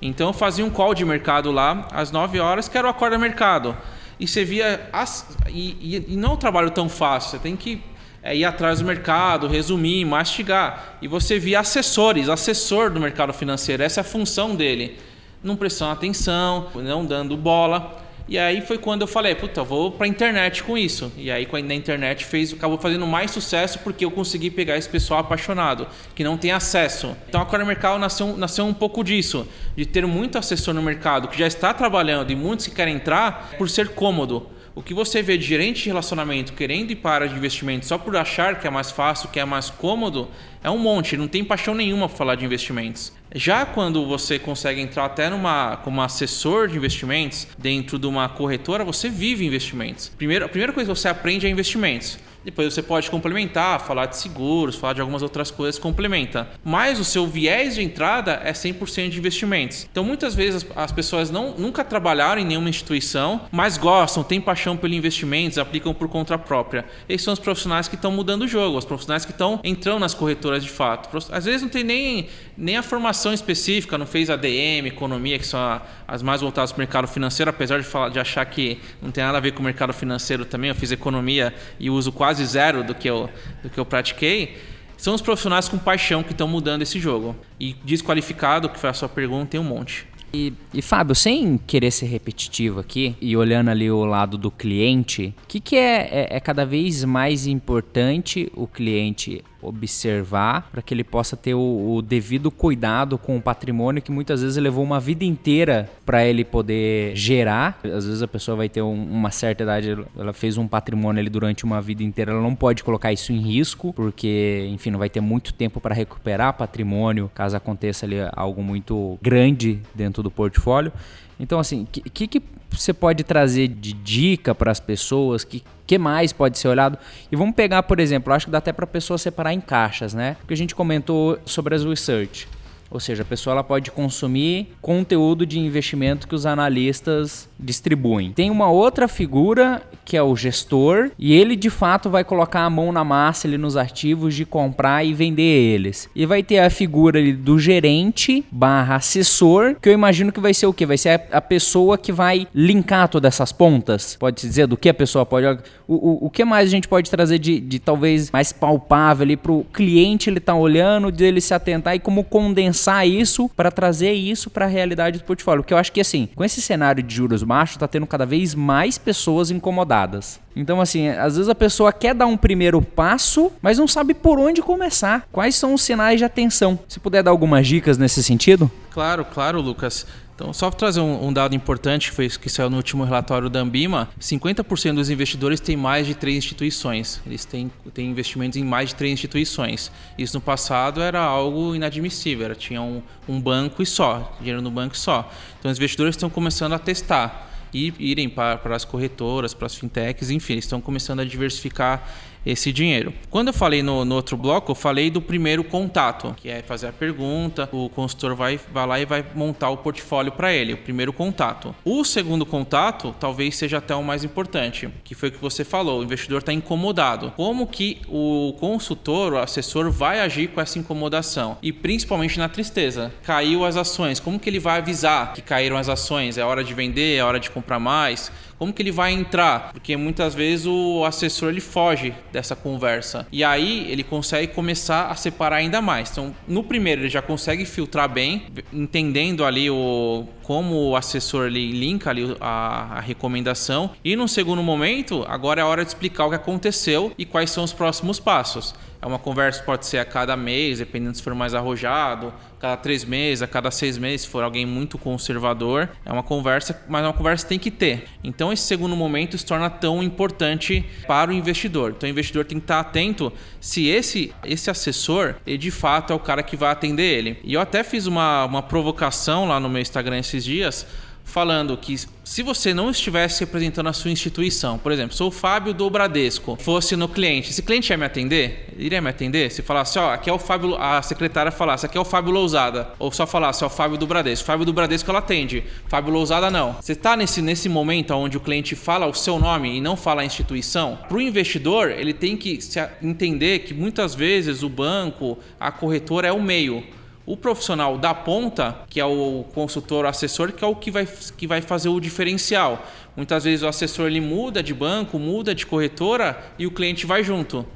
Então 0.00 0.28
eu 0.28 0.32
fazia 0.32 0.64
um 0.64 0.70
call 0.70 0.94
de 0.94 1.04
mercado 1.04 1.50
lá 1.50 1.88
às 1.92 2.10
9 2.10 2.38
horas, 2.40 2.68
que 2.68 2.78
era 2.78 2.86
o 2.86 2.90
acorda 2.90 3.18
mercado. 3.18 3.76
E 4.18 4.26
você 4.26 4.44
via. 4.44 4.88
As, 4.92 5.36
e, 5.48 6.04
e, 6.08 6.16
não 6.16 6.30
é 6.30 6.32
um 6.32 6.36
trabalho 6.36 6.70
tão 6.70 6.88
fácil, 6.88 7.32
você 7.32 7.38
tem 7.38 7.56
que 7.56 7.82
é, 8.22 8.34
ir 8.34 8.44
atrás 8.44 8.80
do 8.80 8.84
mercado, 8.84 9.46
resumir, 9.46 10.04
mastigar. 10.04 10.98
E 11.02 11.08
você 11.08 11.38
via 11.38 11.60
assessores, 11.60 12.28
assessor 12.28 12.90
do 12.90 13.00
mercado 13.00 13.32
financeiro, 13.32 13.82
essa 13.82 14.00
é 14.00 14.02
a 14.02 14.04
função 14.04 14.54
dele. 14.54 14.98
Não 15.42 15.56
prestando 15.56 15.92
atenção, 15.92 16.68
não 16.74 17.04
dando 17.04 17.36
bola. 17.36 18.05
E 18.28 18.38
aí 18.38 18.60
foi 18.60 18.76
quando 18.76 19.02
eu 19.02 19.06
falei, 19.06 19.34
puta, 19.36 19.62
vou 19.62 19.92
pra 19.92 20.06
internet 20.06 20.62
com 20.64 20.76
isso. 20.76 21.12
E 21.16 21.30
aí 21.30 21.46
na 21.62 21.74
internet 21.74 22.24
fez, 22.24 22.52
acabou 22.52 22.76
fazendo 22.76 23.06
mais 23.06 23.30
sucesso 23.30 23.78
porque 23.80 24.04
eu 24.04 24.10
consegui 24.10 24.50
pegar 24.50 24.76
esse 24.76 24.88
pessoal 24.88 25.20
apaixonado, 25.20 25.86
que 26.14 26.24
não 26.24 26.36
tem 26.36 26.50
acesso. 26.50 27.16
Então 27.28 27.40
a 27.40 27.46
Core 27.46 27.64
Mercado 27.64 27.98
nasceu, 28.00 28.36
nasceu 28.36 28.66
um 28.66 28.74
pouco 28.74 29.04
disso, 29.04 29.46
de 29.76 29.86
ter 29.86 30.04
muito 30.06 30.38
assessor 30.38 30.74
no 30.74 30.82
mercado 30.82 31.28
que 31.28 31.38
já 31.38 31.46
está 31.46 31.72
trabalhando 31.72 32.32
e 32.32 32.36
muitos 32.36 32.66
que 32.66 32.74
querem 32.74 32.96
entrar 32.96 33.54
por 33.56 33.70
ser 33.70 33.90
cômodo. 33.90 34.48
O 34.76 34.82
que 34.82 34.92
você 34.92 35.22
vê 35.22 35.38
de 35.38 35.46
gerente 35.46 35.84
de 35.84 35.88
relacionamento 35.88 36.52
querendo 36.52 36.90
ir 36.90 36.96
para 36.96 37.26
de 37.26 37.34
investimento 37.34 37.86
só 37.86 37.96
por 37.96 38.14
achar 38.14 38.60
que 38.60 38.66
é 38.66 38.70
mais 38.70 38.90
fácil, 38.90 39.30
que 39.30 39.40
é 39.40 39.44
mais 39.46 39.70
cômodo, 39.70 40.28
é 40.62 40.68
um 40.68 40.76
monte, 40.76 41.16
não 41.16 41.26
tem 41.26 41.42
paixão 41.42 41.74
nenhuma 41.74 42.10
para 42.10 42.18
falar 42.18 42.34
de 42.34 42.44
investimentos. 42.44 43.10
Já 43.34 43.64
quando 43.64 44.04
você 44.04 44.38
consegue 44.38 44.78
entrar 44.82 45.06
até 45.06 45.30
numa 45.30 45.78
como 45.78 46.02
assessor 46.02 46.68
de 46.68 46.76
investimentos 46.76 47.48
dentro 47.56 47.98
de 47.98 48.06
uma 48.06 48.28
corretora, 48.28 48.84
você 48.84 49.08
vive 49.08 49.46
investimentos. 49.46 50.12
Primeiro, 50.14 50.44
a 50.44 50.48
primeira 50.48 50.74
coisa 50.74 50.92
que 50.92 50.98
você 50.98 51.08
aprende 51.08 51.46
é 51.46 51.48
investimentos. 51.48 52.18
Depois 52.46 52.72
você 52.72 52.80
pode 52.80 53.10
complementar, 53.10 53.80
falar 53.80 54.06
de 54.06 54.16
seguros, 54.16 54.76
falar 54.76 54.92
de 54.92 55.00
algumas 55.00 55.20
outras 55.20 55.50
coisas, 55.50 55.80
complementa. 55.80 56.48
Mas 56.64 57.00
o 57.00 57.04
seu 57.04 57.26
viés 57.26 57.74
de 57.74 57.82
entrada 57.82 58.40
é 58.44 58.52
100% 58.52 59.08
de 59.08 59.18
investimentos. 59.18 59.88
Então 59.90 60.04
muitas 60.04 60.32
vezes 60.32 60.64
as 60.76 60.92
pessoas 60.92 61.28
não, 61.28 61.56
nunca 61.58 61.82
trabalharam 61.82 62.40
em 62.40 62.44
nenhuma 62.44 62.70
instituição, 62.70 63.40
mas 63.50 63.76
gostam, 63.76 64.22
têm 64.22 64.40
paixão 64.40 64.76
pelo 64.76 64.94
investimentos, 64.94 65.58
aplicam 65.58 65.92
por 65.92 66.08
conta 66.08 66.38
própria. 66.38 66.84
Esses 67.08 67.24
são 67.24 67.34
os 67.34 67.40
profissionais 67.40 67.88
que 67.88 67.96
estão 67.96 68.12
mudando 68.12 68.42
o 68.42 68.48
jogo, 68.48 68.78
os 68.78 68.84
profissionais 68.84 69.24
que 69.24 69.32
estão 69.32 69.58
entrando 69.64 69.98
nas 69.98 70.14
corretoras 70.14 70.62
de 70.62 70.70
fato. 70.70 71.18
Às 71.32 71.46
vezes 71.46 71.62
não 71.62 71.68
tem 71.68 71.82
nem, 71.82 72.28
nem 72.56 72.76
a 72.76 72.82
formação 72.84 73.34
específica, 73.34 73.98
não 73.98 74.06
fez 74.06 74.30
ADM, 74.30 74.86
economia, 74.86 75.36
que 75.36 75.46
são 75.48 75.82
as 76.06 76.22
mais 76.22 76.42
voltadas 76.42 76.70
para 76.70 76.78
o 76.78 76.82
mercado 76.82 77.08
financeiro, 77.08 77.50
apesar 77.50 77.80
de, 77.80 77.84
falar, 77.84 78.10
de 78.10 78.20
achar 78.20 78.46
que 78.46 78.78
não 79.02 79.10
tem 79.10 79.24
nada 79.24 79.38
a 79.38 79.40
ver 79.40 79.50
com 79.50 79.60
o 79.62 79.64
mercado 79.64 79.92
financeiro 79.92 80.44
também. 80.44 80.68
Eu 80.68 80.76
fiz 80.76 80.92
economia 80.92 81.52
e 81.80 81.90
uso 81.90 82.12
quase 82.12 82.35
quase 82.36 82.44
zero 82.44 82.84
do 82.84 82.94
que 82.94 83.08
eu, 83.08 83.30
do 83.62 83.70
que 83.70 83.78
eu 83.78 83.84
pratiquei, 83.84 84.58
são 84.96 85.14
os 85.14 85.22
profissionais 85.22 85.68
com 85.68 85.78
paixão 85.78 86.22
que 86.22 86.32
estão 86.32 86.46
mudando 86.46 86.82
esse 86.82 87.00
jogo. 87.00 87.34
E 87.58 87.74
desqualificado, 87.84 88.68
que 88.68 88.78
foi 88.78 88.90
a 88.90 88.92
sua 88.92 89.08
pergunta, 89.08 89.46
tem 89.46 89.60
um 89.60 89.64
monte. 89.64 90.06
E, 90.34 90.52
e, 90.74 90.82
Fábio, 90.82 91.14
sem 91.14 91.56
querer 91.56 91.90
ser 91.90 92.06
repetitivo 92.06 92.80
aqui 92.80 93.16
e 93.20 93.36
olhando 93.36 93.70
ali 93.70 93.90
o 93.90 94.04
lado 94.04 94.36
do 94.36 94.50
cliente, 94.50 95.34
o 95.44 95.46
que, 95.46 95.60
que 95.60 95.76
é, 95.76 96.08
é, 96.10 96.36
é 96.36 96.40
cada 96.40 96.66
vez 96.66 97.04
mais 97.04 97.46
importante 97.46 98.50
o 98.54 98.66
cliente 98.66 99.42
observar 99.62 100.68
para 100.70 100.82
que 100.82 100.92
ele 100.92 101.04
possa 101.04 101.36
ter 101.36 101.54
o, 101.54 101.96
o, 101.96 102.02
devido 102.02 102.50
cuidado 102.50 103.18
com 103.18 103.36
o 103.36 103.42
patrimônio 103.42 104.02
que 104.02 104.12
muitas 104.12 104.42
vezes 104.42 104.56
levou 104.56 104.84
uma 104.84 105.00
vida 105.00 105.24
inteira 105.24 105.88
para 106.04 106.24
ele 106.24 106.44
poder 106.44 107.14
gerar. 107.16 107.78
Às 107.84 108.06
vezes 108.06 108.22
a 108.22 108.28
pessoa 108.28 108.56
vai 108.56 108.68
ter 108.68 108.82
um, 108.82 108.94
uma 108.94 109.30
certa 109.30 109.62
idade, 109.62 109.96
ela 110.16 110.32
fez 110.32 110.58
um 110.58 110.68
patrimônio 110.68 111.20
ali 111.20 111.30
durante 111.30 111.64
uma 111.64 111.80
vida 111.80 112.02
inteira, 112.02 112.32
ela 112.32 112.42
não 112.42 112.54
pode 112.54 112.84
colocar 112.84 113.12
isso 113.12 113.32
em 113.32 113.38
risco, 113.38 113.92
porque, 113.92 114.68
enfim, 114.70 114.90
não 114.90 114.98
vai 114.98 115.08
ter 115.08 115.20
muito 115.20 115.52
tempo 115.52 115.80
para 115.80 115.94
recuperar 115.94 116.52
patrimônio 116.54 117.30
caso 117.34 117.56
aconteça 117.56 118.06
ali 118.06 118.16
algo 118.32 118.62
muito 118.62 119.18
grande 119.22 119.80
dentro 119.94 120.22
do 120.22 120.30
portfólio. 120.30 120.92
Então, 121.38 121.58
assim, 121.58 121.82
o 121.82 121.86
que, 121.86 122.26
que 122.26 122.42
você 122.70 122.92
pode 122.92 123.24
trazer 123.24 123.68
de 123.68 123.92
dica 123.92 124.54
para 124.54 124.70
as 124.70 124.80
pessoas? 124.80 125.44
Que 125.44 125.62
que 125.86 125.98
mais 125.98 126.32
pode 126.32 126.58
ser 126.58 126.68
olhado? 126.68 126.98
E 127.30 127.36
vamos 127.36 127.54
pegar, 127.54 127.82
por 127.84 128.00
exemplo, 128.00 128.32
acho 128.32 128.46
que 128.46 128.52
dá 128.52 128.58
até 128.58 128.72
para 128.72 128.84
a 128.84 128.88
pessoa 128.88 129.16
separar 129.16 129.52
em 129.52 129.60
caixas, 129.60 130.12
né? 130.12 130.36
Porque 130.40 130.52
a 130.52 130.56
gente 130.56 130.74
comentou 130.74 131.38
sobre 131.46 131.74
as 131.74 131.84
research. 131.84 132.48
Ou 132.90 133.00
seja, 133.00 133.22
a 133.22 133.26
pessoa 133.26 133.52
ela 133.52 133.64
pode 133.64 133.90
consumir 133.90 134.74
conteúdo 134.80 135.44
de 135.44 135.58
investimento 135.58 136.26
que 136.26 136.34
os 136.34 136.46
analistas 136.46 137.48
distribuem. 137.58 138.32
Tem 138.32 138.50
uma 138.50 138.70
outra 138.70 139.08
figura 139.08 139.82
que 140.04 140.16
é 140.16 140.22
o 140.22 140.36
gestor 140.36 141.10
e 141.18 141.34
ele 141.34 141.56
de 141.56 141.68
fato 141.68 142.08
vai 142.08 142.22
colocar 142.22 142.60
a 142.60 142.70
mão 142.70 142.92
na 142.92 143.02
massa 143.02 143.48
ali 143.48 143.58
nos 143.58 143.76
ativos 143.76 144.34
de 144.34 144.44
comprar 144.44 145.04
e 145.04 145.12
vender 145.12 145.42
eles. 145.42 146.08
E 146.14 146.24
vai 146.24 146.42
ter 146.42 146.60
a 146.60 146.70
figura 146.70 147.18
ali 147.18 147.32
do 147.32 147.58
gerente 147.58 148.44
barra 148.50 148.96
assessor, 148.96 149.74
que 149.82 149.88
eu 149.88 149.92
imagino 149.92 150.30
que 150.30 150.40
vai 150.40 150.54
ser 150.54 150.66
o 150.66 150.72
que? 150.72 150.86
Vai 150.86 150.96
ser 150.96 151.22
a, 151.32 151.40
pessoa 151.40 151.98
que 151.98 152.12
vai 152.12 152.46
linkar 152.54 153.08
todas 153.08 153.34
essas 153.34 153.50
pontas. 153.50 154.16
Pode-se 154.16 154.46
dizer 154.46 154.66
do 154.66 154.76
que 154.76 154.88
a 154.88 154.94
pessoa 154.94 155.26
pode... 155.26 155.46
O, 155.88 155.94
o, 155.94 156.26
o 156.26 156.30
que 156.30 156.44
mais 156.44 156.68
a 156.68 156.70
gente 156.70 156.88
pode 156.88 157.10
trazer 157.10 157.38
de, 157.38 157.60
de 157.60 157.78
talvez 157.78 158.30
mais 158.30 158.52
palpável 158.52 159.24
ali 159.24 159.36
para 159.36 159.52
o 159.52 159.64
cliente 159.72 160.28
ele 160.28 160.40
tá 160.40 160.54
olhando, 160.54 161.10
dele 161.10 161.40
se 161.40 161.54
atentar 161.54 161.94
e 161.94 161.98
como 161.98 162.24
condensar 162.24 163.06
isso 163.06 163.48
para 163.56 163.70
trazer 163.70 164.12
isso 164.12 164.50
para 164.50 164.66
a 164.66 164.68
realidade 164.68 165.18
do 165.18 165.24
portfólio. 165.24 165.64
Que 165.64 165.72
eu 165.72 165.78
acho 165.78 165.92
que 165.92 166.00
assim, 166.00 166.28
com 166.34 166.44
esse 166.44 166.60
cenário 166.60 167.02
de 167.02 167.14
juros 167.14 167.42
baixos, 167.46 167.76
tá 167.76 167.86
tendo 167.86 168.06
cada 168.06 168.26
vez 168.26 168.54
mais 168.54 168.98
pessoas 168.98 169.50
incomodadas. 169.50 170.40
Então, 170.54 170.80
assim, 170.80 171.08
às 171.08 171.36
vezes 171.36 171.48
a 171.48 171.54
pessoa 171.54 171.92
quer 171.92 172.14
dar 172.14 172.26
um 172.26 172.36
primeiro 172.36 172.82
passo, 172.82 173.52
mas 173.62 173.78
não 173.78 173.86
sabe 173.86 174.14
por 174.14 174.38
onde 174.38 174.60
começar. 174.60 175.26
Quais 175.30 175.54
são 175.54 175.74
os 175.74 175.82
sinais 175.82 176.18
de 176.18 176.24
atenção? 176.24 176.78
Se 176.88 176.98
puder 176.98 177.22
dar 177.22 177.30
algumas 177.30 177.66
dicas 177.66 177.98
nesse 177.98 178.22
sentido? 178.22 178.70
Claro, 178.90 179.24
claro, 179.24 179.60
Lucas. 179.60 180.06
Então, 180.36 180.52
só 180.52 180.68
para 180.68 180.78
trazer 180.78 181.00
um, 181.00 181.28
um, 181.28 181.32
dado 181.32 181.54
importante 181.54 182.10
que 182.10 182.14
foi 182.14 182.28
que 182.28 182.50
saiu 182.50 182.68
no 182.68 182.76
último 182.76 183.02
relatório 183.04 183.48
da 183.48 183.60
Ambima, 183.60 184.06
50% 184.20 184.94
dos 184.94 185.08
investidores 185.08 185.60
têm 185.60 185.78
mais 185.78 186.06
de 186.06 186.14
três 186.14 186.36
instituições. 186.36 187.22
Eles 187.26 187.46
têm, 187.46 187.72
têm 187.94 188.10
investimentos 188.10 188.58
em 188.58 188.62
mais 188.62 188.90
de 188.90 188.96
três 188.96 189.14
instituições. 189.14 189.90
Isso 190.18 190.36
no 190.36 190.40
passado 190.42 191.00
era 191.00 191.22
algo 191.22 191.74
inadmissível. 191.74 192.44
Era, 192.44 192.54
tinha 192.54 192.82
um, 192.82 193.02
um 193.26 193.40
banco 193.40 193.82
e 193.82 193.86
só, 193.86 194.36
dinheiro 194.38 194.60
no 194.60 194.70
banco 194.70 194.94
e 194.94 194.98
só. 194.98 195.32
Então, 195.58 195.70
os 195.70 195.78
investidores 195.78 196.14
estão 196.14 196.28
começando 196.28 196.74
a 196.74 196.78
testar 196.78 197.50
e 197.72 197.94
irem 197.98 198.28
para, 198.28 198.58
para 198.58 198.76
as 198.76 198.84
corretoras, 198.84 199.54
para 199.54 199.66
as 199.66 199.74
fintechs, 199.74 200.30
enfim, 200.30 200.54
eles 200.54 200.64
estão 200.64 200.82
começando 200.82 201.20
a 201.20 201.24
diversificar 201.24 202.06
esse 202.46 202.72
dinheiro. 202.72 203.12
Quando 203.28 203.48
eu 203.48 203.52
falei 203.52 203.82
no, 203.82 204.04
no, 204.04 204.14
outro 204.14 204.36
bloco, 204.36 204.70
eu 204.70 204.74
falei 204.76 205.10
do 205.10 205.20
primeiro 205.20 205.64
contato, 205.64 206.34
que 206.36 206.48
é 206.48 206.62
fazer 206.62 206.86
a 206.86 206.92
pergunta, 206.92 207.68
o 207.72 207.88
consultor 207.88 208.36
vai, 208.36 208.58
vai 208.72 208.86
lá 208.86 209.00
e 209.00 209.04
vai 209.04 209.24
montar 209.34 209.70
o 209.70 209.78
portfólio 209.78 210.30
para 210.30 210.52
ele, 210.52 210.72
o 210.72 210.76
primeiro 210.76 211.12
contato. 211.12 211.74
O 211.84 212.04
segundo 212.04 212.46
contato 212.46 213.14
talvez 213.18 213.56
seja 213.56 213.78
até 213.78 213.94
o 213.94 214.02
mais 214.02 214.22
importante, 214.22 214.88
que 215.02 215.14
foi 215.14 215.30
o 215.30 215.32
que 215.32 215.42
você 215.42 215.64
falou, 215.64 216.00
o 216.00 216.04
investidor 216.04 216.38
está 216.38 216.52
incomodado. 216.52 217.32
Como 217.36 217.66
que 217.66 218.00
o 218.08 218.54
consultor, 218.60 219.32
o 219.32 219.38
assessor 219.38 219.90
vai 219.90 220.20
agir 220.20 220.48
com 220.48 220.60
essa 220.60 220.78
incomodação? 220.78 221.58
E 221.60 221.72
principalmente 221.72 222.38
na 222.38 222.48
tristeza. 222.48 223.12
Caiu 223.24 223.64
as 223.64 223.76
ações, 223.76 224.20
como 224.20 224.38
que 224.38 224.48
ele 224.48 224.60
vai 224.60 224.78
avisar 224.78 225.32
que 225.32 225.42
caíram 225.42 225.76
as 225.76 225.88
ações? 225.88 226.38
É 226.38 226.44
hora 226.44 226.62
de 226.62 226.72
vender, 226.72 227.16
é 227.16 227.24
hora 227.24 227.40
de 227.40 227.50
comprar 227.50 227.80
mais? 227.80 228.30
Como 228.58 228.72
que 228.72 228.82
ele 228.82 228.92
vai 228.92 229.12
entrar? 229.12 229.72
Porque 229.72 229.96
muitas 229.96 230.34
vezes 230.34 230.66
o 230.66 231.04
assessor 231.04 231.50
ele 231.50 231.60
foge 231.60 232.14
dessa 232.32 232.56
conversa. 232.56 233.26
E 233.30 233.44
aí 233.44 233.90
ele 233.90 234.02
consegue 234.02 234.52
começar 234.52 235.08
a 235.08 235.14
separar 235.14 235.56
ainda 235.56 235.80
mais. 235.80 236.10
Então, 236.10 236.34
no 236.48 236.62
primeiro 236.62 237.02
ele 237.02 237.08
já 237.08 237.22
consegue 237.22 237.64
filtrar 237.64 238.08
bem, 238.08 238.46
entendendo 238.72 239.44
ali 239.44 239.70
o 239.70 240.26
como 240.42 240.90
o 240.90 240.96
assessor 240.96 241.46
ele 241.46 241.72
linka 241.72 242.08
ali 242.08 242.36
a, 242.40 242.98
a 242.98 243.00
recomendação. 243.00 243.90
E 244.04 244.14
no 244.14 244.28
segundo 244.28 244.62
momento, 244.62 245.24
agora 245.28 245.60
é 245.60 245.64
a 245.64 245.66
hora 245.66 245.84
de 245.84 245.88
explicar 245.88 246.26
o 246.26 246.28
que 246.28 246.36
aconteceu 246.36 247.12
e 247.18 247.24
quais 247.24 247.50
são 247.50 247.64
os 247.64 247.72
próximos 247.72 248.20
passos. 248.20 248.72
É 249.00 249.06
uma 249.06 249.18
conversa 249.18 249.62
pode 249.62 249.86
ser 249.86 249.98
a 249.98 250.04
cada 250.04 250.36
mês, 250.36 250.78
dependendo 250.78 251.16
se 251.16 251.22
for 251.22 251.34
mais 251.34 251.54
arrojado, 251.54 252.32
a 252.58 252.60
cada 252.60 252.76
três 252.76 253.04
meses, 253.04 253.42
a 253.42 253.46
cada 253.46 253.70
seis 253.70 253.98
meses, 253.98 254.22
se 254.22 254.28
for 254.28 254.42
alguém 254.42 254.64
muito 254.64 254.98
conservador. 254.98 255.88
É 256.04 256.12
uma 256.12 256.22
conversa, 256.22 256.80
mas 256.88 257.04
é 257.04 257.06
uma 257.06 257.12
conversa 257.12 257.44
que 257.44 257.48
tem 257.48 257.58
que 257.58 257.70
ter. 257.70 258.04
Então 258.22 258.52
esse 258.52 258.62
segundo 258.62 258.96
momento 258.96 259.36
se 259.36 259.44
torna 259.44 259.68
tão 259.68 260.02
importante 260.02 260.84
para 261.06 261.30
o 261.30 261.34
investidor. 261.34 261.94
Então 261.96 262.08
o 262.08 262.10
investidor 262.10 262.44
tem 262.44 262.58
que 262.58 262.64
estar 262.64 262.80
atento 262.80 263.32
se 263.60 263.88
esse, 263.88 264.34
esse 264.44 264.70
assessor, 264.70 265.34
ele 265.46 265.58
de 265.58 265.70
fato 265.70 266.12
é 266.12 266.16
o 266.16 266.20
cara 266.20 266.42
que 266.42 266.56
vai 266.56 266.70
atender 266.70 267.02
ele. 267.02 267.38
E 267.44 267.54
eu 267.54 267.60
até 267.60 267.82
fiz 267.82 268.06
uma, 268.06 268.44
uma 268.44 268.62
provocação 268.62 269.46
lá 269.46 269.60
no 269.60 269.68
meu 269.68 269.82
Instagram 269.82 270.18
esses 270.18 270.44
dias 270.44 270.86
falando 271.26 271.76
que 271.76 271.94
se 272.24 272.42
você 272.42 272.72
não 272.72 272.90
estivesse 272.90 273.40
representando 273.40 273.88
a 273.88 273.92
sua 273.92 274.10
instituição, 274.10 274.78
por 274.78 274.90
exemplo, 274.90 275.14
sou 275.14 275.28
o 275.28 275.30
Fábio 275.30 275.74
do 275.74 275.90
Bradesco, 275.90 276.56
fosse 276.58 276.96
no 276.96 277.08
cliente, 277.08 277.50
esse 277.50 277.62
cliente 277.62 277.90
ia 277.92 277.96
me 277.98 278.06
atender? 278.06 278.72
Iria 278.78 279.02
me 279.02 279.10
atender? 279.10 279.50
Se 279.50 279.60
falasse, 279.60 279.98
ó, 279.98 280.14
aqui 280.14 280.30
é 280.30 280.32
o 280.32 280.38
Fábio, 280.38 280.76
a 280.76 281.02
secretária 281.02 281.52
falasse, 281.52 281.84
aqui 281.84 281.98
é 281.98 282.00
o 282.00 282.04
Fábio 282.04 282.32
Lousada, 282.32 282.88
ou 282.98 283.10
só 283.10 283.26
falasse, 283.26 283.64
ó, 283.64 283.68
Fábio 283.68 283.98
do 283.98 284.06
Bradesco, 284.06 284.46
Fábio 284.46 284.64
do 284.64 284.72
Bradesco 284.72 285.10
ela 285.10 285.18
atende, 285.18 285.64
Fábio 285.88 286.12
Lousada 286.12 286.50
não. 286.50 286.76
Você 286.80 286.92
está 286.92 287.16
nesse, 287.16 287.42
nesse 287.42 287.68
momento 287.68 288.12
onde 288.14 288.36
o 288.36 288.40
cliente 288.40 288.74
fala 288.74 289.06
o 289.06 289.12
seu 289.12 289.38
nome 289.38 289.76
e 289.76 289.80
não 289.80 289.96
fala 289.96 290.22
a 290.22 290.24
instituição, 290.24 290.98
para 291.08 291.18
o 291.18 291.20
investidor, 291.20 291.90
ele 291.90 292.14
tem 292.14 292.36
que 292.36 292.58
entender 293.02 293.60
que 293.60 293.74
muitas 293.74 294.14
vezes 294.14 294.62
o 294.62 294.68
banco, 294.68 295.38
a 295.60 295.70
corretora 295.72 296.28
é 296.28 296.32
o 296.32 296.40
meio. 296.40 296.82
O 297.26 297.36
profissional 297.36 297.98
da 297.98 298.14
ponta, 298.14 298.84
que 298.88 299.00
é 299.00 299.04
o 299.04 299.44
consultor 299.52 300.04
o 300.04 300.08
assessor, 300.08 300.52
que 300.52 300.64
é 300.64 300.66
o 300.66 300.76
que 300.76 300.92
vai, 300.92 301.06
que 301.36 301.44
vai 301.44 301.60
fazer 301.60 301.88
o 301.88 301.98
diferencial. 301.98 302.86
Muitas 303.16 303.42
vezes 303.42 303.64
o 303.64 303.66
assessor 303.66 304.06
ele 304.06 304.20
muda 304.20 304.62
de 304.62 304.72
banco, 304.72 305.18
muda 305.18 305.52
de 305.52 305.66
corretora 305.66 306.40
e 306.56 306.68
o 306.68 306.70
cliente 306.70 307.04
vai 307.04 307.24
junto. 307.24 307.66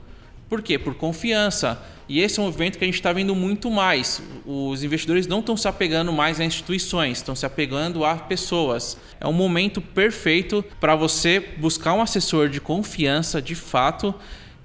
Por 0.48 0.62
quê? 0.62 0.78
Por 0.78 0.94
confiança. 0.94 1.82
E 2.08 2.20
esse 2.20 2.38
é 2.38 2.42
um 2.42 2.46
movimento 2.46 2.78
que 2.78 2.84
a 2.84 2.86
gente 2.86 2.94
está 2.94 3.12
vendo 3.12 3.34
muito 3.34 3.70
mais. 3.70 4.22
Os 4.46 4.84
investidores 4.84 5.26
não 5.26 5.40
estão 5.40 5.56
se 5.56 5.66
apegando 5.66 6.12
mais 6.12 6.40
a 6.40 6.44
instituições, 6.44 7.18
estão 7.18 7.34
se 7.34 7.46
apegando 7.46 8.04
a 8.04 8.16
pessoas. 8.16 8.96
É 9.20 9.26
um 9.26 9.32
momento 9.32 9.80
perfeito 9.80 10.64
para 10.80 10.94
você 10.94 11.40
buscar 11.40 11.94
um 11.94 12.02
assessor 12.02 12.48
de 12.48 12.60
confiança 12.60 13.42
de 13.42 13.54
fato 13.54 14.14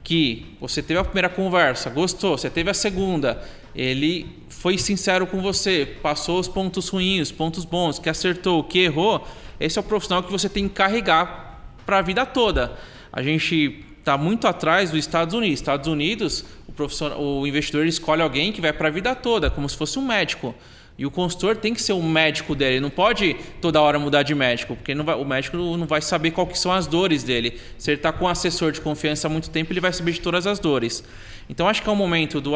que 0.03 0.55
você 0.61 0.83
teve 0.83 0.99
a 0.99 1.03
primeira 1.03 1.29
conversa, 1.29 1.89
gostou, 1.89 2.37
você 2.37 2.47
teve 2.47 2.69
a 2.69 2.75
segunda, 2.75 3.43
ele 3.75 4.27
foi 4.65 4.79
sincero 4.79 5.27
com 5.27 5.43
você, 5.43 5.85
passou 6.01 6.39
os 6.39 6.47
pontos 6.47 6.89
ruins, 6.89 7.27
os 7.27 7.31
pontos 7.31 7.63
bons, 7.63 7.99
que 7.99 8.09
acertou, 8.09 8.63
que 8.63 8.79
errou, 8.79 9.23
esse 9.59 9.77
é 9.77 9.79
o 9.79 9.83
profissional 9.83 10.23
que 10.23 10.31
você 10.31 10.49
tem 10.49 10.67
que 10.67 10.73
carregar 10.73 11.61
para 11.85 11.99
a 11.99 12.01
vida 12.01 12.25
toda. 12.25 12.75
A 13.13 13.21
gente 13.21 13.85
está 13.99 14.17
muito 14.17 14.47
atrás 14.47 14.89
dos 14.89 14.97
Estados 14.97 15.35
Unidos. 15.35 15.59
Estados 15.59 15.87
Unidos, 15.87 16.45
o, 16.67 16.71
profissional, 16.71 17.21
o 17.21 17.45
investidor 17.45 17.85
escolhe 17.85 18.23
alguém 18.23 18.51
que 18.51 18.59
vai 18.59 18.73
para 18.73 18.87
a 18.87 18.91
vida 18.91 19.13
toda, 19.13 19.51
como 19.51 19.69
se 19.69 19.77
fosse 19.77 19.99
um 19.99 20.01
médico. 20.03 20.55
E 20.97 21.05
o 21.05 21.11
consultor 21.11 21.57
tem 21.57 21.71
que 21.71 21.81
ser 21.81 21.93
um 21.93 22.01
médico 22.01 22.55
dele, 22.55 22.79
não 22.79 22.89
pode 22.89 23.35
toda 23.61 23.79
hora 23.79 23.99
mudar 23.99 24.23
de 24.23 24.33
médico, 24.33 24.75
porque 24.75 24.95
vai, 24.95 25.15
o 25.15 25.25
médico 25.25 25.57
não 25.57 25.85
vai 25.85 26.01
saber 26.01 26.31
que 26.31 26.57
são 26.57 26.71
as 26.71 26.87
dores 26.87 27.21
dele. 27.21 27.59
Se 27.77 27.91
ele 27.91 27.97
está 27.97 28.11
com 28.11 28.25
um 28.25 28.27
assessor 28.27 28.71
de 28.71 28.81
confiança 28.81 29.27
há 29.27 29.29
muito 29.29 29.51
tempo, 29.51 29.71
ele 29.73 29.81
vai 29.81 29.93
saber 29.93 30.13
de 30.13 30.21
todas 30.21 30.47
as 30.47 30.57
dores. 30.57 31.03
Então 31.49 31.67
acho 31.67 31.83
que 31.83 31.89
é 31.89 31.91
o 31.91 31.95
momento 31.95 32.41
do, 32.41 32.51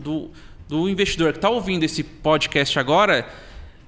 do 0.00 0.30
investidor 0.70 1.32
que 1.32 1.38
está 1.38 1.50
ouvindo 1.50 1.84
esse 1.84 2.02
podcast 2.02 2.78
agora, 2.78 3.28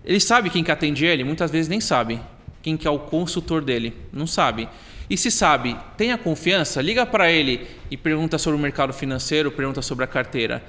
ele 0.05 0.21
sabe 0.21 0.51
quem 0.51 0.63
que 0.63 0.71
atende 0.71 1.07
ele? 1.07 1.25
Muitas 1.25 1.51
vezes 1.51 1.69
nem 1.69 1.81
sabe. 1.81 2.21
Quem 2.63 2.77
que 2.77 2.87
é 2.87 2.91
o 2.91 2.99
consultor 2.99 3.63
dele? 3.63 3.95
Não 4.13 4.27
sabe. 4.27 4.69
E 5.09 5.17
se 5.17 5.31
sabe, 5.31 5.77
tenha 5.97 6.17
confiança, 6.17 6.81
liga 6.81 7.05
para 7.05 7.31
ele 7.31 7.67
e 7.91 7.97
pergunta 7.97 8.39
sobre 8.39 8.59
o 8.59 8.63
mercado 8.63 8.93
financeiro, 8.93 9.53
pergunta 9.53 9.83
sobre 9.83 10.05
a 10.05 10.09
carteira. 10.09 10.63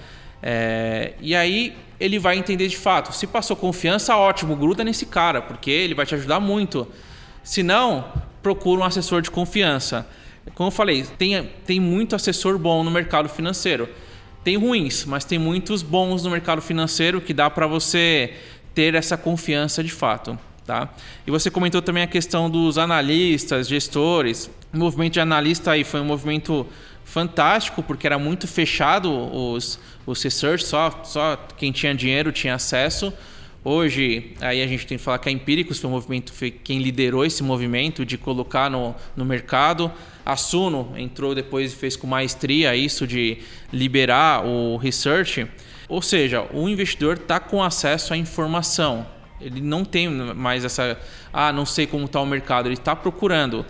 É, 0.44 1.14
e 1.22 1.34
aí 1.34 1.76
ele 2.00 2.20
vai 2.20 2.38
entender 2.38 2.68
de 2.68 2.78
fato. 2.78 3.14
Se 3.14 3.26
passou 3.26 3.56
confiança, 3.56 4.16
ótimo, 4.18 4.56
gruda 4.56 4.84
nesse 4.84 5.06
cara, 5.06 5.42
porque 5.42 5.72
ele 5.72 5.94
vai 5.94 6.06
te 6.06 6.16
ajudar 6.16 6.40
muito. 6.40 6.88
Se 7.44 7.64
não, 7.64 8.12
procura 8.44 8.82
um 8.82 8.84
assessor 8.84 9.22
de 9.22 9.32
confiança. 9.32 10.08
Como 10.54 10.68
eu 10.68 10.72
falei, 10.72 11.04
tem, 11.18 11.50
tem 11.66 11.80
muito 11.80 12.16
assessor 12.16 12.58
bom 12.58 12.84
no 12.84 12.92
mercado 12.92 13.30
financeiro. 13.30 13.90
Tem 14.46 14.58
ruins, 14.58 15.06
mas 15.06 15.26
tem 15.26 15.40
muitos 15.40 15.82
bons 15.82 16.24
no 16.24 16.30
mercado 16.30 16.62
financeiro 16.62 17.20
que 17.20 17.34
dá 17.34 17.50
para 17.50 17.66
você 17.66 18.36
ter 18.76 18.94
essa 18.94 19.18
confiança 19.18 19.84
de 19.84 19.92
fato. 19.92 20.38
Tá? 20.64 20.94
E 21.26 21.32
você 21.32 21.50
comentou 21.50 21.82
também 21.82 22.04
a 22.04 22.08
questão 22.08 22.48
dos 22.48 22.78
analistas, 22.78 23.68
gestores. 23.68 24.48
O 24.72 24.78
movimento 24.78 25.14
de 25.14 25.20
analista 25.20 25.72
aí 25.72 25.84
foi 25.84 26.00
um 26.00 26.06
movimento 26.06 26.64
fantástico, 27.04 27.82
porque 27.82 28.06
era 28.06 28.20
muito 28.20 28.48
fechado 28.48 29.12
os, 29.12 29.80
os 30.06 30.22
research, 30.22 30.64
só, 30.64 31.02
só 31.04 31.38
quem 31.58 31.72
tinha 31.72 31.96
dinheiro 31.96 32.32
tinha 32.32 32.54
acesso. 32.54 33.12
Hoje, 33.68 34.36
aí 34.42 34.62
a 34.62 34.68
gente 34.68 34.86
tem 34.86 34.96
que 34.96 35.04
falar 35.04 35.18
que 35.18 35.28
a 35.28 35.32
Empíricos 35.32 35.80
foi 35.80 35.90
movimento, 35.90 36.32
foi 36.32 36.52
quem 36.52 36.78
liderou 36.78 37.26
esse 37.26 37.42
movimento 37.42 38.06
de 38.06 38.16
colocar 38.16 38.70
no, 38.70 38.94
no 39.16 39.26
mercado. 39.26 39.92
A 40.24 40.36
Suno 40.36 40.94
entrou 40.96 41.34
depois 41.34 41.74
e 41.74 41.76
fez 41.76 41.96
com 41.96 42.06
maestria 42.06 42.76
isso 42.76 43.08
de 43.08 43.40
liberar 43.74 44.46
o 44.46 44.78
research. 44.78 45.48
Ou 45.90 46.00
seja, 46.00 46.46
o 46.54 46.70
investidor 46.70 47.16
está 47.18 47.40
com 47.40 47.64
acesso 47.64 48.14
à 48.14 48.18
informação. 48.18 49.04
Ele 49.42 49.60
não 49.62 49.84
tem 49.84 50.10
mais 50.10 50.64
essa, 50.64 50.96
ah, 51.34 51.52
não 51.52 51.66
sei 51.66 51.88
como 51.88 52.06
está 52.06 52.22
o 52.22 52.26
mercado, 52.28 52.68
ele 52.68 52.76
está 52.76 52.96
procurando. 52.96 53.66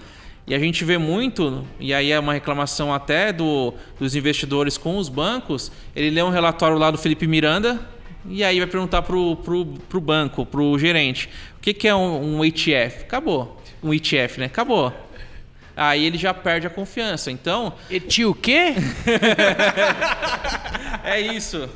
E 0.45 0.53
a 0.53 0.59
gente 0.59 0.83
vê 0.83 0.97
muito, 0.97 1.65
e 1.79 1.93
aí 1.93 2.11
é 2.11 2.19
uma 2.19 2.33
reclamação 2.33 2.93
até 2.93 3.31
do, 3.31 3.73
dos 3.97 4.13
investidores 4.13 4.77
com 4.77 4.97
os 4.97 5.07
bancos, 5.07 5.71
ele 5.95 6.09
lê 6.09 6.21
um 6.21 6.29
relatório 6.29 6.77
lá 6.77 6.91
do 6.91 6.97
Felipe 6.97 7.25
Miranda, 7.25 7.94
e 8.27 8.43
aí 8.43 8.59
vai 8.59 8.67
perguntar 8.67 9.01
pro, 9.01 9.35
pro, 9.37 9.65
pro 9.65 10.01
banco, 10.01 10.45
pro 10.45 10.77
gerente, 10.77 11.29
o 11.57 11.61
que, 11.61 11.73
que 11.73 11.87
é 11.87 11.95
um, 11.95 12.37
um 12.37 12.45
ETF? 12.45 13.03
Acabou. 13.03 13.61
Um 13.83 13.93
ETF, 13.93 14.39
né? 14.39 14.45
Acabou. 14.45 14.93
Aí 15.75 16.05
ele 16.05 16.17
já 16.17 16.33
perde 16.33 16.65
a 16.65 16.69
confiança. 16.69 17.29
Então. 17.31 17.73
E 17.89 18.25
o 18.25 18.33
quê? 18.33 18.73
é 21.03 21.19
isso. 21.19 21.69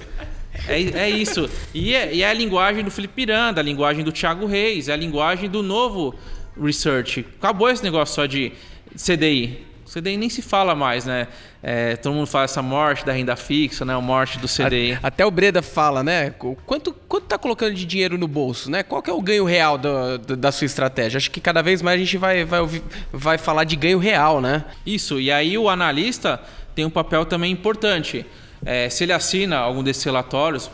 É, 0.68 0.82
é 1.00 1.10
isso. 1.10 1.50
E 1.74 1.94
é, 1.94 2.14
e 2.14 2.22
é, 2.24 2.30
a 2.30 2.34
linguagem 2.34 2.84
do 2.84 2.92
Felipe 2.92 3.14
Miranda, 3.18 3.62
a 3.62 3.64
linguagem 3.64 4.04
do 4.04 4.12
Thiago 4.12 4.46
Reis, 4.46 4.88
é 4.88 4.94
a 4.94 4.98
linguagem 4.98 5.50
do 5.50 5.62
novo 5.62 6.16
research. 6.62 7.26
Acabou 7.38 7.70
esse 7.70 7.84
negócio 7.84 8.16
só 8.16 8.26
de 8.26 8.54
CDI. 8.96 9.69
CDI 9.92 10.18
nem 10.18 10.30
se 10.30 10.42
fala 10.42 10.76
mais, 10.76 11.06
né? 11.06 11.28
É, 11.64 11.96
todo 11.96 12.14
mundo 12.14 12.28
fala 12.28 12.46
essa 12.46 12.62
morte 12.62 13.04
da 13.04 13.12
renda 13.12 13.36
fixa, 13.36 13.84
né? 13.84 13.96
A 13.96 14.00
morte 14.00 14.38
do 14.38 14.48
CDI. 14.48 15.00
Até 15.02 15.26
o 15.26 15.32
Breda 15.32 15.62
fala, 15.64 16.04
né? 16.04 16.30
Quanto, 16.66 16.94
quanto 17.08 17.26
tá 17.26 17.38
colocando 17.38 17.74
de 17.74 17.86
dinheiro 17.86 18.18
no 18.18 18.28
bolso, 18.28 18.70
né? 18.70 18.84
Qual 18.84 19.02
que 19.02 19.10
é 19.10 19.14
o 19.14 19.22
ganho 19.22 19.46
real 19.46 19.78
do, 19.78 20.20
do, 20.20 20.38
da 20.38 20.52
sua 20.52 20.66
estratégia? 20.66 21.18
Acho 21.18 21.32
que 21.32 21.42
cada 21.42 21.64
vez 21.64 21.82
mais 21.82 22.00
a 22.00 22.04
gente 22.04 22.18
vai, 22.18 22.46
vai, 22.46 22.60
ouvir, 22.60 22.84
vai 23.12 23.40
falar 23.40 23.64
de 23.64 23.76
ganho 23.76 23.98
real, 23.98 24.40
né? 24.40 24.64
Isso, 24.86 25.20
e 25.20 25.32
aí 25.32 25.58
o 25.58 25.68
analista 25.68 26.40
tem 26.76 26.86
um 26.86 26.90
papel 26.90 27.26
também 27.26 27.52
importante. 27.52 28.26
É, 28.64 28.90
se 28.90 29.04
ele 29.04 29.14
assina 29.14 29.58
algum 29.58 29.82
desses 29.82 30.04
relatórios, 30.04 30.70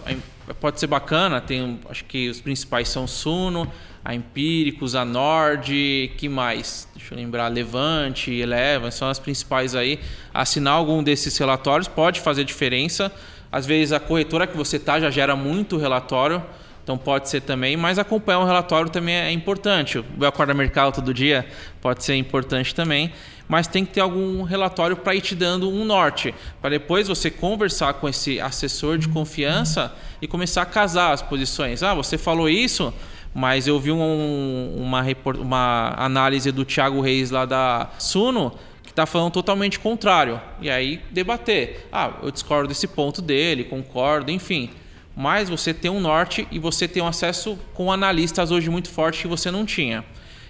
pode 0.53 0.79
ser 0.79 0.87
bacana, 0.87 1.41
tem, 1.41 1.79
acho 1.89 2.05
que 2.05 2.29
os 2.29 2.39
principais 2.39 2.87
são 2.89 3.07
Suno, 3.07 3.71
a 4.03 4.13
Empíricos, 4.13 4.93
a 4.93 5.03
Nord, 5.03 6.11
que 6.17 6.29
mais? 6.29 6.87
Deixa 6.95 7.13
eu 7.13 7.17
lembrar, 7.17 7.47
Levante, 7.47 8.31
Eleven, 8.31 8.91
são 8.91 9.09
as 9.09 9.17
principais 9.17 9.73
aí. 9.73 9.99
Assinar 10.33 10.73
algum 10.73 11.01
desses 11.01 11.35
relatórios 11.37 11.87
pode 11.87 12.21
fazer 12.21 12.43
diferença. 12.43 13.11
Às 13.51 13.65
vezes 13.65 13.91
a 13.91 13.99
corretora 13.99 14.45
que 14.45 14.55
você 14.55 14.77
está 14.77 14.99
já 14.99 15.09
gera 15.09 15.35
muito 15.35 15.77
relatório, 15.77 16.43
então 16.85 16.99
pode 16.99 17.27
ser 17.29 17.41
também, 17.41 17.75
mas 17.75 17.97
acompanhar 17.97 18.37
um 18.37 18.45
relatório 18.45 18.91
também 18.91 19.15
é 19.15 19.31
importante. 19.31 19.97
O 19.97 20.23
acordo 20.23 20.53
mercado 20.53 20.93
todo 20.93 21.11
dia 21.11 21.43
pode 21.81 22.03
ser 22.03 22.15
importante 22.15 22.75
também 22.75 23.11
mas 23.47 23.67
tem 23.67 23.85
que 23.85 23.93
ter 23.93 24.01
algum 24.01 24.43
relatório 24.43 24.95
para 24.95 25.15
ir 25.15 25.21
te 25.21 25.35
dando 25.35 25.69
um 25.69 25.85
norte, 25.85 26.33
para 26.61 26.71
depois 26.71 27.07
você 27.07 27.29
conversar 27.29 27.93
com 27.95 28.09
esse 28.09 28.39
assessor 28.39 28.97
de 28.97 29.07
confiança 29.07 29.93
e 30.21 30.27
começar 30.27 30.63
a 30.63 30.65
casar 30.65 31.11
as 31.11 31.21
posições. 31.21 31.83
Ah, 31.83 31.93
você 31.93 32.17
falou 32.17 32.49
isso, 32.49 32.93
mas 33.33 33.67
eu 33.67 33.79
vi 33.79 33.91
um, 33.91 34.73
uma, 34.77 35.05
uma 35.37 35.93
análise 35.97 36.51
do 36.51 36.65
Thiago 36.65 37.01
Reis 37.01 37.29
lá 37.29 37.45
da 37.45 37.89
Suno 37.99 38.57
que 38.83 38.89
está 38.89 39.05
falando 39.05 39.33
totalmente 39.33 39.79
contrário. 39.79 40.41
E 40.59 40.69
aí 40.69 41.01
debater. 41.11 41.87
Ah, 41.91 42.13
eu 42.23 42.31
discordo 42.31 42.67
desse 42.67 42.87
ponto 42.87 43.21
dele, 43.21 43.63
concordo, 43.63 44.31
enfim. 44.31 44.71
Mas 45.15 45.49
você 45.49 45.73
tem 45.73 45.89
um 45.89 46.01
norte 46.01 46.47
e 46.51 46.59
você 46.59 46.87
tem 46.87 47.01
um 47.01 47.07
acesso 47.07 47.57
com 47.73 47.91
analistas 47.91 48.51
hoje 48.51 48.69
muito 48.69 48.89
forte 48.89 49.21
que 49.21 49.27
você 49.27 49.49
não 49.49 49.65
tinha. 49.65 50.03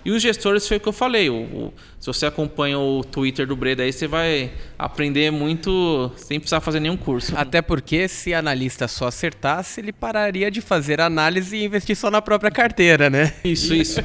E 0.04 0.12
os 0.12 0.22
gestores 0.22 0.68
foi 0.68 0.78
o 0.78 0.80
que 0.80 0.88
eu 0.88 0.94
falei. 0.94 1.30
O, 1.30 1.34
o, 1.36 1.74
se 2.06 2.20
você 2.20 2.28
acompanha 2.28 2.78
o 2.78 3.04
Twitter 3.04 3.48
do 3.48 3.56
Breda 3.56 3.82
aí, 3.82 3.92
você 3.92 4.08
vai 4.08 4.52
aprender 4.78 5.32
muito 5.32 6.12
sem 6.18 6.40
precisar 6.40 6.62
fazer 6.62 6.80
nenhum 6.80 6.96
curso. 6.96 7.34
Até 7.36 7.64
porque 7.64 8.08
se 8.08 8.32
analista 8.32 8.88
só 8.88 9.08
acertasse, 9.08 9.82
ele 9.82 9.92
pararia 9.92 10.52
de 10.52 10.62
fazer 10.62 11.02
análise 11.02 11.58
e 11.58 11.66
investir 11.66 11.96
só 11.96 12.12
na 12.12 12.22
própria 12.22 12.52
carteira, 12.52 13.10
né? 13.10 13.34
Isso, 13.44 13.74
isso. 13.74 14.02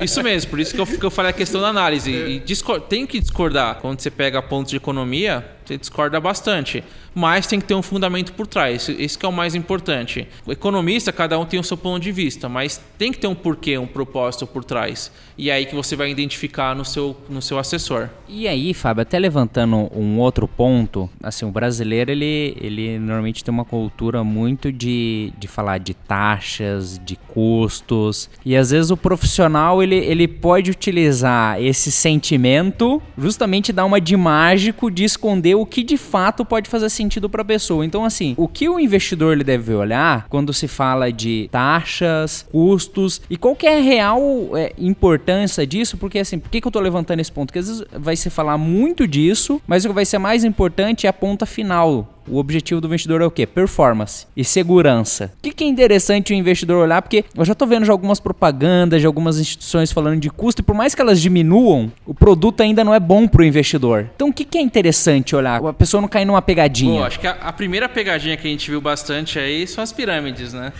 Isso 0.00 0.22
mesmo. 0.22 0.50
Por 0.50 0.60
isso 0.60 0.74
que 0.74 0.80
eu, 0.80 0.86
que 0.86 1.04
eu 1.04 1.10
falei 1.10 1.30
a 1.30 1.34
questão 1.34 1.60
da 1.60 1.68
análise. 1.68 2.10
E 2.10 2.42
tem 2.88 3.06
que 3.06 3.20
discordar. 3.20 3.76
Quando 3.80 4.00
você 4.00 4.10
pega 4.10 4.40
pontos 4.40 4.70
de 4.70 4.78
economia, 4.78 5.44
você 5.64 5.76
discorda 5.76 6.18
bastante. 6.20 6.82
Mas 7.14 7.46
tem 7.46 7.60
que 7.60 7.66
ter 7.66 7.74
um 7.74 7.82
fundamento 7.82 8.32
por 8.32 8.46
trás. 8.46 8.88
Esse 8.88 9.18
que 9.18 9.26
é 9.26 9.28
o 9.28 9.32
mais 9.32 9.54
importante. 9.54 10.26
O 10.46 10.52
economista, 10.52 11.12
cada 11.12 11.38
um 11.38 11.44
tem 11.44 11.60
o 11.60 11.64
seu 11.64 11.76
ponto 11.76 12.02
de 12.02 12.10
vista, 12.10 12.48
mas 12.48 12.80
tem 12.96 13.12
que 13.12 13.18
ter 13.18 13.26
um 13.26 13.34
porquê, 13.34 13.76
um 13.76 13.86
propósito 13.86 14.46
por 14.46 14.64
trás. 14.64 15.12
E 15.36 15.50
é 15.50 15.54
aí 15.54 15.66
que 15.66 15.74
você 15.74 15.94
vai 15.94 16.10
identificar 16.10 16.74
no 16.74 16.84
seu, 16.84 17.16
no 17.28 17.41
seu 17.42 17.58
assessor. 17.58 18.08
E 18.28 18.48
aí, 18.48 18.72
Fábio, 18.72 19.02
até 19.02 19.18
levantando 19.18 19.90
um 19.94 20.18
outro 20.18 20.48
ponto, 20.48 21.08
assim, 21.22 21.44
o 21.44 21.50
brasileiro, 21.50 22.10
ele, 22.10 22.56
ele 22.60 22.98
normalmente 22.98 23.44
tem 23.44 23.52
uma 23.52 23.64
cultura 23.64 24.24
muito 24.24 24.72
de, 24.72 25.32
de 25.38 25.48
falar 25.48 25.78
de 25.78 25.94
taxas, 25.94 27.00
de 27.04 27.16
custos. 27.16 28.30
E 28.44 28.56
às 28.56 28.70
vezes 28.70 28.90
o 28.90 28.96
profissional, 28.96 29.82
ele, 29.82 29.96
ele 29.96 30.26
pode 30.28 30.70
utilizar 30.70 31.60
esse 31.60 31.90
sentimento 31.90 33.02
justamente 33.16 33.72
dar 33.72 33.84
uma 33.84 34.00
de 34.00 34.16
mágico 34.16 34.90
de 34.90 35.04
esconder 35.04 35.54
o 35.54 35.66
que 35.66 35.82
de 35.82 35.96
fato 35.96 36.44
pode 36.44 36.68
fazer 36.68 36.88
sentido 36.88 37.28
para 37.28 37.42
a 37.42 37.44
pessoa. 37.44 37.84
Então, 37.84 38.04
assim, 38.04 38.34
o 38.36 38.46
que 38.46 38.68
o 38.68 38.78
investidor 38.78 39.32
ele 39.32 39.44
deve 39.44 39.74
olhar 39.74 40.26
quando 40.28 40.52
se 40.52 40.68
fala 40.68 41.12
de 41.12 41.48
taxas, 41.50 42.46
custos 42.50 43.20
e 43.28 43.36
qual 43.36 43.56
que 43.56 43.66
é 43.66 43.78
a 43.78 43.82
real 43.82 44.20
é, 44.54 44.72
importância 44.78 45.66
disso? 45.66 45.96
Porque, 45.96 46.18
assim, 46.18 46.38
por 46.38 46.50
que, 46.50 46.60
que 46.60 46.66
eu 46.66 46.72
tô 46.72 46.80
levantando 46.80 47.20
esse 47.22 47.32
ponto? 47.32 47.48
Porque 47.48 47.58
às 47.58 47.68
vezes 47.68 47.84
vai 47.92 48.16
se 48.16 48.28
falar 48.28 48.58
muito 48.58 49.06
disso, 49.06 49.60
mas 49.66 49.84
o 49.84 49.88
que 49.88 49.94
vai 49.94 50.04
ser 50.04 50.18
mais 50.18 50.44
importante 50.44 51.06
é 51.06 51.10
a 51.10 51.12
ponta 51.12 51.46
final 51.46 52.08
o 52.28 52.38
objetivo 52.38 52.80
do 52.80 52.86
investidor 52.86 53.20
é 53.20 53.26
o 53.26 53.30
quê? 53.30 53.46
Performance 53.46 54.26
e 54.36 54.44
segurança. 54.44 55.32
O 55.38 55.50
que, 55.50 55.64
é 55.64 55.66
interessante 55.66 56.32
o 56.32 56.36
investidor 56.36 56.82
olhar? 56.82 57.02
Porque 57.02 57.24
eu 57.36 57.44
já 57.44 57.52
estou 57.52 57.66
vendo 57.66 57.84
já 57.84 57.92
algumas 57.92 58.20
propagandas 58.20 59.00
de 59.00 59.06
algumas 59.06 59.38
instituições 59.38 59.92
falando 59.92 60.20
de 60.20 60.30
custo 60.30 60.60
e 60.60 60.64
por 60.64 60.74
mais 60.74 60.94
que 60.94 61.00
elas 61.00 61.20
diminuam, 61.20 61.92
o 62.06 62.14
produto 62.14 62.62
ainda 62.62 62.84
não 62.84 62.94
é 62.94 63.00
bom 63.00 63.26
para 63.26 63.42
o 63.42 63.44
investidor. 63.44 64.08
Então 64.14 64.28
o 64.28 64.32
que, 64.32 64.44
que 64.44 64.58
é 64.58 64.60
interessante 64.60 65.34
olhar? 65.34 65.64
A 65.64 65.72
pessoa 65.72 66.00
não 66.00 66.08
cair 66.08 66.24
numa 66.24 66.42
pegadinha. 66.42 67.00
Pô, 67.00 67.06
acho 67.06 67.20
que 67.20 67.26
a, 67.26 67.32
a 67.32 67.52
primeira 67.52 67.88
pegadinha 67.88 68.36
que 68.36 68.46
a 68.46 68.50
gente 68.50 68.70
viu 68.70 68.80
bastante 68.80 69.38
aí 69.38 69.66
são 69.66 69.82
as 69.82 69.92
pirâmides, 69.92 70.52
né? 70.52 70.72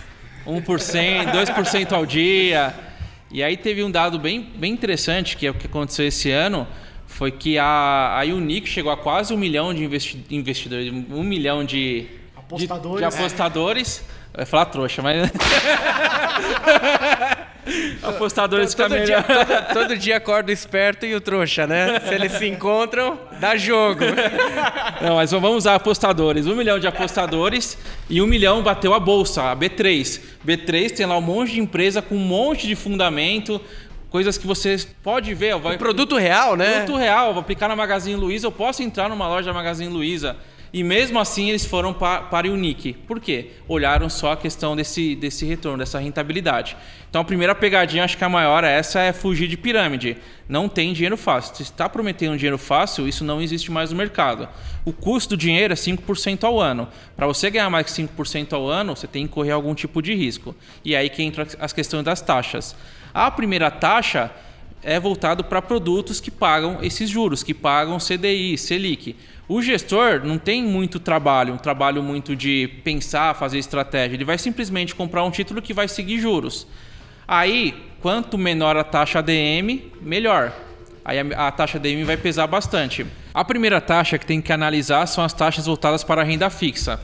1%, 0.45 1.31
2% 1.31 1.91
ao 1.91 2.05
dia. 2.05 2.73
E 3.33 3.41
aí 3.41 3.57
teve 3.57 3.83
um 3.83 3.89
dado 3.89 4.19
bem, 4.19 4.47
bem 4.55 4.71
interessante, 4.71 5.35
que 5.35 5.47
é 5.47 5.49
o 5.49 5.55
que 5.55 5.65
aconteceu 5.65 6.07
esse 6.07 6.29
ano, 6.29 6.67
foi 7.07 7.31
que 7.31 7.57
a, 7.57 8.21
a 8.21 8.25
Unique 8.25 8.67
chegou 8.67 8.91
a 8.91 8.97
quase 8.97 9.33
um 9.33 9.37
milhão 9.37 9.73
de 9.73 9.83
investi 9.83 10.23
investidores, 10.29 10.93
um 10.93 11.23
milhão 11.23 11.65
de 11.65 12.05
apostadores. 12.35 13.01
De, 13.01 13.09
de 13.09 13.15
apostadores. 13.15 14.05
É. 14.35 14.41
Ia 14.41 14.45
falar 14.45 14.65
trouxa, 14.65 15.01
mas. 15.01 15.31
apostadores 18.03 18.73
todo, 18.73 18.89
todo, 18.89 19.05
dia, 19.05 19.23
todo, 19.23 19.73
todo, 19.73 19.97
dia 19.97 20.17
acorda 20.17 20.49
o 20.49 20.53
esperto 20.53 21.05
e 21.05 21.15
o 21.15 21.21
trouxa, 21.21 21.65
né? 21.65 21.99
Se 22.01 22.13
eles 22.13 22.31
se 22.33 22.47
encontram, 22.47 23.19
dá 23.39 23.55
jogo. 23.55 24.01
Não, 25.01 25.15
mas 25.15 25.31
vamos 25.31 25.57
usar 25.57 25.75
apostadores. 25.75 26.45
Um 26.47 26.55
milhão 26.55 26.79
de 26.79 26.87
apostadores 26.87 27.77
e 28.09 28.21
um 28.21 28.27
milhão 28.27 28.61
bateu 28.61 28.93
a 28.93 28.99
bolsa, 28.99 29.51
a 29.51 29.55
B3. 29.55 30.19
B3 30.45 30.91
tem 30.91 31.05
lá 31.05 31.17
um 31.17 31.21
monte 31.21 31.53
de 31.53 31.59
empresa 31.59 32.01
com 32.01 32.15
um 32.15 32.19
monte 32.19 32.67
de 32.67 32.75
fundamento, 32.75 33.61
coisas 34.09 34.37
que 34.37 34.45
você 34.45 34.77
pode 35.01 35.33
ver. 35.33 35.57
Vai, 35.57 35.75
o 35.75 35.79
produto 35.79 36.17
real, 36.17 36.55
né? 36.55 36.81
Produto 36.81 36.97
real, 36.97 37.33
vou 37.33 37.41
aplicar 37.41 37.67
na 37.67 37.75
Magazine 37.75 38.15
Luiza, 38.15 38.47
eu 38.47 38.51
posso 38.51 38.83
entrar 38.83 39.09
numa 39.09 39.27
loja 39.27 39.47
da 39.47 39.53
Magazine 39.53 39.91
Luiza. 39.91 40.35
E 40.73 40.83
mesmo 40.83 41.19
assim 41.19 41.49
eles 41.49 41.63
foram 41.63 41.93
para, 41.93 42.49
o 42.49 42.53
Unique. 42.53 42.93
Por 42.93 43.19
quê? 43.19 43.51
Olharam 43.67 44.09
só 44.09 44.31
a 44.31 44.37
questão 44.37 44.75
desse, 44.75 45.15
desse 45.15 45.45
retorno, 45.45 45.77
dessa 45.77 45.99
rentabilidade. 45.99 46.75
Então 47.07 47.21
a 47.21 47.23
primeira 47.23 47.53
pegadinha, 47.53 48.03
acho 48.03 48.17
que 48.17 48.23
a 48.23 48.29
maior 48.29 48.63
é 48.63 48.73
essa, 48.73 48.99
é 48.99 49.13
fugir 49.13 49.47
de 49.47 49.55
pirâmide. 49.55 50.17
Não 50.49 50.67
tem 50.67 50.91
dinheiro 50.91 51.15
fácil. 51.15 51.55
Se 51.55 51.61
está 51.61 51.87
prometendo 51.87 52.35
dinheiro 52.35 52.57
fácil, 52.57 53.07
isso 53.07 53.23
não 53.23 53.39
existe 53.39 53.71
mais 53.71 53.91
no 53.91 53.95
mercado. 53.95 54.49
O 54.83 54.91
custo 54.91 55.35
do 55.35 55.39
dinheiro 55.39 55.71
é 55.71 55.75
5% 55.75 56.43
ao 56.43 56.59
ano. 56.59 56.87
Para 57.15 57.27
você 57.27 57.51
ganhar 57.51 57.69
mais 57.69 57.85
que 57.85 57.91
5% 57.91 58.53
ao 58.53 58.67
ano, 58.67 58.95
você 58.95 59.05
tem 59.05 59.27
que 59.27 59.33
correr 59.33 59.51
algum 59.51 59.75
tipo 59.75 60.01
de 60.01 60.15
risco. 60.15 60.55
E 60.83 60.95
aí 60.95 61.07
que 61.07 61.21
entra 61.21 61.47
as 61.59 61.71
questões 61.71 62.03
das 62.03 62.19
taxas. 62.19 62.75
A 63.13 63.29
primeira 63.29 63.69
taxa 63.69 64.31
é 64.81 64.99
voltado 64.99 65.43
para 65.43 65.61
produtos 65.61 66.19
que 66.19 66.29
pagam 66.29 66.79
esses 66.81 67.09
juros, 67.09 67.43
que 67.43 67.53
pagam 67.53 67.99
CDI, 67.99 68.57
Selic. 68.57 69.15
O 69.47 69.61
gestor 69.61 70.21
não 70.23 70.37
tem 70.37 70.63
muito 70.63 70.99
trabalho, 70.99 71.53
um 71.53 71.57
trabalho 71.57 72.01
muito 72.01 72.35
de 72.35 72.69
pensar, 72.83 73.35
fazer 73.35 73.57
estratégia. 73.57 74.15
Ele 74.15 74.23
vai 74.23 74.37
simplesmente 74.37 74.95
comprar 74.95 75.23
um 75.25 75.31
título 75.31 75.61
que 75.61 75.73
vai 75.73 75.87
seguir 75.87 76.19
juros. 76.19 76.65
Aí, 77.27 77.73
quanto 78.01 78.37
menor 78.37 78.77
a 78.77 78.83
taxa 78.83 79.19
ADM, 79.19 79.91
melhor. 80.01 80.53
Aí 81.03 81.19
a, 81.19 81.51
taxa 81.51 81.77
ADM 81.77 82.05
vai 82.05 82.15
pesar 82.15 82.47
bastante. 82.47 83.05
A 83.33 83.43
primeira 83.43 83.81
taxa 83.81 84.17
que 84.17 84.25
tem 84.25 84.41
que 84.41 84.53
analisar 84.53 85.05
são 85.07 85.21
as 85.21 85.33
taxas 85.33 85.65
voltadas 85.65 86.05
para 86.05 86.21
a 86.21 86.23
renda 86.23 86.49
fixa, 86.49 87.01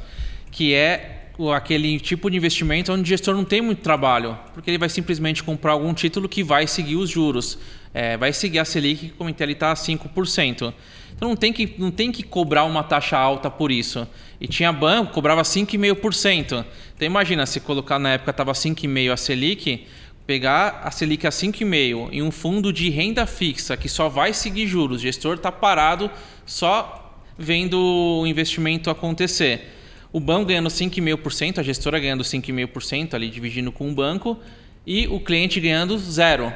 que 0.49 0.73
é 0.73 1.31
aquele 1.53 1.99
tipo 1.99 2.29
de 2.29 2.37
investimento 2.37 2.91
onde 2.91 3.01
o 3.01 3.05
gestor 3.05 3.35
não 3.35 3.45
tem 3.45 3.61
muito 3.61 3.81
trabalho, 3.81 4.37
porque 4.53 4.69
ele 4.69 4.77
vai 4.77 4.89
simplesmente 4.89 5.43
comprar 5.43 5.73
algum 5.73 5.93
título 5.93 6.27
que 6.27 6.43
vai 6.43 6.67
seguir 6.67 6.95
os 6.95 7.09
juros, 7.09 7.57
é, 7.93 8.17
vai 8.17 8.31
seguir 8.33 8.59
a 8.59 8.65
Selic, 8.65 9.09
como 9.17 9.29
ele 9.29 9.53
está 9.53 9.71
a 9.71 9.75
5%. 9.75 10.73
Então 11.19 11.27
não 11.27 11.35
tem, 11.35 11.51
que, 11.51 11.75
não 11.77 11.91
tem 11.91 12.13
que 12.13 12.23
cobrar 12.23 12.63
uma 12.63 12.81
taxa 12.81 13.17
alta 13.17 13.51
por 13.51 13.71
isso. 13.71 14.07
E 14.39 14.47
tinha 14.47 14.71
banco 14.71 15.11
cobrava 15.11 15.41
5,5%. 15.41 16.65
Então 16.95 17.05
imagina, 17.05 17.45
se 17.45 17.59
colocar 17.59 17.99
na 17.99 18.13
época 18.13 18.31
estava 18.31 18.53
5,5% 18.53 19.11
a 19.11 19.17
Selic, 19.17 19.85
pegar 20.25 20.79
a 20.81 20.89
Selic 20.91 21.27
a 21.27 21.29
5,5% 21.29 22.09
em 22.13 22.21
um 22.21 22.31
fundo 22.31 22.71
de 22.71 22.89
renda 22.89 23.25
fixa 23.25 23.75
que 23.75 23.89
só 23.89 24.07
vai 24.07 24.31
seguir 24.33 24.65
juros, 24.65 24.99
o 24.99 25.01
gestor 25.01 25.35
está 25.35 25.51
parado 25.51 26.09
só 26.45 27.13
vendo 27.37 27.77
o 28.21 28.25
investimento 28.25 28.89
acontecer 28.89 29.75
o 30.11 30.19
banco 30.19 30.45
ganhando 30.45 30.69
5,5%, 30.69 31.59
a 31.59 31.63
gestora 31.63 31.99
ganhando 31.99 32.23
5,5% 32.23 33.13
ali 33.13 33.29
dividindo 33.29 33.71
com 33.71 33.89
o 33.89 33.93
banco 33.93 34.37
e 34.85 35.07
o 35.07 35.19
cliente 35.19 35.59
ganhando 35.59 35.97
zero. 35.97 36.51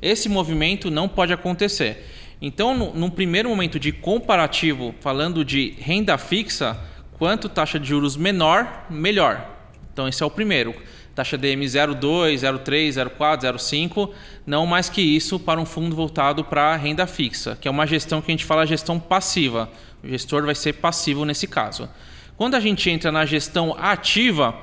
Esse 0.00 0.28
movimento 0.28 0.90
não 0.90 1.08
pode 1.08 1.32
acontecer. 1.32 2.04
Então, 2.40 2.76
no, 2.76 2.92
num 2.92 3.10
primeiro 3.10 3.48
momento 3.48 3.78
de 3.78 3.92
comparativo, 3.92 4.94
falando 5.00 5.44
de 5.44 5.74
renda 5.78 6.18
fixa, 6.18 6.78
quanto 7.18 7.48
taxa 7.48 7.78
de 7.78 7.88
juros 7.88 8.16
menor, 8.16 8.86
melhor. 8.90 9.50
Então, 9.92 10.06
esse 10.06 10.22
é 10.22 10.26
o 10.26 10.30
primeiro. 10.30 10.74
Taxa 11.14 11.38
DM 11.38 11.64
0,2, 11.64 12.34
0,3, 12.40 12.88
0,4, 12.90 13.54
0,5, 13.54 14.10
não 14.46 14.66
mais 14.66 14.90
que 14.90 15.00
isso 15.00 15.40
para 15.40 15.58
um 15.58 15.64
fundo 15.64 15.96
voltado 15.96 16.44
para 16.44 16.76
renda 16.76 17.06
fixa, 17.06 17.56
que 17.58 17.66
é 17.66 17.70
uma 17.70 17.86
gestão 17.86 18.20
que 18.20 18.30
a 18.30 18.34
gente 18.34 18.44
fala 18.44 18.66
gestão 18.66 19.00
passiva. 19.00 19.70
O 20.04 20.08
gestor 20.08 20.44
vai 20.44 20.54
ser 20.54 20.74
passivo 20.74 21.24
nesse 21.24 21.46
caso. 21.46 21.88
Quando 22.36 22.54
a 22.54 22.60
gente 22.60 22.90
entra 22.90 23.10
na 23.10 23.24
gestão 23.24 23.74
ativa, 23.78 24.54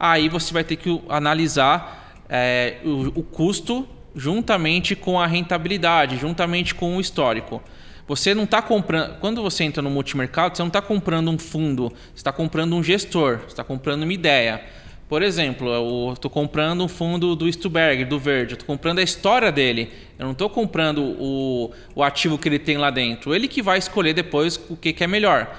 aí 0.00 0.30
você 0.30 0.50
vai 0.50 0.64
ter 0.64 0.76
que 0.76 0.98
analisar 1.10 2.14
é, 2.26 2.78
o, 2.82 3.20
o 3.20 3.22
custo 3.22 3.86
juntamente 4.18 4.96
com 4.96 5.20
a 5.20 5.26
rentabilidade, 5.26 6.16
juntamente 6.16 6.74
com 6.74 6.96
o 6.96 7.00
histórico. 7.00 7.62
Você 8.06 8.34
não 8.34 8.44
está 8.44 8.60
comprando. 8.60 9.18
Quando 9.20 9.42
você 9.42 9.64
entra 9.64 9.82
no 9.82 9.90
multimercado, 9.90 10.56
você 10.56 10.62
não 10.62 10.68
está 10.68 10.82
comprando 10.82 11.30
um 11.30 11.38
fundo, 11.38 11.90
você 11.90 12.16
está 12.16 12.32
comprando 12.32 12.74
um 12.74 12.82
gestor, 12.82 13.38
você 13.38 13.48
está 13.48 13.62
comprando 13.62 14.02
uma 14.02 14.12
ideia. 14.12 14.62
Por 15.08 15.22
exemplo, 15.22 15.70
eu 15.70 16.12
estou 16.12 16.30
comprando 16.30 16.84
um 16.84 16.88
fundo 16.88 17.34
do 17.34 17.50
Stuberg, 17.50 18.04
do 18.04 18.18
Verde, 18.18 18.54
estou 18.54 18.66
comprando 18.66 18.98
a 18.98 19.02
história 19.02 19.52
dele. 19.52 19.90
Eu 20.18 20.26
não 20.26 20.32
estou 20.32 20.50
comprando 20.50 21.16
o, 21.18 21.70
o 21.94 22.02
ativo 22.02 22.36
que 22.36 22.48
ele 22.48 22.58
tem 22.58 22.76
lá 22.76 22.90
dentro. 22.90 23.34
Ele 23.34 23.48
que 23.48 23.62
vai 23.62 23.78
escolher 23.78 24.12
depois 24.12 24.60
o 24.68 24.76
que, 24.76 24.92
que 24.92 25.04
é 25.04 25.06
melhor. 25.06 25.54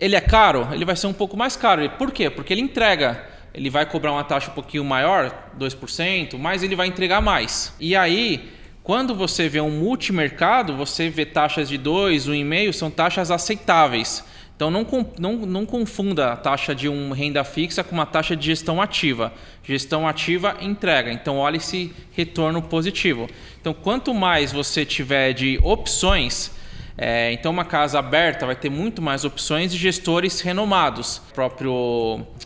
Ele 0.00 0.16
é 0.16 0.20
caro? 0.20 0.66
Ele 0.72 0.84
vai 0.84 0.96
ser 0.96 1.06
um 1.06 1.12
pouco 1.12 1.36
mais 1.36 1.56
caro. 1.56 1.88
Por 1.90 2.10
quê? 2.10 2.28
Porque 2.28 2.52
ele 2.52 2.60
entrega. 2.60 3.24
Ele 3.54 3.68
vai 3.68 3.84
cobrar 3.84 4.12
uma 4.12 4.24
taxa 4.24 4.50
um 4.50 4.54
pouquinho 4.54 4.84
maior, 4.84 5.50
2%, 5.58 6.38
mas 6.38 6.62
ele 6.62 6.74
vai 6.74 6.86
entregar 6.86 7.20
mais. 7.20 7.74
E 7.78 7.94
aí, 7.94 8.50
quando 8.82 9.14
você 9.14 9.48
vê 9.48 9.60
um 9.60 9.70
multimercado, 9.70 10.76
você 10.76 11.08
vê 11.08 11.26
taxas 11.26 11.68
de 11.68 11.76
2, 11.78 12.28
1,5, 12.28 12.72
são 12.72 12.90
taxas 12.90 13.30
aceitáveis. 13.30 14.24
Então 14.54 14.70
não, 14.70 14.86
não, 15.18 15.36
não 15.38 15.66
confunda 15.66 16.32
a 16.32 16.36
taxa 16.36 16.74
de 16.74 16.88
uma 16.88 17.16
renda 17.16 17.42
fixa 17.42 17.82
com 17.82 17.94
uma 17.94 18.06
taxa 18.06 18.36
de 18.36 18.46
gestão 18.46 18.80
ativa. 18.80 19.32
Gestão 19.64 20.06
ativa 20.06 20.56
entrega, 20.60 21.10
então 21.10 21.38
olhe 21.38 21.56
esse 21.56 21.92
retorno 22.12 22.62
positivo. 22.62 23.28
Então 23.60 23.74
quanto 23.74 24.14
mais 24.14 24.52
você 24.52 24.84
tiver 24.84 25.32
de 25.32 25.58
opções, 25.62 26.52
é, 26.96 27.32
então, 27.32 27.50
uma 27.50 27.64
casa 27.64 27.98
aberta 27.98 28.44
vai 28.44 28.54
ter 28.54 28.70
muito 28.70 29.00
mais 29.00 29.24
opções 29.24 29.72
de 29.72 29.78
gestores 29.78 30.40
renomados. 30.40 31.18
O 31.30 31.34
próprio 31.34 31.72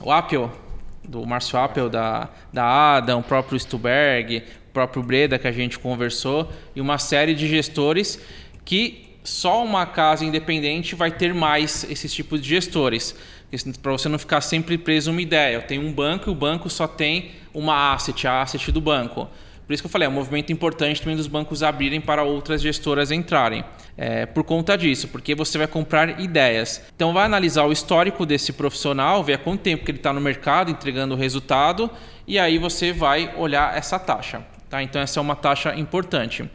o 0.00 0.12
Apple, 0.12 0.48
do 1.09 1.24
Márcio 1.26 1.59
Apple, 1.59 1.88
da, 1.88 2.28
da 2.52 2.96
Adam, 2.96 3.20
o 3.20 3.22
próprio 3.22 3.59
Stuberg, 3.59 4.42
o 4.68 4.72
próprio 4.72 5.02
Breda, 5.02 5.38
que 5.38 5.46
a 5.46 5.52
gente 5.52 5.78
conversou, 5.78 6.50
e 6.74 6.80
uma 6.80 6.98
série 6.98 7.34
de 7.34 7.48
gestores 7.48 8.20
que 8.64 9.07
só 9.22 9.64
uma 9.64 9.86
casa 9.86 10.24
independente 10.24 10.94
vai 10.94 11.11
ter 11.11 11.34
mais 11.34 11.84
esses 11.90 12.12
tipos 12.12 12.40
de 12.40 12.48
gestores. 12.48 13.14
Para 13.82 13.92
você 13.92 14.09
não 14.09 14.18
ficar 14.18 14.40
sempre 14.40 14.76
preso 14.78 15.11
uma 15.11 15.20
ideia. 15.20 15.57
Eu 15.57 15.62
tenho 15.62 15.82
um 15.82 15.92
banco 15.92 16.28
e 16.28 16.32
o 16.32 16.34
banco 16.34 16.68
só 16.68 16.86
tem 16.86 17.32
uma 17.54 17.92
asset, 17.92 18.26
a 18.26 18.42
asset 18.42 18.70
do 18.70 18.80
banco. 18.80 19.28
Por 19.66 19.72
isso 19.72 19.82
que 19.82 19.86
eu 19.86 19.90
falei, 19.90 20.06
é 20.06 20.08
um 20.08 20.12
movimento 20.14 20.52
importante 20.52 21.00
também 21.00 21.16
dos 21.16 21.26
bancos 21.26 21.62
abrirem 21.62 22.00
para 22.00 22.22
outras 22.22 22.62
gestoras 22.62 23.10
entrarem. 23.10 23.64
É, 23.96 24.24
por 24.24 24.44
conta 24.44 24.78
disso, 24.78 25.08
porque 25.08 25.34
você 25.34 25.58
vai 25.58 25.66
comprar 25.66 26.20
ideias. 26.20 26.80
Então 26.94 27.12
vai 27.12 27.24
analisar 27.24 27.64
o 27.64 27.72
histórico 27.72 28.24
desse 28.24 28.52
profissional, 28.52 29.24
ver 29.24 29.34
há 29.34 29.38
quanto 29.38 29.62
tempo 29.62 29.84
que 29.84 29.90
ele 29.90 29.98
está 29.98 30.12
no 30.12 30.20
mercado 30.20 30.70
entregando 30.70 31.14
o 31.14 31.18
resultado, 31.18 31.90
e 32.28 32.38
aí 32.38 32.58
você 32.58 32.92
vai 32.92 33.34
olhar 33.36 33.76
essa 33.76 33.98
taxa. 33.98 34.44
Tá? 34.70 34.82
Então 34.84 35.02
essa 35.02 35.18
é 35.18 35.22
uma 35.22 35.34
taxa 35.34 35.74
importante. 35.74 36.48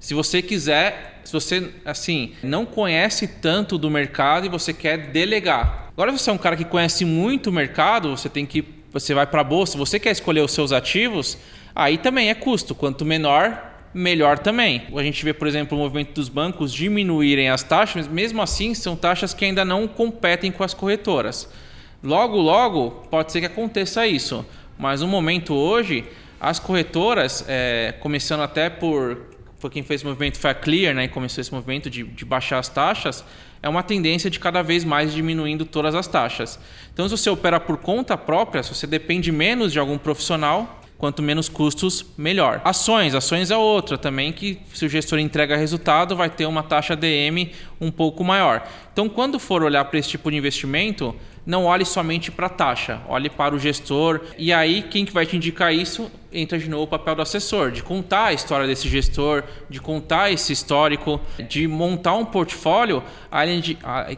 Se 0.00 0.12
você 0.12 0.42
quiser, 0.42 1.20
se 1.24 1.32
você 1.32 1.70
assim 1.84 2.34
não 2.42 2.66
conhece 2.66 3.28
tanto 3.28 3.78
do 3.78 3.88
mercado 3.88 4.46
e 4.46 4.48
você 4.48 4.72
quer 4.72 5.12
delegar. 5.12 5.90
Agora 5.92 6.10
se 6.12 6.18
você 6.18 6.30
é 6.30 6.32
um 6.32 6.38
cara 6.38 6.56
que 6.56 6.64
conhece 6.64 7.04
muito 7.04 7.50
o 7.50 7.52
mercado, 7.52 8.10
você 8.10 8.28
tem 8.28 8.44
que 8.44 8.76
você 8.92 9.12
vai 9.12 9.26
para 9.26 9.42
a 9.42 9.44
bolsa, 9.44 9.76
você 9.76 10.00
quer 10.00 10.10
escolher 10.10 10.40
os 10.40 10.52
seus 10.52 10.72
ativos, 10.72 11.36
Aí 11.76 11.98
também 11.98 12.30
é 12.30 12.34
custo. 12.34 12.74
Quanto 12.74 13.04
menor, 13.04 13.62
melhor 13.92 14.38
também. 14.38 14.86
A 14.96 15.02
gente 15.02 15.22
vê, 15.22 15.34
por 15.34 15.46
exemplo, 15.46 15.76
o 15.76 15.80
movimento 15.82 16.14
dos 16.14 16.30
bancos 16.30 16.72
diminuírem 16.72 17.50
as 17.50 17.62
taxas, 17.62 18.06
mas 18.06 18.14
mesmo 18.14 18.40
assim 18.40 18.72
são 18.72 18.96
taxas 18.96 19.34
que 19.34 19.44
ainda 19.44 19.62
não 19.62 19.86
competem 19.86 20.50
com 20.50 20.64
as 20.64 20.72
corretoras. 20.72 21.46
Logo, 22.02 22.38
logo, 22.38 22.90
pode 23.10 23.30
ser 23.30 23.40
que 23.40 23.46
aconteça 23.46 24.06
isso. 24.06 24.44
Mas 24.78 25.02
no 25.02 25.06
momento 25.06 25.52
hoje, 25.54 26.04
as 26.40 26.58
corretoras, 26.58 27.44
é, 27.46 27.94
começando 28.00 28.40
até 28.40 28.70
por, 28.70 29.26
por 29.60 29.70
quem 29.70 29.82
fez 29.82 30.02
o 30.02 30.06
movimento 30.06 30.38
foi 30.38 30.52
a 30.52 30.54
Clear, 30.54 30.94
né, 30.94 31.08
começou 31.08 31.42
esse 31.42 31.52
movimento 31.52 31.90
de, 31.90 32.04
de 32.04 32.24
baixar 32.24 32.58
as 32.58 32.70
taxas, 32.70 33.22
é 33.62 33.68
uma 33.68 33.82
tendência 33.82 34.30
de 34.30 34.40
cada 34.40 34.62
vez 34.62 34.82
mais 34.82 35.12
diminuindo 35.12 35.66
todas 35.66 35.94
as 35.94 36.06
taxas. 36.06 36.58
Então, 36.92 37.06
se 37.06 37.14
você 37.14 37.28
opera 37.28 37.60
por 37.60 37.76
conta 37.76 38.16
própria, 38.16 38.62
se 38.62 38.74
você 38.74 38.86
depende 38.86 39.30
menos 39.30 39.72
de 39.72 39.78
algum 39.78 39.98
profissional, 39.98 40.82
quanto 40.98 41.22
menos 41.22 41.48
custos, 41.48 42.06
melhor. 42.16 42.60
Ações, 42.64 43.14
ações 43.14 43.50
é 43.50 43.56
outra 43.56 43.98
também 43.98 44.32
que 44.32 44.58
se 44.72 44.86
o 44.86 44.88
gestor 44.88 45.18
entrega 45.18 45.56
resultado, 45.56 46.16
vai 46.16 46.30
ter 46.30 46.46
uma 46.46 46.62
taxa 46.62 46.96
DM 46.96 47.52
um 47.80 47.90
pouco 47.90 48.24
maior. 48.24 48.66
Então, 48.92 49.08
quando 49.08 49.38
for 49.38 49.62
olhar 49.62 49.84
para 49.84 49.98
esse 49.98 50.08
tipo 50.08 50.30
de 50.30 50.36
investimento, 50.38 51.14
não 51.44 51.66
olhe 51.66 51.84
somente 51.84 52.32
para 52.32 52.46
a 52.46 52.50
taxa, 52.50 53.00
olhe 53.08 53.28
para 53.28 53.54
o 53.54 53.58
gestor. 53.58 54.22
E 54.38 54.52
aí, 54.52 54.82
quem 54.82 55.04
que 55.04 55.12
vai 55.12 55.26
te 55.26 55.36
indicar 55.36 55.72
isso? 55.72 56.10
Entra 56.32 56.58
de 56.58 56.68
novo 56.68 56.84
o 56.84 56.86
papel 56.88 57.14
do 57.14 57.22
assessor, 57.22 57.70
de 57.70 57.82
contar 57.82 58.26
a 58.26 58.32
história 58.32 58.66
desse 58.66 58.88
gestor, 58.88 59.44
de 59.68 59.80
contar 59.80 60.32
esse 60.32 60.52
histórico, 60.52 61.20
de 61.48 61.68
montar 61.68 62.14
um 62.14 62.24
portfólio 62.24 63.02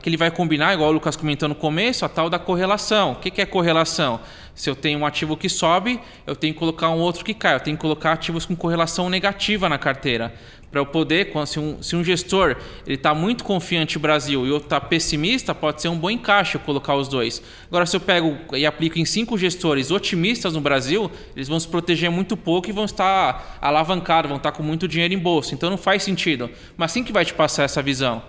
que 0.01 0.09
ele 0.09 0.17
vai 0.17 0.31
combinar, 0.31 0.73
igual 0.73 0.89
o 0.91 0.93
Lucas 0.93 1.17
comentou 1.17 1.49
no 1.49 1.55
começo, 1.55 2.05
a 2.05 2.09
tal 2.09 2.31
da 2.31 2.39
correlação. 2.39 3.13
O 3.13 3.17
que 3.17 3.43
é 3.43 3.45
correlação? 3.45 4.21
Se 4.59 4.69
eu 4.69 4.75
tenho 4.75 4.99
um 4.99 5.07
ativo 5.07 5.37
que 5.37 5.49
sobe, 5.49 6.01
eu 6.27 6.35
tenho 6.35 6.53
que 6.53 6.59
colocar 6.59 6.91
um 6.91 6.99
outro 6.99 7.25
que 7.25 7.33
cai. 7.33 7.55
Eu 7.55 7.61
tenho 7.61 7.77
que 7.77 7.81
colocar 7.81 8.13
ativos 8.13 8.45
com 8.45 8.57
correlação 8.57 9.09
negativa 9.09 9.69
na 9.69 9.79
carteira 9.79 10.35
para 10.71 10.81
eu 10.81 10.87
poder, 10.87 11.33
se 11.47 11.59
um, 11.59 11.83
se 11.83 11.97
um 11.97 12.05
gestor 12.05 12.57
ele 12.87 12.97
está 12.97 13.15
muito 13.15 13.43
confiante 13.43 13.97
no 13.97 14.03
Brasil 14.03 14.47
e 14.47 14.51
outro 14.51 14.67
está 14.67 14.81
pessimista, 14.81 15.55
pode 15.55 15.81
ser 15.81 15.89
um 15.89 15.97
bom 15.97 16.11
encaixe 16.11 16.57
eu 16.57 16.61
colocar 16.61 16.95
os 16.95 17.09
dois. 17.09 17.43
Agora, 17.69 17.87
se 17.87 17.97
eu 17.97 18.01
pego 18.01 18.37
e 18.53 18.67
aplico 18.67 18.99
em 18.99 19.05
cinco 19.05 19.39
gestores 19.39 19.91
otimistas 19.91 20.55
no 20.55 20.61
Brasil, 20.61 21.11
eles 21.35 21.49
vão 21.49 21.59
se 21.59 21.67
proteger 21.67 22.11
muito 22.11 22.37
pouco 22.37 22.69
e 22.69 22.73
vão 22.73 22.85
estar 22.85 23.59
alavancados, 23.63 24.29
vão 24.29 24.37
estar 24.37 24.53
com 24.53 24.63
muito 24.63 24.87
dinheiro 24.87 25.15
em 25.15 25.19
bolsa. 25.19 25.55
Então 25.55 25.71
não 25.71 25.79
faz 25.79 26.03
sentido. 26.03 26.51
Mas 26.77 26.93
sim 26.93 27.03
que 27.03 27.13
vai 27.13 27.25
te 27.25 27.33
passar 27.33 27.65
essa 27.65 27.81
visão 27.81 28.23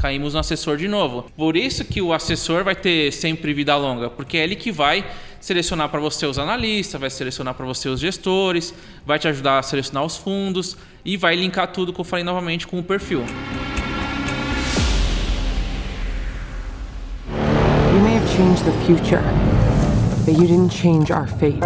caímos 0.00 0.34
no 0.34 0.40
assessor 0.40 0.76
de 0.76 0.88
novo. 0.88 1.26
Por 1.36 1.56
isso 1.56 1.84
que 1.84 2.02
o 2.02 2.12
assessor 2.12 2.64
vai 2.64 2.74
ter 2.74 3.12
sempre 3.12 3.54
vida 3.54 3.76
longa, 3.76 4.10
porque 4.10 4.36
é 4.36 4.44
ele 4.44 4.56
que 4.56 4.70
vai 4.70 5.04
selecionar 5.42 5.88
para 5.88 5.98
você 5.98 6.24
os 6.24 6.38
analistas, 6.38 6.98
vai 7.00 7.10
selecionar 7.10 7.52
para 7.52 7.66
você 7.66 7.88
os 7.88 7.98
gestores, 7.98 8.72
vai 9.04 9.18
te 9.18 9.26
ajudar 9.26 9.58
a 9.58 9.62
selecionar 9.62 10.04
os 10.04 10.16
fundos 10.16 10.76
e 11.04 11.16
vai 11.16 11.34
linkar 11.34 11.66
tudo 11.72 11.92
que 11.92 12.00
eu 12.00 12.04
falei 12.04 12.24
novamente 12.24 12.64
com 12.64 12.78
o 12.78 12.82
perfil. 12.82 13.24
You 17.92 18.00
may 18.00 18.16
have 18.16 18.28
changed 18.36 18.64
the 18.64 18.72
future, 18.86 19.20
but 20.24 20.40
you 20.40 20.46
didn't 20.46 20.72
change 20.72 21.12
our 21.12 21.26
fate. 21.26 21.60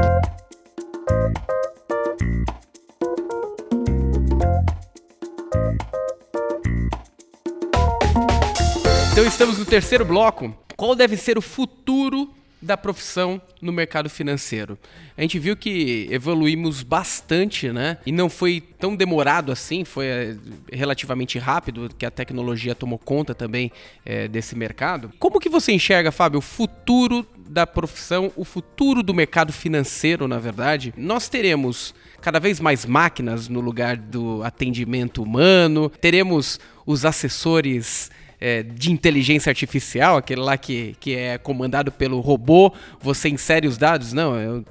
Então 9.12 9.24
estamos 9.26 9.58
no 9.58 9.66
terceiro 9.66 10.04
bloco. 10.04 10.54
Qual 10.76 10.94
deve 10.94 11.16
ser 11.16 11.36
o 11.36 11.42
futuro 11.42 12.35
da 12.60 12.76
profissão 12.76 13.40
no 13.60 13.72
mercado 13.72 14.08
financeiro? 14.08 14.78
A 15.16 15.22
gente 15.22 15.38
viu 15.38 15.56
que 15.56 16.08
evoluímos 16.10 16.82
bastante, 16.82 17.70
né? 17.70 17.98
E 18.06 18.12
não 18.12 18.28
foi 18.28 18.62
tão 18.78 18.94
demorado 18.94 19.52
assim, 19.52 19.84
foi 19.84 20.06
é, 20.06 20.36
relativamente 20.72 21.38
rápido 21.38 21.90
que 21.96 22.06
a 22.06 22.10
tecnologia 22.10 22.74
tomou 22.74 22.98
conta 22.98 23.34
também 23.34 23.70
é, 24.04 24.28
desse 24.28 24.56
mercado. 24.56 25.12
Como 25.18 25.40
que 25.40 25.48
você 25.48 25.72
enxerga, 25.72 26.10
Fábio, 26.12 26.38
o 26.38 26.42
futuro 26.42 27.26
da 27.48 27.66
profissão, 27.66 28.32
o 28.36 28.44
futuro 28.44 29.02
do 29.02 29.14
mercado 29.14 29.52
financeiro, 29.52 30.26
na 30.26 30.38
verdade? 30.38 30.92
Nós 30.96 31.28
teremos 31.28 31.94
cada 32.20 32.40
vez 32.40 32.60
mais 32.60 32.84
máquinas 32.84 33.48
no 33.48 33.60
lugar 33.60 33.96
do 33.96 34.42
atendimento 34.42 35.22
humano, 35.22 35.90
teremos 36.00 36.58
os 36.84 37.04
assessores 37.04 38.10
é, 38.40 38.62
de 38.62 38.92
inteligência 38.92 39.50
artificial, 39.50 40.16
aquele 40.16 40.40
lá 40.40 40.56
que, 40.56 40.96
que 41.00 41.14
é 41.14 41.38
comandado 41.38 41.90
pelo 41.90 42.20
robô, 42.20 42.72
você 43.00 43.28
insere 43.28 43.66
os 43.66 43.78
dados. 43.78 44.12
Não, 44.12 44.36
eu, 44.36 44.64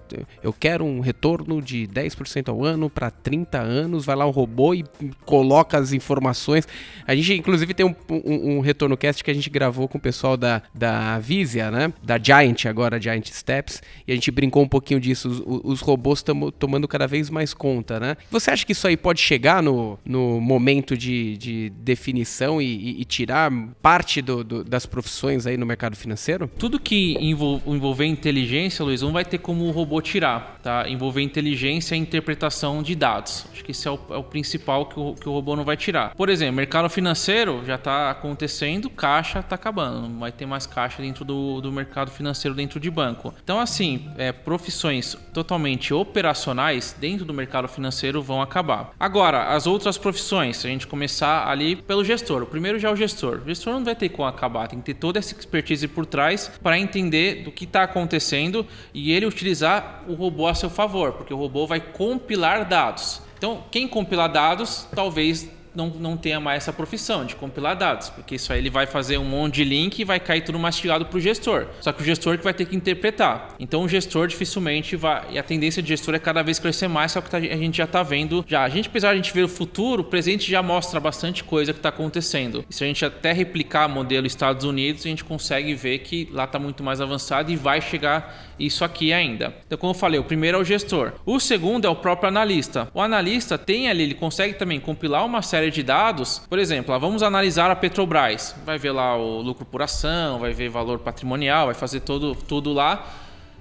eu 0.43 0.53
quero 0.53 0.85
um 0.85 0.99
retorno 0.99 1.61
de 1.61 1.87
10% 1.87 2.49
ao 2.49 2.63
ano 2.63 2.89
para 2.89 3.09
30 3.09 3.59
anos. 3.59 4.05
Vai 4.05 4.15
lá 4.15 4.25
um 4.25 4.31
robô 4.31 4.73
e 4.73 4.85
coloca 5.25 5.77
as 5.77 5.93
informações. 5.93 6.67
A 7.07 7.15
gente, 7.15 7.33
inclusive, 7.33 7.73
tem 7.73 7.85
um, 7.85 7.95
um, 8.09 8.57
um 8.57 8.59
retorno 8.59 8.95
cast 8.97 9.23
que 9.23 9.31
a 9.31 9.33
gente 9.33 9.49
gravou 9.49 9.87
com 9.87 9.97
o 9.97 10.01
pessoal 10.01 10.37
da, 10.37 10.61
da 10.73 11.19
Visia, 11.19 11.71
né? 11.71 11.91
Da 12.03 12.17
Giant, 12.21 12.65
agora 12.65 13.01
Giant 13.01 13.27
Steps. 13.27 13.81
E 14.07 14.11
a 14.11 14.15
gente 14.15 14.31
brincou 14.31 14.63
um 14.63 14.67
pouquinho 14.67 14.99
disso. 14.99 15.29
Os, 15.29 15.41
os 15.63 15.81
robôs 15.81 16.19
estão 16.19 16.51
tomando 16.51 16.87
cada 16.87 17.07
vez 17.07 17.29
mais 17.29 17.53
conta, 17.53 17.99
né? 17.99 18.17
Você 18.29 18.51
acha 18.51 18.65
que 18.65 18.71
isso 18.71 18.87
aí 18.87 18.97
pode 18.97 19.19
chegar 19.19 19.61
no, 19.61 19.99
no 20.05 20.39
momento 20.39 20.97
de, 20.97 21.37
de 21.37 21.69
definição 21.77 22.61
e, 22.61 22.65
e, 22.65 23.01
e 23.01 23.05
tirar 23.05 23.49
parte 23.81 24.21
do, 24.21 24.43
do, 24.43 24.63
das 24.63 24.85
profissões 24.85 25.45
aí 25.45 25.57
no 25.57 25.65
mercado 25.65 25.95
financeiro? 25.95 26.49
Tudo 26.57 26.79
que 26.79 27.17
envol 27.19 27.61
envolver 27.65 28.05
inteligência, 28.05 28.83
Luiz, 28.83 29.01
não 29.01 29.11
vai 29.11 29.25
ter 29.25 29.37
como 29.37 29.65
o 29.65 29.71
robô 29.71 30.01
tirar, 30.01 30.59
tá? 30.61 30.87
Envolver 30.87 31.21
inteligência 31.21 31.95
e 31.95 31.99
interpretação 31.99 32.81
de 32.81 32.95
dados. 32.95 33.45
Acho 33.51 33.63
que 33.63 33.71
esse 33.71 33.87
é 33.87 33.91
o, 33.91 33.99
é 34.09 34.17
o 34.17 34.23
principal 34.23 34.87
que 34.87 34.99
o, 34.99 35.13
que 35.13 35.29
o 35.29 35.31
robô 35.31 35.55
não 35.55 35.63
vai 35.63 35.77
tirar. 35.77 36.13
Por 36.15 36.29
exemplo, 36.29 36.55
mercado 36.55 36.89
financeiro 36.89 37.63
já 37.65 37.75
está 37.75 38.09
acontecendo, 38.11 38.89
caixa 38.89 39.39
está 39.39 39.55
acabando. 39.55 40.07
Não 40.07 40.19
vai 40.19 40.31
ter 40.31 40.45
mais 40.45 40.65
caixa 40.65 41.01
dentro 41.01 41.23
do, 41.23 41.61
do 41.61 41.71
mercado 41.71 42.11
financeiro, 42.11 42.55
dentro 42.55 42.79
de 42.79 42.89
banco. 42.89 43.33
Então, 43.43 43.59
assim, 43.59 44.09
é, 44.17 44.31
profissões 44.31 45.15
totalmente 45.33 45.93
operacionais 45.93 46.95
dentro 46.99 47.25
do 47.25 47.33
mercado 47.33 47.67
financeiro 47.67 48.21
vão 48.21 48.41
acabar. 48.41 48.91
Agora, 48.99 49.53
as 49.53 49.67
outras 49.67 49.97
profissões, 49.97 50.57
se 50.57 50.67
a 50.67 50.69
gente 50.69 50.87
começar 50.87 51.47
ali 51.47 51.75
pelo 51.75 52.03
gestor. 52.03 52.43
O 52.43 52.45
primeiro 52.45 52.79
já 52.79 52.89
é 52.89 52.91
o 52.91 52.95
gestor. 52.95 53.41
O 53.45 53.47
gestor 53.47 53.73
não 53.73 53.83
vai 53.83 53.93
ter 53.93 54.09
como 54.09 54.27
acabar, 54.27 54.67
tem 54.67 54.79
que 54.79 54.85
ter 54.85 54.95
toda 54.95 55.19
essa 55.19 55.31
expertise 55.31 55.87
por 55.87 56.03
trás 56.03 56.49
para 56.63 56.79
entender 56.79 57.43
do 57.43 57.51
que 57.51 57.65
está 57.65 57.83
acontecendo 57.83 58.65
e 58.91 59.11
ele 59.11 59.27
utilizar 59.27 60.03
o 60.07 60.15
robô 60.15 60.47
a 60.47 60.55
seu 60.55 60.67
favor, 60.67 61.13
porque 61.13 61.31
o 61.31 61.37
robô 61.37 61.67
vai 61.67 61.79
compilar 61.79 62.67
dados. 62.67 63.21
Então, 63.37 63.63
quem 63.69 63.87
compilar 63.87 64.31
dados, 64.31 64.87
talvez 64.95 65.47
não, 65.75 65.89
não 65.89 66.17
tenha 66.17 66.39
mais 66.39 66.63
essa 66.63 66.73
profissão 66.73 67.25
de 67.25 67.35
compilar 67.35 67.75
dados, 67.75 68.09
porque 68.09 68.35
isso 68.35 68.51
aí 68.51 68.59
ele 68.59 68.69
vai 68.69 68.85
fazer 68.85 69.17
um 69.17 69.25
monte 69.25 69.55
de 69.55 69.63
link 69.63 69.99
e 69.99 70.03
vai 70.03 70.19
cair 70.19 70.41
tudo 70.41 70.57
mastigado 70.57 71.05
para 71.05 71.17
o 71.17 71.19
gestor. 71.19 71.67
Só 71.81 71.91
que 71.91 72.01
o 72.01 72.05
gestor 72.05 72.37
que 72.37 72.43
vai 72.43 72.53
ter 72.53 72.65
que 72.65 72.75
interpretar. 72.75 73.55
Então 73.59 73.83
o 73.83 73.87
gestor 73.87 74.27
dificilmente 74.27 74.95
vai. 74.95 75.25
E 75.31 75.39
a 75.39 75.43
tendência 75.43 75.81
de 75.81 75.89
gestor 75.89 76.15
é 76.15 76.19
cada 76.19 76.41
vez 76.41 76.59
crescer 76.59 76.87
mais, 76.87 77.11
só 77.11 77.21
que 77.21 77.29
tá, 77.29 77.37
a 77.37 77.41
gente 77.41 77.77
já 77.77 77.83
está 77.83 78.03
vendo. 78.03 78.43
Já, 78.47 78.63
a 78.63 78.69
gente, 78.69 78.87
apesar 78.87 79.09
de 79.09 79.13
a 79.13 79.17
gente 79.17 79.33
ver 79.33 79.43
o 79.43 79.47
futuro, 79.47 80.01
o 80.01 80.05
presente 80.05 80.49
já 80.49 80.61
mostra 80.61 80.99
bastante 80.99 81.43
coisa 81.43 81.73
que 81.73 81.79
está 81.79 81.89
acontecendo. 81.89 82.65
E 82.69 82.73
se 82.73 82.83
a 82.83 82.87
gente 82.87 83.03
até 83.05 83.31
replicar 83.31 83.87
o 83.87 83.89
modelo 83.89 84.25
Estados 84.25 84.65
Unidos, 84.65 85.05
a 85.05 85.09
gente 85.09 85.23
consegue 85.23 85.73
ver 85.73 85.99
que 85.99 86.29
lá 86.31 86.45
está 86.45 86.59
muito 86.59 86.83
mais 86.83 87.01
avançado 87.01 87.51
e 87.51 87.55
vai 87.55 87.81
chegar 87.81 88.53
isso 88.59 88.83
aqui 88.83 89.11
ainda. 89.11 89.53
Então, 89.65 89.77
como 89.77 89.91
eu 89.91 89.97
falei, 89.97 90.19
o 90.19 90.23
primeiro 90.23 90.57
é 90.57 90.61
o 90.61 90.63
gestor. 90.63 91.13
O 91.25 91.39
segundo 91.39 91.85
é 91.85 91.89
o 91.89 91.95
próprio 91.95 92.27
analista. 92.27 92.89
O 92.93 93.01
analista 93.01 93.57
tem 93.57 93.89
ali, 93.89 94.03
ele 94.03 94.13
consegue 94.13 94.53
também 94.53 94.79
compilar 94.79 95.25
uma 95.25 95.41
série 95.41 95.64
de 95.71 95.83
dados. 95.83 96.41
Por 96.49 96.59
exemplo, 96.59 96.97
vamos 96.99 97.23
analisar 97.23 97.71
a 97.71 97.75
Petrobras. 97.75 98.55
Vai 98.65 98.77
ver 98.77 98.91
lá 98.91 99.15
o 99.17 99.41
lucro 99.41 99.65
por 99.65 99.81
ação, 99.81 100.39
vai 100.39 100.53
ver 100.53 100.69
valor 100.69 100.99
patrimonial, 100.99 101.67
vai 101.67 101.75
fazer 101.75 102.01
todo, 102.01 102.35
tudo 102.35 102.73
lá 102.73 103.05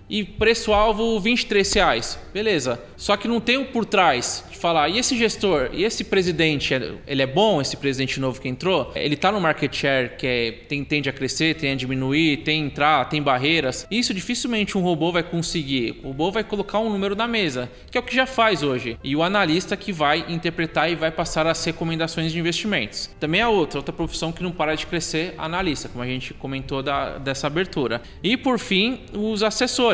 e 0.08 0.24
preço-alvo 0.24 1.18
23 1.20 1.72
reais. 1.72 2.18
Beleza. 2.32 2.80
Só 2.96 3.16
que 3.16 3.28
não 3.28 3.40
tem 3.40 3.56
o 3.56 3.66
por 3.66 3.84
trás 3.84 4.44
de 4.50 4.56
falar, 4.56 4.88
e 4.88 4.98
esse 4.98 5.16
gestor, 5.16 5.70
e 5.72 5.84
esse 5.84 6.04
presidente, 6.04 6.74
ele 7.06 7.22
é 7.22 7.26
bom, 7.26 7.60
esse 7.60 7.76
presidente 7.76 8.18
novo 8.20 8.40
que 8.40 8.48
entrou? 8.48 8.92
Ele 8.94 9.14
está 9.14 9.30
no 9.30 9.40
market 9.40 9.74
share 9.74 10.16
que 10.16 10.26
é, 10.26 10.52
tem, 10.68 10.84
tende 10.84 11.08
a 11.08 11.12
crescer, 11.12 11.54
tende 11.54 11.72
a 11.72 11.76
diminuir, 11.76 12.38
tem 12.38 12.64
entrar, 12.64 13.08
tem 13.08 13.22
barreiras. 13.22 13.86
Isso 13.90 14.14
dificilmente 14.14 14.78
um 14.78 14.80
robô 14.80 15.12
vai 15.12 15.22
conseguir. 15.22 16.00
O 16.02 16.08
robô 16.08 16.30
vai 16.30 16.44
colocar 16.44 16.78
um 16.78 16.90
número 16.90 17.14
na 17.14 17.26
mesa, 17.26 17.70
que 17.90 17.98
é 17.98 18.00
o 18.00 18.04
que 18.04 18.14
já 18.14 18.26
faz 18.26 18.62
hoje. 18.62 18.98
E 19.04 19.14
o 19.14 19.22
analista 19.22 19.76
que 19.76 19.92
vai 19.92 20.24
interpretar 20.28 20.90
e 20.90 20.94
vai 20.94 21.10
passar 21.10 21.46
as 21.46 21.62
recomendações 21.64 22.32
de 22.32 22.38
investimentos. 22.38 23.10
Também 23.20 23.40
a 23.40 23.48
outra, 23.48 23.80
outra 23.80 23.92
profissão 23.92 24.32
que 24.32 24.42
não 24.42 24.50
para 24.50 24.74
de 24.74 24.86
crescer, 24.86 25.34
analista, 25.36 25.88
como 25.88 26.02
a 26.02 26.06
gente 26.06 26.32
comentou 26.34 26.82
da, 26.82 27.18
dessa 27.18 27.46
abertura. 27.46 28.02
E 28.22 28.36
por 28.36 28.58
fim, 28.58 29.00
os 29.12 29.42
assessores 29.42 29.93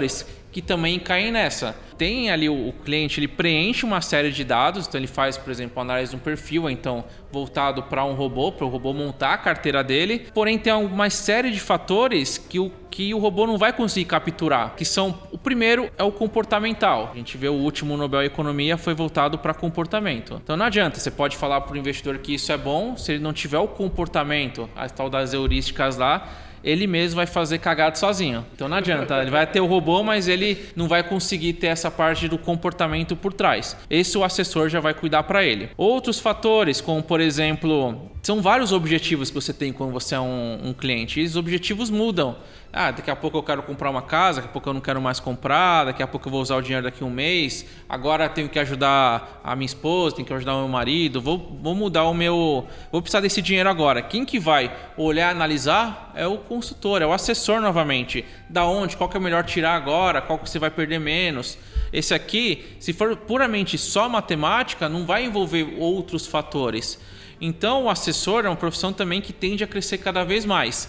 que 0.52 0.60
também 0.60 0.98
caem 0.98 1.30
nessa. 1.30 1.76
Tem 1.96 2.30
ali 2.30 2.48
o, 2.48 2.68
o, 2.68 2.72
cliente, 2.72 3.20
ele 3.20 3.28
preenche 3.28 3.84
uma 3.84 4.00
série 4.00 4.30
de 4.30 4.42
dados, 4.42 4.86
então 4.86 4.98
ele 4.98 5.06
faz, 5.06 5.36
por 5.36 5.50
exemplo, 5.50 5.80
análise 5.80 6.10
de 6.10 6.16
um 6.16 6.18
perfil, 6.18 6.68
então 6.68 7.04
voltado 7.30 7.82
para 7.84 8.04
um 8.04 8.14
robô, 8.14 8.50
para 8.50 8.64
o 8.64 8.68
robô 8.68 8.92
montar 8.92 9.34
a 9.34 9.38
carteira 9.38 9.84
dele. 9.84 10.26
Porém, 10.34 10.58
tem 10.58 10.72
uma 10.72 11.10
série 11.10 11.50
de 11.50 11.60
fatores 11.60 12.38
que 12.38 12.58
o, 12.58 12.72
que 12.90 13.12
o 13.12 13.18
robô 13.18 13.46
não 13.46 13.58
vai 13.58 13.72
conseguir 13.72 14.06
capturar, 14.06 14.74
que 14.74 14.84
são 14.84 15.20
o 15.30 15.38
primeiro 15.38 15.90
é 15.98 16.02
o 16.02 16.10
comportamental. 16.10 17.10
A 17.12 17.16
gente 17.16 17.36
vê 17.36 17.48
o 17.48 17.54
último 17.54 17.96
Nobel 17.96 18.24
Economia 18.24 18.76
foi 18.76 18.94
voltado 18.94 19.38
para 19.38 19.52
comportamento. 19.52 20.40
Então 20.42 20.56
não 20.56 20.66
adianta, 20.66 20.98
você 20.98 21.10
pode 21.10 21.36
falar 21.36 21.60
para 21.60 21.74
o 21.74 21.78
investidor 21.78 22.18
que 22.18 22.34
isso 22.34 22.50
é 22.50 22.56
bom, 22.56 22.96
se 22.96 23.12
ele 23.12 23.22
não 23.22 23.32
tiver 23.32 23.58
o 23.58 23.68
comportamento, 23.68 24.68
a 24.74 24.88
tal 24.88 25.10
das 25.10 25.34
heurísticas 25.34 25.98
lá, 25.98 26.26
ele 26.62 26.86
mesmo 26.86 27.16
vai 27.16 27.26
fazer 27.26 27.58
cagado 27.58 27.98
sozinho. 27.98 28.44
Então 28.54 28.68
não 28.68 28.76
adianta, 28.76 29.20
ele 29.20 29.30
vai 29.30 29.46
ter 29.46 29.60
o 29.60 29.66
robô, 29.66 30.02
mas 30.02 30.28
ele 30.28 30.66
não 30.76 30.88
vai 30.88 31.02
conseguir 31.02 31.54
ter 31.54 31.68
essa 31.68 31.90
parte 31.90 32.28
do 32.28 32.38
comportamento 32.38 33.16
por 33.16 33.32
trás. 33.32 33.76
Esse 33.88 34.16
o 34.16 34.24
assessor 34.24 34.68
já 34.68 34.80
vai 34.80 34.94
cuidar 34.94 35.22
para 35.24 35.44
ele. 35.44 35.70
Outros 35.76 36.18
fatores, 36.18 36.80
como 36.80 37.02
por 37.02 37.20
exemplo, 37.20 38.10
são 38.22 38.42
vários 38.42 38.72
objetivos 38.72 39.30
que 39.30 39.34
você 39.34 39.52
tem 39.52 39.72
quando 39.72 39.92
você 39.92 40.14
é 40.14 40.20
um, 40.20 40.68
um 40.68 40.72
cliente. 40.72 41.20
E 41.20 41.24
os 41.24 41.36
objetivos 41.36 41.90
mudam. 41.90 42.36
Ah, 42.72 42.92
daqui 42.92 43.10
a 43.10 43.16
pouco 43.16 43.36
eu 43.36 43.42
quero 43.42 43.64
comprar 43.64 43.90
uma 43.90 44.02
casa, 44.02 44.36
daqui 44.40 44.48
a 44.48 44.52
pouco 44.52 44.68
eu 44.68 44.74
não 44.74 44.80
quero 44.80 45.00
mais 45.00 45.18
comprar, 45.18 45.86
daqui 45.86 46.04
a 46.04 46.06
pouco 46.06 46.28
eu 46.28 46.30
vou 46.30 46.40
usar 46.40 46.54
o 46.54 46.62
dinheiro 46.62 46.84
daqui 46.84 47.02
a 47.02 47.06
um 47.06 47.10
mês, 47.10 47.66
agora 47.88 48.28
tenho 48.28 48.48
que 48.48 48.60
ajudar 48.60 49.40
a 49.42 49.56
minha 49.56 49.66
esposa, 49.66 50.14
tenho 50.14 50.26
que 50.26 50.32
ajudar 50.32 50.54
o 50.54 50.60
meu 50.60 50.68
marido, 50.68 51.20
vou, 51.20 51.58
vou 51.60 51.74
mudar 51.74 52.04
o 52.04 52.14
meu. 52.14 52.64
Vou 52.92 53.02
precisar 53.02 53.20
desse 53.20 53.42
dinheiro 53.42 53.68
agora. 53.68 54.00
Quem 54.02 54.24
que 54.24 54.38
vai 54.38 54.72
olhar, 54.96 55.30
analisar 55.30 56.12
é 56.14 56.28
o 56.28 56.38
consultor, 56.38 57.02
é 57.02 57.06
o 57.06 57.12
assessor 57.12 57.60
novamente. 57.60 58.24
Da 58.48 58.64
onde, 58.64 58.96
qual 58.96 59.10
que 59.10 59.16
é 59.16 59.20
melhor 59.20 59.42
tirar 59.44 59.74
agora, 59.74 60.22
qual 60.22 60.38
que 60.38 60.48
você 60.48 60.60
vai 60.60 60.70
perder 60.70 61.00
menos. 61.00 61.58
Esse 61.92 62.14
aqui, 62.14 62.76
se 62.78 62.92
for 62.92 63.16
puramente 63.16 63.76
só 63.76 64.08
matemática, 64.08 64.88
não 64.88 65.04
vai 65.04 65.24
envolver 65.24 65.74
outros 65.76 66.24
fatores. 66.24 67.00
Então, 67.40 67.84
o 67.84 67.90
assessor 67.90 68.44
é 68.44 68.48
uma 68.48 68.54
profissão 68.54 68.92
também 68.92 69.20
que 69.20 69.32
tende 69.32 69.64
a 69.64 69.66
crescer 69.66 69.98
cada 69.98 70.22
vez 70.22 70.44
mais. 70.44 70.88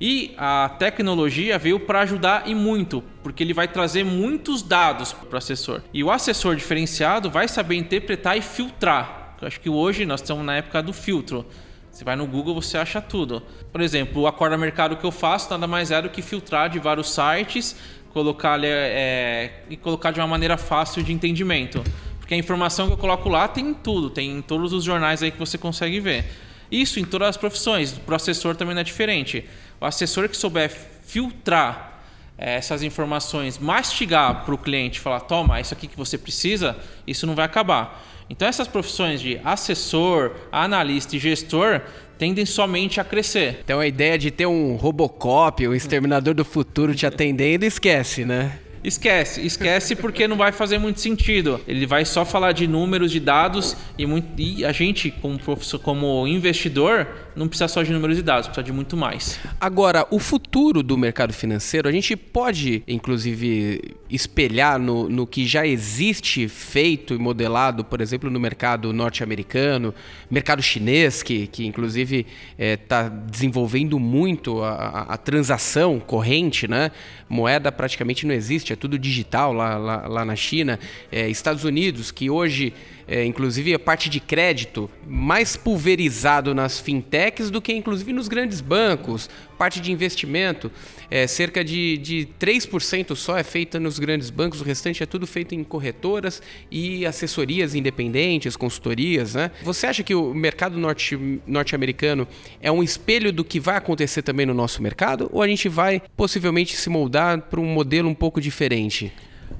E 0.00 0.34
a 0.38 0.70
tecnologia 0.78 1.58
veio 1.58 1.78
para 1.78 2.00
ajudar 2.00 2.48
e 2.48 2.54
muito, 2.54 3.04
porque 3.22 3.42
ele 3.42 3.52
vai 3.52 3.68
trazer 3.68 4.02
muitos 4.02 4.62
dados 4.62 5.12
para 5.12 5.34
o 5.34 5.36
assessor. 5.36 5.82
E 5.92 6.02
o 6.02 6.10
assessor 6.10 6.56
diferenciado 6.56 7.28
vai 7.28 7.46
saber 7.46 7.76
interpretar 7.76 8.38
e 8.38 8.40
filtrar. 8.40 9.36
Eu 9.40 9.46
acho 9.46 9.60
que 9.60 9.68
hoje 9.68 10.06
nós 10.06 10.22
estamos 10.22 10.44
na 10.44 10.56
época 10.56 10.82
do 10.82 10.94
filtro. 10.94 11.44
Você 11.90 12.02
vai 12.02 12.16
no 12.16 12.26
Google, 12.26 12.54
você 12.54 12.78
acha 12.78 13.00
tudo. 13.00 13.42
Por 13.70 13.82
exemplo, 13.82 14.22
o 14.22 14.26
acorda 14.26 14.56
mercado 14.56 14.96
que 14.96 15.04
eu 15.04 15.10
faço 15.10 15.50
nada 15.50 15.66
mais 15.66 15.90
é 15.90 16.00
do 16.00 16.08
que 16.08 16.22
filtrar 16.22 16.70
de 16.70 16.78
vários 16.78 17.10
sites, 17.12 17.76
colocar 18.10 18.58
é, 18.64 19.64
e 19.68 19.76
colocar 19.76 20.12
de 20.12 20.20
uma 20.20 20.26
maneira 20.26 20.56
fácil 20.56 21.02
de 21.02 21.12
entendimento. 21.12 21.82
Porque 22.18 22.32
a 22.32 22.36
informação 22.38 22.86
que 22.86 22.94
eu 22.94 22.98
coloco 22.98 23.28
lá 23.28 23.48
tem 23.48 23.74
tudo, 23.74 24.08
tem 24.08 24.30
em 24.30 24.40
todos 24.40 24.72
os 24.72 24.82
jornais 24.82 25.22
aí 25.22 25.30
que 25.30 25.38
você 25.38 25.58
consegue 25.58 26.00
ver. 26.00 26.24
Isso 26.70 27.00
em 27.00 27.04
todas 27.04 27.28
as 27.28 27.36
profissões. 27.36 28.00
O 28.06 28.14
assessor 28.14 28.54
também 28.54 28.74
não 28.74 28.80
é 28.80 28.84
diferente. 28.84 29.44
O 29.80 29.86
assessor 29.86 30.28
que 30.28 30.36
souber 30.36 30.70
filtrar 31.06 32.02
é, 32.36 32.54
essas 32.54 32.82
informações, 32.82 33.58
mastigar 33.58 34.44
para 34.44 34.54
o 34.54 34.58
cliente, 34.58 35.00
falar, 35.00 35.20
toma, 35.20 35.60
isso 35.60 35.72
aqui 35.72 35.86
que 35.86 35.96
você 35.96 36.18
precisa, 36.18 36.76
isso 37.06 37.26
não 37.26 37.34
vai 37.34 37.44
acabar. 37.44 38.06
Então 38.28 38.46
essas 38.46 38.68
profissões 38.68 39.20
de 39.20 39.40
assessor, 39.44 40.32
analista 40.52 41.16
e 41.16 41.18
gestor 41.18 41.80
tendem 42.16 42.46
somente 42.46 43.00
a 43.00 43.04
crescer. 43.04 43.60
Então 43.64 43.80
a 43.80 43.86
ideia 43.86 44.18
de 44.18 44.30
ter 44.30 44.46
um 44.46 44.76
Robocop, 44.76 45.66
um 45.66 45.74
exterminador 45.74 46.34
do 46.34 46.44
futuro 46.44 46.94
te 46.94 47.06
atendendo, 47.06 47.64
esquece, 47.64 48.24
né? 48.24 48.58
Esquece, 48.82 49.44
esquece 49.44 49.94
porque 49.94 50.26
não 50.26 50.36
vai 50.36 50.52
fazer 50.52 50.78
muito 50.78 51.00
sentido. 51.00 51.60
Ele 51.68 51.86
vai 51.86 52.04
só 52.06 52.24
falar 52.24 52.52
de 52.52 52.66
números, 52.66 53.10
de 53.10 53.20
dados 53.20 53.76
e, 53.98 54.06
muito, 54.06 54.40
e 54.40 54.64
a 54.64 54.72
gente, 54.72 55.10
como, 55.10 55.38
professor, 55.38 55.78
como 55.78 56.26
investidor, 56.26 57.06
não 57.34 57.48
precisa 57.48 57.68
só 57.68 57.82
de 57.82 57.92
números 57.92 58.18
e 58.18 58.22
dados, 58.22 58.46
precisa 58.46 58.64
de 58.64 58.72
muito 58.72 58.96
mais. 58.96 59.38
Agora, 59.60 60.06
o 60.10 60.18
futuro 60.18 60.82
do 60.82 60.96
mercado 60.96 61.32
financeiro, 61.32 61.88
a 61.88 61.92
gente 61.92 62.16
pode, 62.16 62.82
inclusive, 62.86 63.96
espelhar 64.08 64.78
no, 64.78 65.08
no 65.08 65.26
que 65.26 65.46
já 65.46 65.66
existe 65.66 66.48
feito 66.48 67.14
e 67.14 67.18
modelado, 67.18 67.84
por 67.84 68.00
exemplo, 68.00 68.30
no 68.30 68.40
mercado 68.40 68.92
norte-americano, 68.92 69.94
mercado 70.30 70.62
chinês, 70.62 71.22
que, 71.22 71.46
que 71.46 71.66
inclusive 71.66 72.26
está 72.58 73.08
desenvolvendo 73.08 73.98
muito 73.98 74.62
a, 74.62 74.70
a, 74.70 75.14
a 75.14 75.16
transação 75.16 76.00
corrente, 76.00 76.66
né? 76.66 76.90
Moeda 77.28 77.70
praticamente 77.70 78.26
não 78.26 78.34
existe, 78.34 78.72
é 78.72 78.76
tudo 78.76 78.98
digital 78.98 79.52
lá, 79.52 79.78
lá, 79.78 80.08
lá 80.08 80.24
na 80.24 80.34
China. 80.34 80.78
É, 81.12 81.28
Estados 81.28 81.64
Unidos, 81.64 82.10
que 82.10 82.28
hoje, 82.28 82.72
é, 83.10 83.24
inclusive, 83.24 83.74
a 83.74 83.78
parte 83.78 84.08
de 84.08 84.20
crédito 84.20 84.88
mais 85.04 85.56
pulverizado 85.56 86.54
nas 86.54 86.78
fintechs 86.78 87.50
do 87.50 87.60
que, 87.60 87.72
inclusive, 87.72 88.12
nos 88.12 88.28
grandes 88.28 88.60
bancos. 88.60 89.28
Parte 89.58 89.80
de 89.80 89.90
investimento, 89.90 90.70
é, 91.10 91.26
cerca 91.26 91.64
de, 91.64 91.98
de 91.98 92.28
3% 92.38 93.16
só 93.16 93.36
é 93.36 93.42
feita 93.42 93.80
nos 93.80 93.98
grandes 93.98 94.30
bancos, 94.30 94.60
o 94.60 94.64
restante 94.64 95.02
é 95.02 95.06
tudo 95.06 95.26
feito 95.26 95.56
em 95.56 95.64
corretoras 95.64 96.40
e 96.70 97.04
assessorias 97.04 97.74
independentes, 97.74 98.56
consultorias. 98.56 99.34
Né? 99.34 99.50
Você 99.64 99.88
acha 99.88 100.04
que 100.04 100.14
o 100.14 100.32
mercado 100.32 100.78
norte, 100.78 101.18
norte-americano 101.44 102.28
é 102.62 102.70
um 102.70 102.80
espelho 102.80 103.32
do 103.32 103.42
que 103.42 103.58
vai 103.58 103.76
acontecer 103.76 104.22
também 104.22 104.46
no 104.46 104.54
nosso 104.54 104.80
mercado? 104.80 105.28
Ou 105.32 105.42
a 105.42 105.48
gente 105.48 105.68
vai 105.68 106.00
possivelmente 106.16 106.76
se 106.76 106.88
moldar 106.88 107.42
para 107.42 107.60
um 107.60 107.66
modelo 107.66 108.08
um 108.08 108.14
pouco 108.14 108.40
diferente? 108.40 109.12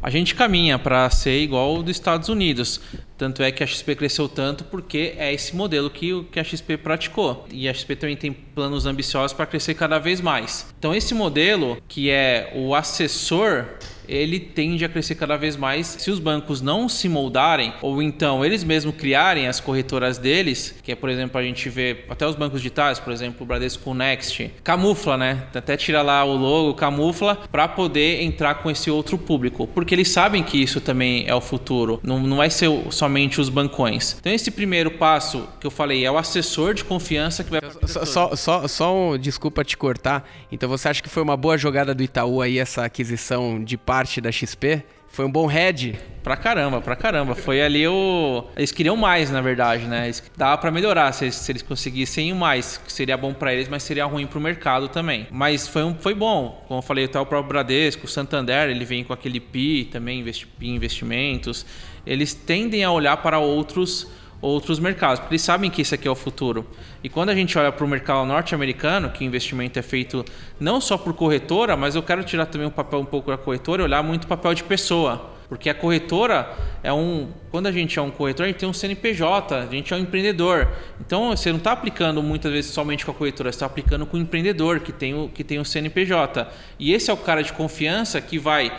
A 0.03 0.09
gente 0.09 0.35
caminha 0.35 0.79
para 0.79 1.11
ser 1.11 1.43
igual 1.43 1.77
ao 1.77 1.83
dos 1.83 1.95
Estados 1.95 2.31
Unidos. 2.31 2.81
Tanto 3.19 3.43
é 3.43 3.53
que 3.53 3.63
a 3.63 3.67
XP 3.67 3.97
cresceu 3.97 4.29
tanto 4.31 4.65
porque 4.65 5.15
é 5.19 5.33
esse 5.33 5.55
modelo 5.55 5.91
que, 5.91 6.25
que 6.33 6.41
a 6.41 6.45
XP 6.45 6.79
praticou. 6.79 7.47
E 7.53 7.69
a 7.69 7.75
XP 7.75 7.97
também 7.97 8.17
tem 8.17 8.33
planos 8.33 8.87
ambiciosos 8.87 9.35
para 9.35 9.45
crescer 9.45 9.75
cada 9.75 9.99
vez 9.99 10.23
mais. 10.23 10.73
Então, 10.79 10.95
esse 10.95 11.13
modelo, 11.13 11.77
que 11.87 12.09
é 12.09 12.51
o 12.57 12.75
assessor 12.75 13.67
ele 14.11 14.41
tende 14.41 14.85
a 14.85 14.89
crescer 14.89 15.15
cada 15.15 15.37
vez 15.37 15.57
mais 15.57 15.87
se 15.87 16.11
os 16.11 16.19
bancos 16.19 16.61
não 16.61 16.89
se 16.89 17.09
moldarem 17.09 17.73
ou 17.81 18.03
então 18.03 18.45
eles 18.45 18.65
mesmos 18.65 18.95
criarem 18.97 19.47
as 19.47 19.61
corretoras 19.61 20.19
deles, 20.19 20.75
que 20.83 20.93
é, 20.93 20.97
por 20.97 21.09
exemplo, 21.09 21.39
a 21.39 21.43
gente 21.43 21.69
vê 21.69 22.05
até 22.09 22.27
os 22.27 22.35
bancos 22.35 22.61
digitais, 22.61 22.99
por 22.99 23.13
exemplo, 23.13 23.43
o 23.43 23.47
Bradesco 23.47 23.95
Next, 23.95 24.51
camufla, 24.65 25.17
né? 25.17 25.45
Até 25.55 25.77
tira 25.77 26.03
lá 26.03 26.25
o 26.25 26.37
logo, 26.37 26.75
camufla 26.75 27.37
para 27.51 27.69
poder 27.69 28.23
entrar 28.23 28.57
com 28.57 28.71
esse 28.71 28.91
outro 28.91 29.17
público, 29.17 29.67
porque 29.69 29.95
eles 29.95 30.09
sabem 30.09 30.43
que 30.43 30.61
isso 30.61 30.81
também 30.81 31.25
é 31.29 31.35
o 31.35 31.41
futuro, 31.41 32.01
não, 32.03 32.19
não 32.21 32.39
vai 32.39 32.51
ser 32.51 32.69
somente 32.91 33.41
os 33.41 33.49
bancões. 33.49 34.17
Então 34.19 34.33
esse 34.33 34.51
primeiro 34.51 34.91
passo 34.91 35.47
que 35.61 35.67
eu 35.67 35.71
falei 35.71 36.05
é 36.05 36.11
o 36.11 36.19
assessor 36.19 36.75
de 36.75 36.85
confiança 36.85 37.45
que 37.45 37.51
vai 37.51 37.61
só, 37.87 38.05
só, 38.05 38.37
só, 38.37 38.69
só 38.69 38.97
um, 38.97 39.19
desculpa 39.19 39.65
te 39.65 39.77
cortar. 39.77 40.29
Então 40.51 40.69
você 40.69 40.89
acha 40.89 41.03
que 41.03 41.09
foi 41.09 41.23
uma 41.23 41.37
boa 41.37 41.57
jogada 41.57 41.95
do 41.95 42.03
Itaú 42.03 42.41
aí 42.41 42.59
essa 42.59 42.85
aquisição 42.85 43.63
de 43.63 43.77
parte 44.01 44.19
da 44.21 44.33
XP. 44.33 44.83
Foi 45.09 45.27
um 45.27 45.31
bom 45.31 45.47
head. 45.47 45.99
Pra 46.23 46.37
caramba, 46.37 46.81
pra 46.81 46.97
caramba. 46.97 47.35
Foi 47.35 47.61
ali 47.61 47.87
o. 47.87 48.45
Eles 48.57 48.73
queriam 48.73 48.97
mais, 48.97 49.31
na 49.31 49.43
verdade, 49.43 49.85
né? 49.85 50.05
Eles... 50.07 50.23
Dava 50.37 50.57
pra 50.57 50.71
melhorar 50.71 51.13
se 51.13 51.25
eles, 51.25 51.35
se 51.35 51.53
eles 51.53 51.61
conseguissem 51.63 52.33
mais, 52.33 52.81
seria 52.87 53.17
bom 53.17 53.35
para 53.35 53.53
eles, 53.53 53.69
mas 53.69 53.83
seria 53.83 54.07
ruim 54.07 54.27
pro 54.27 54.41
mercado 54.41 54.89
também. 54.89 55.27
Mas 55.31 55.69
foi, 55.69 55.83
um, 55.83 55.95
foi 55.95 56.15
bom. 56.15 56.65
Como 56.67 56.79
eu 56.79 56.83
falei, 56.83 57.05
até 57.05 57.21
o 57.21 57.27
próprio 57.27 57.49
Bradesco, 57.49 58.07
o 58.07 58.09
Santander, 58.09 58.71
ele 58.71 58.85
vem 58.85 59.05
com 59.05 59.13
aquele 59.13 59.41
PI 59.41 59.91
também, 59.93 60.21
investi... 60.21 60.49
investimentos. 60.63 61.67
Eles 62.07 62.33
tendem 62.33 62.83
a 62.83 62.91
olhar 62.91 63.19
para 63.19 63.39
outros 63.39 64.11
outros 64.41 64.79
mercados, 64.79 65.21
porque 65.21 65.35
eles 65.35 65.43
sabem 65.43 65.71
que 65.71 65.83
esse 65.83 65.95
aqui 65.95 66.09
é 66.09 66.11
o 66.11 66.15
futuro. 66.15 66.67
E 67.05 67.09
quando 67.09 67.31
a 67.31 67.35
gente 67.35 67.59
olha 67.59 67.71
para 67.71 67.85
o 67.85 67.89
mercado 67.89 68.27
norte-americano, 68.27 69.11
que 69.11 69.25
o 69.25 69.27
investimento 69.27 69.79
é 69.79 69.83
feito 69.83 70.25
não 70.59 70.81
só 70.81 70.97
por 70.97 71.13
corretora, 71.15 71.77
mas 71.77 71.95
eu 71.95 72.03
quero 72.03 72.25
tirar 72.25 72.47
também 72.47 72.67
o 72.67 72.71
papel 72.71 73.01
um 73.01 73.05
pouco 73.05 73.31
da 73.31 73.37
corretora 73.37 73.83
e 73.83 73.85
olhar 73.85 74.03
muito 74.03 74.25
o 74.25 74.27
papel 74.27 74.55
de 74.55 74.65
pessoa. 74.65 75.31
Porque 75.51 75.69
a 75.69 75.75
corretora 75.75 76.49
é 76.81 76.93
um. 76.93 77.29
Quando 77.51 77.67
a 77.67 77.73
gente 77.73 77.99
é 77.99 78.03
um 78.03 78.11
corretor, 78.11 78.45
a 78.45 78.47
gente 78.47 78.59
tem 78.59 78.69
um 78.69 78.73
CNPJ, 78.73 79.57
a 79.57 79.67
gente 79.67 79.93
é 79.93 79.97
um 79.97 79.99
empreendedor. 79.99 80.69
Então 81.01 81.31
você 81.31 81.51
não 81.51 81.59
está 81.59 81.73
aplicando 81.73 82.23
muitas 82.23 82.53
vezes 82.53 82.71
somente 82.71 83.05
com 83.05 83.11
a 83.11 83.15
corretora, 83.15 83.51
você 83.51 83.57
está 83.57 83.67
aplicando 83.67 84.07
com 84.07 84.17
o 84.17 84.21
empreendedor 84.21 84.79
que 84.79 84.93
tem 84.93 85.13
o, 85.13 85.29
que 85.29 85.43
tem 85.43 85.59
o 85.59 85.65
CNPJ. 85.65 86.47
E 86.79 86.93
esse 86.93 87.11
é 87.11 87.13
o 87.13 87.17
cara 87.17 87.43
de 87.43 87.53
confiança 87.53 88.21
que 88.21 88.39
vai 88.39 88.73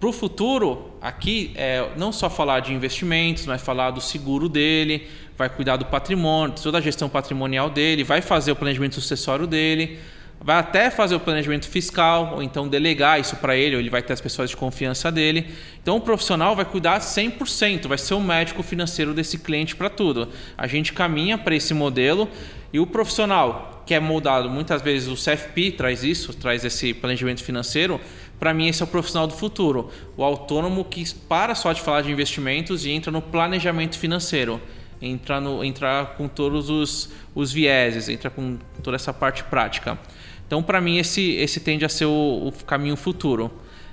para 0.00 0.08
o 0.08 0.12
futuro, 0.14 0.92
aqui 0.98 1.52
é 1.54 1.90
não 1.94 2.10
só 2.10 2.30
falar 2.30 2.60
de 2.60 2.72
investimentos, 2.72 3.44
mas 3.44 3.60
falar 3.60 3.90
do 3.90 4.00
seguro 4.00 4.48
dele, 4.48 5.06
vai 5.36 5.50
cuidar 5.50 5.76
do 5.76 5.84
patrimônio, 5.84 6.56
toda 6.60 6.78
a 6.78 6.80
gestão 6.80 7.06
patrimonial 7.06 7.68
dele, 7.68 8.02
vai 8.02 8.22
fazer 8.22 8.50
o 8.50 8.56
planejamento 8.56 8.94
sucessório 8.94 9.46
dele, 9.46 9.98
vai 10.40 10.56
até 10.56 10.90
fazer 10.90 11.14
o 11.14 11.20
planejamento 11.20 11.68
fiscal, 11.68 12.32
ou 12.36 12.42
então 12.42 12.66
delegar 12.66 13.20
isso 13.20 13.36
para 13.36 13.54
ele, 13.54 13.74
ou 13.74 13.80
ele 13.80 13.90
vai 13.90 14.02
ter 14.02 14.14
as 14.14 14.22
pessoas 14.22 14.48
de 14.48 14.56
confiança 14.56 15.12
dele. 15.12 15.48
Então 15.82 15.98
o 15.98 16.00
profissional 16.00 16.56
vai 16.56 16.64
cuidar 16.64 16.98
100%, 16.98 17.86
vai 17.86 17.98
ser 17.98 18.14
o 18.14 18.20
médico 18.20 18.62
financeiro 18.62 19.12
desse 19.12 19.38
cliente 19.38 19.76
para 19.76 19.90
tudo. 19.90 20.30
A 20.56 20.66
gente 20.66 20.94
caminha 20.94 21.36
para 21.36 21.54
esse 21.54 21.74
modelo 21.74 22.26
e 22.72 22.80
o 22.80 22.86
profissional 22.86 23.82
que 23.84 23.94
é 23.94 23.98
moldado, 23.98 24.48
muitas 24.48 24.80
vezes 24.80 25.08
o 25.08 25.14
CFP 25.14 25.72
traz 25.72 26.04
isso, 26.04 26.32
traz 26.32 26.64
esse 26.64 26.94
planejamento 26.94 27.42
financeiro, 27.42 28.00
para 28.40 28.54
mim 28.54 28.66
esse 28.68 28.82
é 28.82 28.84
o 28.84 28.88
profissional 28.88 29.26
do 29.26 29.34
futuro, 29.34 29.90
o 30.16 30.24
autônomo 30.24 30.82
que 30.82 31.04
para 31.28 31.54
só 31.54 31.72
de 31.74 31.82
falar 31.82 32.00
de 32.00 32.10
investimentos 32.10 32.86
e 32.86 32.90
entra 32.90 33.12
no 33.12 33.20
planejamento 33.20 33.98
financeiro, 33.98 34.58
entra, 35.00 35.38
no, 35.40 35.62
entra 35.62 36.06
com 36.16 36.26
todos 36.26 36.70
os, 36.70 37.12
os 37.34 37.52
vieses, 37.52 38.08
entra 38.08 38.30
com 38.30 38.58
toda 38.82 38.96
essa 38.96 39.12
parte 39.12 39.44
prática. 39.44 39.98
Então, 40.46 40.62
para 40.62 40.80
mim, 40.80 40.98
esse, 40.98 41.32
esse 41.32 41.60
tende 41.60 41.84
a 41.84 41.88
ser 41.88 42.06
o, 42.06 42.48
o 42.48 42.52
caminho 42.64 42.96
futuro. 42.96 43.52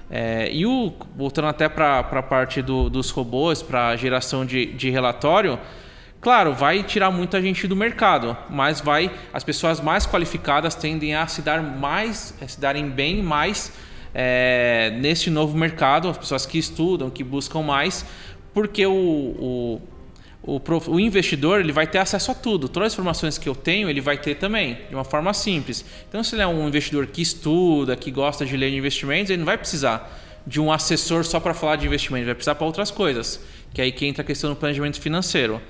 É, 0.09 0.49
e 0.51 0.65
o, 0.65 0.93
voltando 1.15 1.49
até 1.49 1.67
para 1.67 1.99
a 1.99 2.23
parte 2.23 2.61
do, 2.61 2.89
dos 2.89 3.09
robôs, 3.09 3.61
para 3.61 3.95
geração 3.97 4.45
de, 4.45 4.65
de 4.67 4.89
relatório, 4.89 5.59
claro, 6.21 6.53
vai 6.53 6.81
tirar 6.83 7.11
muita 7.11 7.41
gente 7.41 7.67
do 7.67 7.75
mercado, 7.75 8.35
mas 8.49 8.79
vai 8.79 9.11
as 9.33 9.43
pessoas 9.43 9.81
mais 9.81 10.07
qualificadas 10.07 10.73
tendem 10.73 11.13
a 11.13 11.27
se 11.27 11.41
dar 11.41 11.61
mais, 11.61 12.33
a 12.41 12.47
se 12.47 12.59
darem 12.59 12.89
bem 12.89 13.21
mais 13.21 13.73
é, 14.19 14.89
nesse 14.99 15.29
novo 15.29 15.55
mercado, 15.55 16.09
as 16.09 16.17
pessoas 16.17 16.43
que 16.43 16.57
estudam, 16.57 17.07
que 17.07 17.23
buscam 17.23 17.61
mais, 17.61 18.03
porque 18.51 18.83
o, 18.83 18.91
o, 18.91 19.81
o, 20.41 20.61
o, 20.87 20.99
investidor 20.99 21.59
ele 21.59 21.71
vai 21.71 21.85
ter 21.85 21.99
acesso 21.99 22.31
a 22.31 22.33
tudo. 22.33 22.67
Todas 22.67 22.87
as 22.87 22.93
informações 22.93 23.37
que 23.37 23.47
eu 23.47 23.53
tenho, 23.53 23.87
ele 23.87 24.01
vai 24.01 24.17
ter 24.17 24.33
também, 24.33 24.79
de 24.89 24.95
uma 24.95 25.03
forma 25.03 25.31
simples. 25.35 25.85
Então, 26.09 26.23
se 26.23 26.33
ele 26.33 26.41
é 26.41 26.47
um 26.47 26.67
investidor 26.67 27.05
que 27.05 27.21
estuda, 27.21 27.95
que 27.95 28.09
gosta 28.09 28.43
de 28.43 28.57
ler 28.57 28.73
investimentos, 28.73 29.29
ele 29.29 29.37
não 29.37 29.45
vai 29.45 29.57
precisar 29.57 30.11
de 30.47 30.59
um 30.59 30.71
assessor 30.71 31.23
só 31.23 31.39
para 31.39 31.53
falar 31.53 31.75
de 31.75 31.85
investimento, 31.85 32.25
vai 32.25 32.33
precisar 32.33 32.55
para 32.55 32.65
outras 32.65 32.89
coisas, 32.89 33.39
que 33.71 33.81
é 33.81 33.83
aí 33.83 33.91
que 33.91 34.03
entra 34.07 34.23
a 34.23 34.25
questão 34.25 34.49
do 34.49 34.55
planejamento 34.55 34.99
financeiro. 34.99 35.61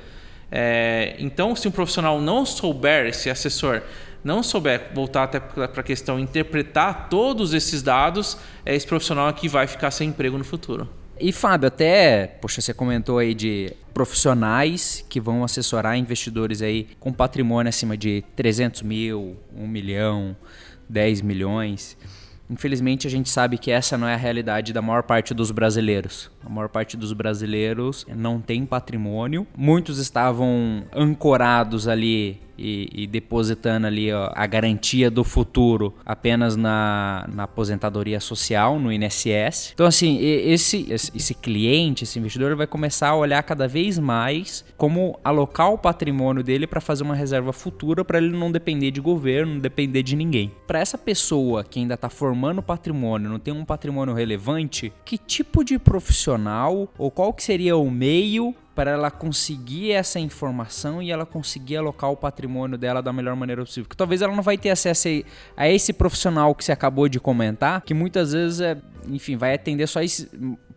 É, 0.50 1.18
então, 1.20 1.54
se 1.54 1.68
um 1.68 1.72
profissional 1.72 2.22
não 2.22 2.46
souber, 2.46 3.08
esse 3.08 3.30
assessor, 3.30 3.82
não 4.24 4.44
souber 4.44 4.92
voltar 4.94 5.24
até 5.24 5.40
para 5.40 5.82
a 5.82 5.84
questão 5.84 6.20
interpretar 6.20 7.10
todos 7.10 7.54
esses 7.54 7.82
dados, 7.82 8.38
é 8.66 8.76
esse 8.76 8.86
profissional 8.86 9.32
que 9.34 9.48
vai 9.48 9.68
ficar 9.68 9.92
sem 9.92 10.10
emprego 10.10 10.38
no 10.38 10.44
futuro. 10.44 10.88
E 11.20 11.32
Fábio, 11.32 11.68
até, 11.68 12.28
poxa, 12.28 12.62
você 12.62 12.74
comentou 12.74 13.18
aí 13.18 13.34
de 13.34 13.74
profissionais 13.94 15.04
que 15.10 15.20
vão 15.20 15.44
assessorar 15.44 15.98
investidores 15.98 16.62
aí 16.62 16.88
com 17.00 17.12
patrimônio 17.12 17.70
acima 17.70 17.98
de 17.98 18.24
300 18.36 18.84
mil, 18.84 19.36
1 19.56 19.68
milhão, 19.68 20.36
10 20.88 21.22
milhões. 21.22 21.98
Infelizmente, 22.50 23.08
a 23.08 23.10
gente 23.10 23.30
sabe 23.30 23.58
que 23.58 23.72
essa 23.72 23.98
não 23.98 24.08
é 24.08 24.14
a 24.14 24.18
realidade 24.18 24.72
da 24.72 24.82
maior 24.82 25.04
parte 25.04 25.34
dos 25.34 25.52
brasileiros. 25.52 26.32
A 26.46 26.50
maior 26.50 26.70
parte 26.70 26.96
dos 26.96 27.12
brasileiros 27.12 28.06
não 28.16 28.40
tem 28.40 28.66
patrimônio. 28.66 29.46
Muitos 29.58 29.98
estavam 29.98 30.86
ancorados 30.94 31.88
ali 31.88 32.40
e, 32.58 32.90
e 32.94 33.08
depositando 33.08 33.88
ali 33.88 34.12
ó, 34.12 34.32
a 34.34 34.46
garantia 34.46 35.12
do 35.12 35.24
futuro 35.24 35.94
apenas 36.06 36.56
na, 36.56 37.28
na 37.34 37.44
aposentadoria 37.44 38.20
social, 38.20 38.80
no 38.80 38.92
INSS. 38.92 39.72
Então, 39.74 39.86
assim, 39.86 40.20
esse, 40.20 40.88
esse 40.92 41.34
cliente, 41.34 42.04
esse 42.04 42.18
investidor, 42.20 42.56
vai 42.56 42.68
começar 42.68 43.10
a 43.10 43.16
olhar 43.16 43.42
cada 43.44 43.68
vez 43.68 44.00
mais 44.00 44.66
como 44.76 45.20
alocar 45.24 45.72
o 45.72 45.78
patrimônio 45.78 46.44
dele 46.44 46.68
para 46.68 46.82
fazer 46.82 47.04
uma 47.04 47.16
reserva 47.16 47.54
futura 47.54 48.04
para 48.04 48.18
ele 48.18 48.30
não 48.30 48.52
depender 48.52 48.92
de 48.92 49.02
governo, 49.02 49.54
não 49.54 49.60
depender 49.60 50.04
de 50.04 50.16
ninguém. 50.16 50.52
Para 50.66 50.80
essa 50.80 50.98
pessoa 50.98 51.64
que 51.64 51.80
ainda 51.80 51.94
está 51.94 52.10
formando 52.10 52.62
patrimônio, 52.62 53.30
não 53.30 53.40
tem 53.40 53.54
um 53.54 53.66
patrimônio 53.66 54.14
relevante, 54.14 54.92
que 55.06 55.18
tipo 55.18 55.64
de 55.64 55.78
profissional 55.78 56.88
ou 56.98 57.12
qual 57.12 57.34
que 57.34 57.44
seria 57.44 57.78
o 57.78 57.90
meio 57.90 58.56
para 58.78 58.92
ela 58.92 59.10
conseguir 59.10 59.92
essa 59.92 60.20
informação 60.20 61.02
e 61.02 61.10
ela 61.10 61.26
conseguir 61.26 61.78
alocar 61.78 62.12
o 62.12 62.16
patrimônio 62.16 62.78
dela 62.78 63.02
da 63.02 63.12
melhor 63.12 63.36
maneira 63.36 63.64
possível. 63.66 63.86
Porque 63.86 63.98
talvez 63.98 64.22
ela 64.22 64.36
não 64.36 64.44
vai 64.44 64.56
ter 64.56 64.70
acesso 64.70 65.08
a 65.58 65.68
esse 65.68 65.92
profissional 65.92 66.54
que 66.54 66.64
você 66.64 66.72
acabou 66.72 67.10
de 67.10 67.20
comentar, 67.20 67.82
que 67.82 67.96
muitas 67.96 68.34
vezes 68.34 68.62
é, 68.62 68.78
enfim, 69.10 69.36
vai 69.36 69.56
atender 69.56 69.88
só 69.88 70.00
esses 70.04 70.30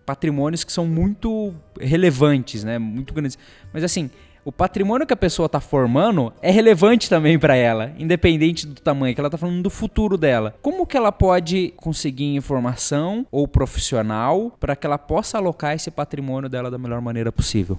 patrimônios 0.06 0.64
que 0.64 0.72
são 0.72 0.86
muito 0.86 1.54
relevantes, 1.78 2.64
né? 2.64 2.78
Muito 2.78 3.12
grandes. 3.12 3.36
Mas 3.70 3.84
assim, 3.84 4.10
o 4.44 4.52
patrimônio 4.52 5.06
que 5.06 5.12
a 5.12 5.16
pessoa 5.16 5.46
está 5.46 5.60
formando 5.60 6.32
é 6.40 6.50
relevante 6.50 7.08
também 7.08 7.38
para 7.38 7.54
ela, 7.54 7.92
independente 7.98 8.66
do 8.66 8.80
tamanho, 8.80 9.14
que 9.14 9.20
ela 9.20 9.28
está 9.28 9.38
falando 9.38 9.62
do 9.62 9.70
futuro 9.70 10.16
dela. 10.16 10.54
Como 10.62 10.86
que 10.86 10.96
ela 10.96 11.12
pode 11.12 11.74
conseguir 11.76 12.34
informação 12.34 13.26
ou 13.30 13.46
profissional 13.46 14.56
para 14.58 14.74
que 14.74 14.86
ela 14.86 14.98
possa 14.98 15.38
alocar 15.38 15.74
esse 15.74 15.90
patrimônio 15.90 16.48
dela 16.48 16.70
da 16.70 16.78
melhor 16.78 17.00
maneira 17.00 17.30
possível? 17.30 17.78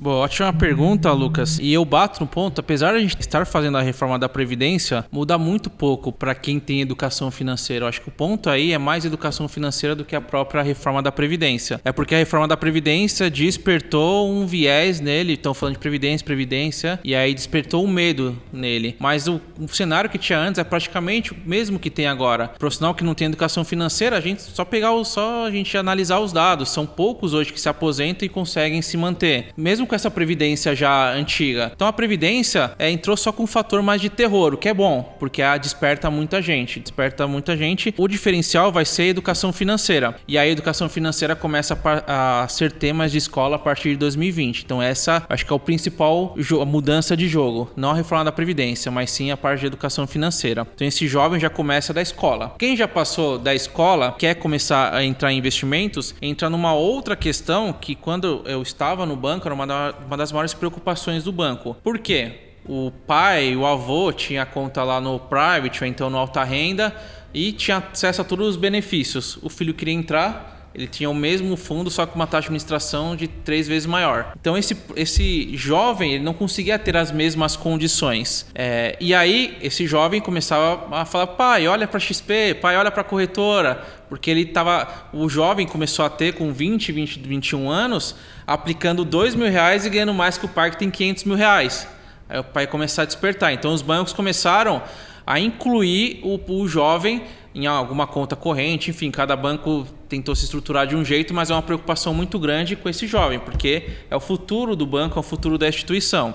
Boa, 0.00 0.18
ótima 0.18 0.52
pergunta, 0.52 1.10
Lucas. 1.10 1.58
E 1.60 1.72
eu 1.72 1.84
bato 1.84 2.20
no 2.20 2.26
ponto, 2.28 2.60
apesar 2.60 2.92
de 2.92 2.98
a 2.98 3.00
gente 3.00 3.18
estar 3.18 3.44
fazendo 3.44 3.78
a 3.78 3.82
reforma 3.82 4.16
da 4.16 4.28
Previdência, 4.28 5.04
muda 5.10 5.36
muito 5.36 5.68
pouco 5.68 6.12
para 6.12 6.36
quem 6.36 6.60
tem 6.60 6.80
educação 6.80 7.32
financeira. 7.32 7.84
Eu 7.84 7.88
acho 7.88 8.00
que 8.00 8.08
o 8.08 8.12
ponto 8.12 8.48
aí 8.48 8.72
é 8.72 8.78
mais 8.78 9.04
educação 9.04 9.48
financeira 9.48 9.96
do 9.96 10.04
que 10.04 10.14
a 10.14 10.20
própria 10.20 10.62
reforma 10.62 11.02
da 11.02 11.10
Previdência. 11.10 11.80
É 11.84 11.90
porque 11.90 12.14
a 12.14 12.18
reforma 12.18 12.46
da 12.46 12.56
Previdência 12.56 13.28
despertou 13.28 14.30
um 14.30 14.46
viés 14.46 15.00
nele, 15.00 15.32
estão 15.32 15.52
falando 15.52 15.74
de 15.74 15.80
Previdência, 15.80 16.24
Previdência, 16.24 17.00
e 17.02 17.12
aí 17.16 17.34
despertou 17.34 17.84
um 17.84 17.88
medo 17.88 18.40
nele. 18.52 18.94
Mas 19.00 19.26
o, 19.26 19.40
o 19.58 19.66
cenário 19.66 20.08
que 20.08 20.16
tinha 20.16 20.38
antes 20.38 20.60
é 20.60 20.64
praticamente 20.64 21.32
o 21.32 21.36
mesmo 21.44 21.76
que 21.76 21.90
tem 21.90 22.06
agora. 22.06 22.52
O 22.54 22.58
profissional 22.60 22.94
que 22.94 23.02
não 23.02 23.14
tem 23.14 23.26
educação 23.26 23.64
financeira, 23.64 24.16
a 24.16 24.20
gente 24.20 24.42
só 24.42 24.64
pegar 24.64 24.92
o, 24.92 25.04
só 25.04 25.46
a 25.46 25.50
gente 25.50 25.76
analisar 25.76 26.20
os 26.20 26.32
dados. 26.32 26.68
São 26.68 26.86
poucos 26.86 27.34
hoje 27.34 27.52
que 27.52 27.60
se 27.60 27.68
aposentam 27.68 28.24
e 28.24 28.28
conseguem 28.28 28.80
se 28.80 28.96
manter. 28.96 29.48
Mesmo 29.56 29.87
com 29.88 29.94
essa 29.94 30.10
previdência 30.10 30.74
já 30.74 31.12
antiga. 31.12 31.72
Então 31.74 31.88
a 31.88 31.92
previdência 31.92 32.72
é, 32.78 32.90
entrou 32.90 33.16
só 33.16 33.32
com 33.32 33.42
um 33.42 33.46
fator 33.46 33.82
mais 33.82 34.00
de 34.00 34.08
terror, 34.08 34.54
o 34.54 34.56
que 34.56 34.68
é 34.68 34.74
bom, 34.74 35.16
porque 35.18 35.42
a 35.42 35.56
desperta 35.56 36.10
muita 36.10 36.40
gente, 36.40 36.78
desperta 36.78 37.26
muita 37.26 37.56
gente. 37.56 37.94
O 37.96 38.06
diferencial 38.06 38.70
vai 38.70 38.84
ser 38.84 39.02
a 39.02 39.06
educação 39.06 39.52
financeira. 39.52 40.14
E 40.28 40.38
a 40.38 40.46
educação 40.46 40.88
financeira 40.88 41.34
começa 41.34 41.78
a, 42.06 42.42
a 42.42 42.48
ser 42.48 42.72
temas 42.72 43.12
de 43.12 43.18
escola 43.18 43.56
a 43.56 43.58
partir 43.58 43.90
de 43.90 43.96
2020. 43.96 44.64
Então 44.64 44.82
essa 44.82 45.24
acho 45.28 45.44
que 45.44 45.52
é 45.52 45.56
o 45.56 45.60
principal 45.60 46.36
mudança 46.66 47.16
de 47.16 47.28
jogo, 47.28 47.70
não 47.76 47.90
a 47.90 47.94
reforma 47.94 48.24
da 48.24 48.32
previdência, 48.32 48.90
mas 48.90 49.10
sim 49.10 49.30
a 49.30 49.36
parte 49.36 49.60
de 49.60 49.66
educação 49.66 50.06
financeira. 50.06 50.66
Então 50.74 50.86
esse 50.86 51.06
jovem 51.06 51.40
já 51.40 51.50
começa 51.50 51.92
da 51.92 52.02
escola. 52.02 52.54
Quem 52.58 52.76
já 52.76 52.86
passou 52.86 53.38
da 53.38 53.54
escola 53.54 54.14
quer 54.18 54.34
começar 54.34 54.94
a 54.94 55.04
entrar 55.04 55.32
em 55.32 55.38
investimentos, 55.38 56.14
entra 56.20 56.50
numa 56.50 56.74
outra 56.74 57.16
questão 57.16 57.72
que 57.72 57.94
quando 57.94 58.42
eu 58.44 58.62
estava 58.62 59.06
no 59.06 59.16
banco 59.16 59.46
era 59.46 59.54
uma 59.54 59.66
uma 60.06 60.16
das 60.16 60.32
maiores 60.32 60.54
preocupações 60.54 61.24
do 61.24 61.32
banco. 61.32 61.74
Por 61.82 61.98
quê? 61.98 62.54
O 62.66 62.90
pai, 63.06 63.56
o 63.56 63.64
avô 63.64 64.12
tinha 64.12 64.44
conta 64.44 64.82
lá 64.82 65.00
no 65.00 65.18
private 65.18 65.82
ou 65.82 65.88
então 65.88 66.10
no 66.10 66.18
alta 66.18 66.44
renda 66.44 66.94
e 67.32 67.52
tinha 67.52 67.78
acesso 67.78 68.20
a 68.20 68.24
todos 68.24 68.46
os 68.48 68.56
benefícios. 68.56 69.38
O 69.42 69.48
filho 69.48 69.74
queria 69.74 69.94
entrar, 69.94 70.57
ele 70.74 70.86
tinha 70.86 71.08
o 71.08 71.14
mesmo 71.14 71.56
fundo, 71.56 71.90
só 71.90 72.06
com 72.06 72.14
uma 72.14 72.26
taxa 72.26 72.42
de 72.42 72.46
administração 72.46 73.16
de 73.16 73.26
três 73.26 73.66
vezes 73.66 73.86
maior. 73.86 74.32
Então 74.40 74.56
esse, 74.56 74.76
esse 74.94 75.56
jovem 75.56 76.14
ele 76.14 76.24
não 76.24 76.34
conseguia 76.34 76.78
ter 76.78 76.96
as 76.96 77.10
mesmas 77.10 77.56
condições. 77.56 78.46
É, 78.54 78.96
e 79.00 79.14
aí 79.14 79.56
esse 79.60 79.86
jovem 79.86 80.20
começava 80.20 80.86
a 80.94 81.04
falar: 81.04 81.28
pai, 81.28 81.66
olha 81.66 81.88
para 81.88 81.98
XP, 81.98 82.58
pai, 82.60 82.76
olha 82.76 82.90
para 82.90 83.02
corretora, 83.02 83.82
porque 84.08 84.30
ele 84.30 84.42
estava. 84.42 85.08
O 85.12 85.28
jovem 85.28 85.66
começou 85.66 86.04
a 86.04 86.10
ter 86.10 86.34
com 86.34 86.52
20, 86.52 86.92
20, 86.92 87.20
21 87.20 87.70
anos, 87.70 88.14
aplicando 88.46 89.04
dois 89.04 89.34
mil 89.34 89.50
reais 89.50 89.84
e 89.84 89.90
ganhando 89.90 90.14
mais 90.14 90.38
que 90.38 90.44
o 90.44 90.48
pai 90.48 90.70
que 90.70 90.78
tem 90.78 90.90
500 90.90 91.24
mil 91.24 91.36
reais. 91.36 91.88
Aí 92.28 92.38
o 92.38 92.44
pai 92.44 92.66
começou 92.66 93.02
a 93.02 93.04
despertar. 93.06 93.52
Então 93.52 93.72
os 93.72 93.82
bancos 93.82 94.12
começaram 94.12 94.82
a 95.26 95.38
incluir 95.38 96.20
o, 96.22 96.40
o 96.52 96.68
jovem 96.68 97.22
em 97.58 97.66
alguma 97.66 98.06
conta 98.06 98.36
corrente, 98.36 98.90
enfim, 98.90 99.10
cada 99.10 99.34
banco 99.34 99.84
tentou 100.08 100.34
se 100.36 100.44
estruturar 100.44 100.86
de 100.86 100.94
um 100.94 101.04
jeito, 101.04 101.34
mas 101.34 101.50
é 101.50 101.54
uma 101.54 101.62
preocupação 101.62 102.14
muito 102.14 102.38
grande 102.38 102.76
com 102.76 102.88
esse 102.88 103.04
jovem, 103.04 103.40
porque 103.40 103.90
é 104.08 104.14
o 104.14 104.20
futuro 104.20 104.76
do 104.76 104.86
banco, 104.86 105.18
é 105.18 105.20
o 105.20 105.24
futuro 105.24 105.58
da 105.58 105.68
instituição. 105.68 106.34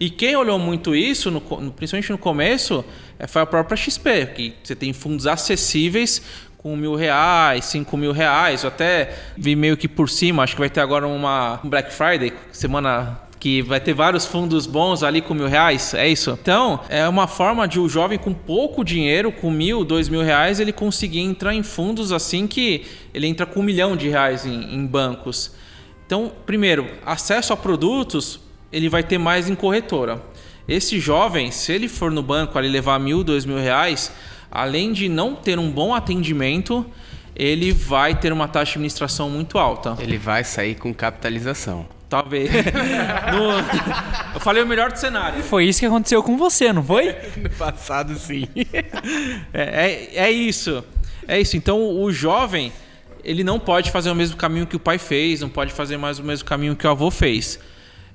E 0.00 0.08
quem 0.08 0.34
olhou 0.34 0.58
muito 0.58 0.94
isso, 0.94 1.30
no, 1.30 1.42
principalmente 1.72 2.10
no 2.10 2.16
começo, 2.16 2.82
é, 3.18 3.26
foi 3.26 3.42
a 3.42 3.46
própria 3.46 3.76
XP, 3.76 4.26
que 4.34 4.54
você 4.64 4.74
tem 4.74 4.94
fundos 4.94 5.26
acessíveis 5.26 6.22
com 6.56 6.74
mil 6.74 6.94
reais, 6.94 7.66
cinco 7.66 7.94
mil 7.98 8.12
reais. 8.12 8.62
Eu 8.62 8.68
até 8.68 9.14
vi 9.36 9.54
meio 9.54 9.76
que 9.76 9.86
por 9.86 10.08
cima, 10.08 10.42
acho 10.42 10.54
que 10.54 10.60
vai 10.60 10.70
ter 10.70 10.80
agora 10.80 11.06
uma 11.06 11.60
Black 11.64 11.92
Friday, 11.92 12.32
semana 12.50 13.20
que 13.42 13.60
vai 13.60 13.80
ter 13.80 13.92
vários 13.92 14.24
fundos 14.24 14.68
bons 14.68 15.02
ali 15.02 15.20
com 15.20 15.34
mil 15.34 15.48
reais, 15.48 15.94
é 15.94 16.08
isso? 16.08 16.30
Então, 16.40 16.78
é 16.88 17.08
uma 17.08 17.26
forma 17.26 17.66
de 17.66 17.80
o 17.80 17.82
um 17.82 17.88
jovem 17.88 18.16
com 18.16 18.32
pouco 18.32 18.84
dinheiro, 18.84 19.32
com 19.32 19.50
mil, 19.50 19.84
dois 19.84 20.08
mil 20.08 20.22
reais, 20.22 20.60
ele 20.60 20.72
conseguir 20.72 21.18
entrar 21.18 21.52
em 21.52 21.64
fundos 21.64 22.12
assim 22.12 22.46
que 22.46 22.86
ele 23.12 23.26
entra 23.26 23.44
com 23.44 23.58
um 23.58 23.62
milhão 23.64 23.96
de 23.96 24.08
reais 24.08 24.46
em, 24.46 24.76
em 24.76 24.86
bancos. 24.86 25.56
Então, 26.06 26.30
primeiro, 26.46 26.86
acesso 27.04 27.52
a 27.52 27.56
produtos, 27.56 28.38
ele 28.72 28.88
vai 28.88 29.02
ter 29.02 29.18
mais 29.18 29.50
em 29.50 29.56
corretora. 29.56 30.22
Esse 30.68 31.00
jovem, 31.00 31.50
se 31.50 31.72
ele 31.72 31.88
for 31.88 32.12
no 32.12 32.22
banco 32.22 32.56
ali 32.56 32.68
levar 32.68 33.00
mil, 33.00 33.24
dois 33.24 33.44
mil 33.44 33.58
reais, 33.58 34.12
além 34.52 34.92
de 34.92 35.08
não 35.08 35.34
ter 35.34 35.58
um 35.58 35.68
bom 35.68 35.92
atendimento, 35.92 36.86
ele 37.34 37.72
vai 37.72 38.14
ter 38.14 38.32
uma 38.32 38.46
taxa 38.46 38.66
de 38.66 38.78
administração 38.78 39.28
muito 39.28 39.58
alta. 39.58 39.96
Ele 39.98 40.16
vai 40.16 40.44
sair 40.44 40.76
com 40.76 40.94
capitalização. 40.94 41.88
Talvez. 42.12 42.50
no... 43.32 44.34
Eu 44.34 44.40
falei 44.40 44.62
o 44.62 44.66
melhor 44.66 44.92
do 44.92 44.98
cenário. 44.98 45.42
Foi 45.42 45.64
isso 45.64 45.80
que 45.80 45.86
aconteceu 45.86 46.22
com 46.22 46.36
você, 46.36 46.70
não 46.70 46.84
foi? 46.84 47.16
no 47.42 47.48
passado, 47.48 48.14
sim. 48.18 48.46
é, 49.50 50.10
é, 50.14 50.26
é 50.26 50.30
isso. 50.30 50.84
É 51.26 51.40
isso. 51.40 51.56
Então, 51.56 51.80
o 51.80 52.12
jovem, 52.12 52.70
ele 53.24 53.42
não 53.42 53.58
pode 53.58 53.90
fazer 53.90 54.10
o 54.10 54.14
mesmo 54.14 54.36
caminho 54.36 54.66
que 54.66 54.76
o 54.76 54.78
pai 54.78 54.98
fez, 54.98 55.40
não 55.40 55.48
pode 55.48 55.72
fazer 55.72 55.96
mais 55.96 56.18
o 56.18 56.22
mesmo 56.22 56.44
caminho 56.44 56.76
que 56.76 56.86
o 56.86 56.90
avô 56.90 57.10
fez. 57.10 57.58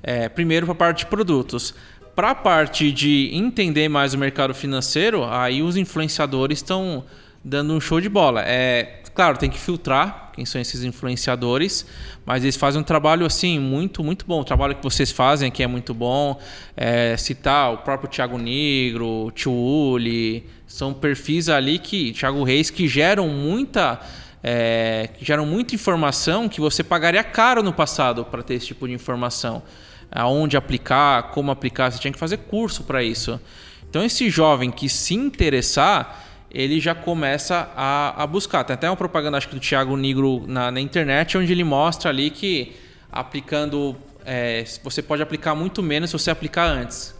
É, 0.03 0.29
primeiro, 0.29 0.67
para 0.67 0.73
a 0.73 0.77
parte 0.77 0.99
de 0.99 1.07
produtos. 1.07 1.73
Para 2.15 2.29
a 2.29 2.35
parte 2.35 2.91
de 2.91 3.31
entender 3.33 3.89
mais 3.89 4.13
o 4.13 4.17
mercado 4.19 4.53
financeiro, 4.53 5.23
aí 5.25 5.63
os 5.63 5.75
influenciadores 5.75 6.59
estão 6.59 7.03
dando 7.43 7.73
um 7.73 7.81
show 7.81 7.99
de 7.99 8.09
bola. 8.09 8.43
É, 8.45 9.01
claro, 9.15 9.39
tem 9.39 9.49
que 9.49 9.57
filtrar 9.57 10.26
quem 10.37 10.45
são 10.45 10.61
esses 10.61 10.83
influenciadores, 10.83 11.83
mas 12.23 12.43
eles 12.43 12.55
fazem 12.55 12.79
um 12.79 12.83
trabalho 12.83 13.25
assim 13.25 13.57
muito, 13.57 14.03
muito 14.03 14.23
bom. 14.23 14.41
O 14.41 14.43
trabalho 14.43 14.75
que 14.75 14.83
vocês 14.83 15.11
fazem 15.11 15.47
aqui 15.47 15.63
é 15.63 15.67
muito 15.67 15.95
bom. 15.95 16.39
É, 16.75 17.17
citar 17.17 17.73
o 17.73 17.79
próprio 17.79 18.07
Thiago 18.07 18.37
Negro, 18.37 19.31
Tio 19.33 19.51
Uli, 19.51 20.45
são 20.67 20.93
perfis 20.93 21.49
ali 21.49 21.79
que 21.79 22.11
Thiago 22.11 22.43
Reis 22.43 22.69
que 22.69 22.87
geram 22.87 23.27
muita 23.27 23.99
é, 24.43 25.09
que 25.17 25.25
geram 25.25 25.43
muita 25.43 25.73
informação 25.73 26.47
que 26.47 26.61
você 26.61 26.83
pagaria 26.83 27.23
caro 27.23 27.63
no 27.63 27.73
passado 27.73 28.23
para 28.23 28.43
ter 28.43 28.53
esse 28.53 28.67
tipo 28.67 28.87
de 28.87 28.93
informação. 28.93 29.63
Aonde 30.11 30.55
aplicar, 30.55 31.31
como 31.31 31.49
aplicar, 31.49 31.91
você 31.91 31.97
tinha 31.97 32.13
que 32.13 32.19
fazer 32.19 32.37
curso 32.37 32.83
para 32.83 33.03
isso. 33.03 33.41
Então 33.89 34.03
esse 34.03 34.29
jovem 34.29 34.69
que 34.69 34.87
se 34.87 35.15
interessar, 35.15 36.26
ele 36.49 36.79
já 36.79 36.95
começa 36.95 37.69
a, 37.75 38.23
a, 38.23 38.27
buscar. 38.27 38.63
Tem 38.63 38.73
até 38.73 38.89
uma 38.89 38.95
propaganda, 38.95 39.37
acho 39.37 39.49
que 39.49 39.55
do 39.55 39.61
Thiago 39.61 39.95
Negro 39.97 40.43
na, 40.47 40.71
na 40.71 40.79
internet, 40.79 41.37
onde 41.37 41.51
ele 41.51 41.63
mostra 41.63 42.09
ali 42.09 42.29
que 42.29 42.75
aplicando. 43.11 43.95
É, 44.25 44.63
você 44.83 45.01
pode 45.01 45.21
aplicar 45.21 45.55
muito 45.55 45.81
menos 45.81 46.09
se 46.09 46.17
você 46.17 46.31
aplicar 46.31 46.65
antes. 46.65 47.15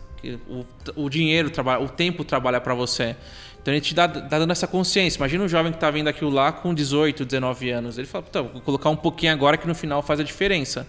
O, 0.50 0.66
o 0.96 1.10
dinheiro, 1.10 1.50
trabalha, 1.50 1.84
o 1.84 1.88
tempo 1.88 2.24
trabalha 2.24 2.60
para 2.60 2.74
você. 2.74 3.16
Então 3.62 3.74
ele 3.74 3.82
te 3.82 3.94
dá, 3.94 4.08
dá, 4.08 4.40
dando 4.40 4.52
essa 4.52 4.68
consciência. 4.68 5.18
Imagina 5.18 5.44
um 5.44 5.48
jovem 5.48 5.72
que 5.72 5.78
está 5.78 5.92
vendo 5.92 6.08
aquilo 6.08 6.30
lá 6.30 6.52
com 6.52 6.74
18, 6.74 7.26
19 7.26 7.70
anos. 7.70 7.98
Ele 7.98 8.08
fala, 8.08 8.26
vou 8.34 8.62
colocar 8.62 8.90
um 8.90 8.96
pouquinho 8.96 9.32
agora 9.32 9.58
que 9.58 9.68
no 9.68 9.76
final 9.76 10.02
faz 10.02 10.20
a 10.20 10.24
diferença. 10.24 10.88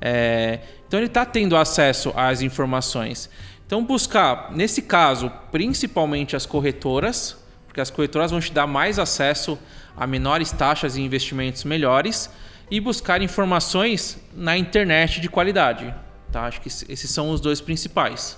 É, 0.00 0.60
então 0.86 0.98
ele 0.98 1.06
está 1.06 1.24
tendo 1.24 1.56
acesso 1.56 2.12
às 2.16 2.40
informações. 2.40 3.28
Então 3.66 3.84
buscar, 3.84 4.50
nesse 4.52 4.82
caso, 4.82 5.30
principalmente 5.52 6.34
as 6.34 6.46
corretoras, 6.46 7.36
porque 7.68 7.80
as 7.80 7.90
corretoras 7.90 8.32
vão 8.32 8.40
te 8.40 8.52
dar 8.52 8.66
mais 8.66 8.98
acesso 8.98 9.56
a 9.96 10.06
menores 10.06 10.50
taxas 10.50 10.96
e 10.96 11.02
investimentos 11.02 11.62
melhores 11.62 12.28
e 12.70 12.80
buscar 12.80 13.22
informações 13.22 14.18
na 14.34 14.58
internet 14.58 15.20
de 15.20 15.28
qualidade. 15.28 15.94
Tá? 16.32 16.46
Acho 16.46 16.60
que 16.60 16.68
esses 16.68 17.10
são 17.10 17.30
os 17.30 17.40
dois 17.40 17.60
principais. 17.60 18.36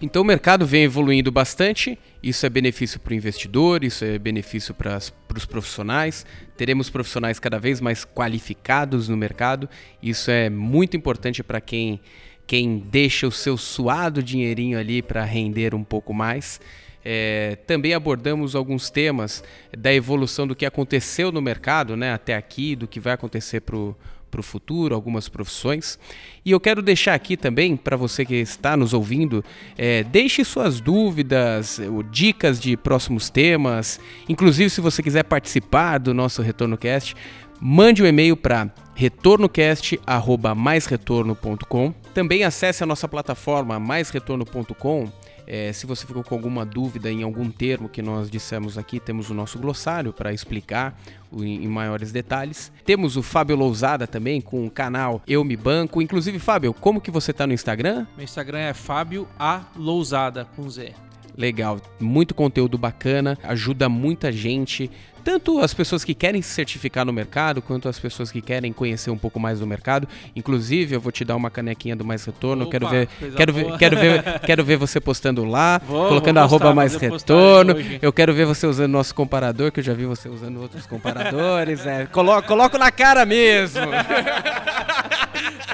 Então 0.00 0.22
o 0.22 0.24
mercado 0.24 0.66
vem 0.66 0.82
evoluindo 0.82 1.30
bastante, 1.30 1.96
isso 2.20 2.44
é 2.44 2.48
benefício 2.50 2.98
para 2.98 3.12
o 3.12 3.14
investidor, 3.14 3.84
isso 3.84 4.04
é 4.04 4.18
benefício 4.18 4.74
para 4.74 4.98
os 4.98 5.46
profissionais. 5.46 6.26
Teremos 6.56 6.90
profissionais 6.90 7.38
cada 7.38 7.58
vez 7.58 7.80
mais 7.80 8.04
qualificados 8.04 9.08
no 9.08 9.16
mercado, 9.16 9.68
isso 10.02 10.28
é 10.28 10.50
muito 10.50 10.96
importante 10.96 11.40
para 11.44 11.60
quem, 11.60 12.00
quem 12.48 12.78
deixa 12.78 13.28
o 13.28 13.30
seu 13.30 13.56
suado 13.56 14.24
dinheirinho 14.24 14.76
ali 14.76 15.02
para 15.02 15.24
render 15.24 15.72
um 15.72 15.84
pouco 15.84 16.12
mais. 16.12 16.60
É, 17.04 17.58
também 17.66 17.94
abordamos 17.94 18.54
alguns 18.54 18.88
temas 18.88 19.42
da 19.76 19.92
evolução 19.92 20.46
do 20.46 20.54
que 20.54 20.64
aconteceu 20.64 21.32
no 21.32 21.42
mercado 21.42 21.96
né, 21.96 22.12
até 22.12 22.36
aqui, 22.36 22.76
do 22.76 22.86
que 22.86 23.00
vai 23.00 23.12
acontecer 23.12 23.60
para 23.60 23.76
o 23.76 23.96
futuro, 24.40 24.94
algumas 24.94 25.28
profissões. 25.28 25.98
E 26.44 26.52
eu 26.52 26.60
quero 26.60 26.80
deixar 26.80 27.14
aqui 27.14 27.36
também, 27.36 27.76
para 27.76 27.96
você 27.96 28.24
que 28.24 28.36
está 28.36 28.76
nos 28.76 28.94
ouvindo, 28.94 29.44
é, 29.76 30.04
deixe 30.04 30.44
suas 30.44 30.80
dúvidas, 30.80 31.80
dicas 32.10 32.60
de 32.60 32.76
próximos 32.76 33.28
temas. 33.28 33.98
Inclusive, 34.28 34.70
se 34.70 34.80
você 34.80 35.02
quiser 35.02 35.24
participar 35.24 35.98
do 35.98 36.14
nosso 36.14 36.40
Retorno 36.40 36.78
Cast, 36.78 37.16
mande 37.60 38.00
um 38.02 38.06
e-mail 38.06 38.36
para 38.36 38.72
retornocast@maisretorno.com. 38.94 41.92
Também 42.14 42.44
acesse 42.44 42.84
a 42.84 42.86
nossa 42.86 43.08
plataforma 43.08 43.80
maisretorno.com 43.80 45.10
é, 45.46 45.72
se 45.72 45.86
você 45.86 46.06
ficou 46.06 46.22
com 46.22 46.34
alguma 46.34 46.64
dúvida 46.64 47.10
em 47.10 47.22
algum 47.22 47.50
termo 47.50 47.88
que 47.88 48.02
nós 48.02 48.30
dissemos 48.30 48.78
aqui, 48.78 49.00
temos 49.00 49.30
o 49.30 49.34
nosso 49.34 49.58
glossário 49.58 50.12
para 50.12 50.32
explicar 50.32 50.98
em, 51.32 51.66
maiores 51.68 52.12
detalhes. 52.12 52.72
Temos 52.84 53.16
o 53.16 53.22
Fábio 53.22 53.56
Lousada 53.56 54.06
também 54.06 54.40
com 54.40 54.66
o 54.66 54.70
canal 54.70 55.22
Eu 55.26 55.44
Me 55.44 55.56
Banco. 55.56 56.02
Inclusive, 56.02 56.38
Fábio, 56.38 56.72
como 56.72 57.00
que 57.00 57.10
você 57.10 57.30
está 57.30 57.46
no 57.46 57.52
Instagram? 57.52 58.06
Meu 58.16 58.24
Instagram 58.24 58.58
é 58.58 58.74
Fábio 58.74 59.28
A 59.38 59.62
Lousada 59.76 60.46
com 60.56 60.68
Z. 60.68 60.92
Legal, 61.36 61.80
muito 61.98 62.34
conteúdo 62.34 62.76
bacana, 62.76 63.38
ajuda 63.42 63.88
muita 63.88 64.30
gente 64.30 64.90
tanto 65.22 65.60
as 65.60 65.72
pessoas 65.72 66.04
que 66.04 66.14
querem 66.14 66.42
se 66.42 66.50
certificar 66.50 67.04
no 67.04 67.12
mercado, 67.12 67.62
quanto 67.62 67.88
as 67.88 67.98
pessoas 67.98 68.30
que 68.30 68.40
querem 68.40 68.72
conhecer 68.72 69.10
um 69.10 69.18
pouco 69.18 69.38
mais 69.38 69.60
do 69.60 69.66
mercado. 69.66 70.08
Inclusive, 70.34 70.94
eu 70.94 71.00
vou 71.00 71.12
te 71.12 71.24
dar 71.24 71.36
uma 71.36 71.50
canequinha 71.50 71.96
do 71.96 72.04
Mais 72.04 72.24
Retorno. 72.24 72.64
Opa, 72.64 72.70
quero 72.72 72.88
ver, 72.88 73.08
quero 73.36 73.52
ver, 73.52 73.78
quero 73.78 73.96
ver, 74.00 74.40
quero 74.40 74.64
ver 74.64 74.76
você 74.76 75.00
postando 75.00 75.44
lá, 75.44 75.80
vou, 75.86 76.08
colocando 76.08 76.40
vou 76.40 76.48
postar, 76.48 76.64
arroba 76.64 76.74
Mais 76.74 76.94
Retorno. 76.94 77.74
Eu 78.00 78.12
quero 78.12 78.34
ver 78.34 78.46
você 78.46 78.66
usando 78.66 78.92
nosso 78.92 79.14
comparador, 79.14 79.70
que 79.70 79.80
eu 79.80 79.84
já 79.84 79.94
vi 79.94 80.04
você 80.04 80.28
usando 80.28 80.60
outros 80.60 80.86
comparadores. 80.86 81.86
é, 81.86 82.06
coloco, 82.06 82.48
coloco 82.48 82.78
na 82.78 82.90
cara 82.90 83.24
mesmo. 83.24 83.82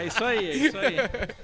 É 0.00 0.06
isso 0.06 0.24
aí, 0.24 0.50
é 0.50 0.56
isso 0.56 0.78
aí. 0.78 0.96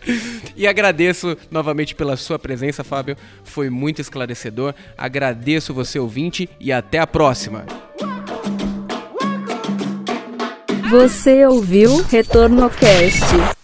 E 0.56 0.66
agradeço 0.66 1.36
novamente 1.50 1.94
pela 1.94 2.16
sua 2.16 2.38
presença, 2.38 2.84
Fábio. 2.84 3.16
Foi 3.42 3.68
muito 3.70 4.00
esclarecedor. 4.00 4.74
Agradeço 4.96 5.74
você, 5.74 5.98
ouvinte, 5.98 6.48
e 6.60 6.72
até 6.72 6.98
a 6.98 7.06
próxima. 7.06 7.64
Você 10.90 11.44
ouviu 11.44 12.02
Retorno 12.04 12.70
Cast. 12.70 13.63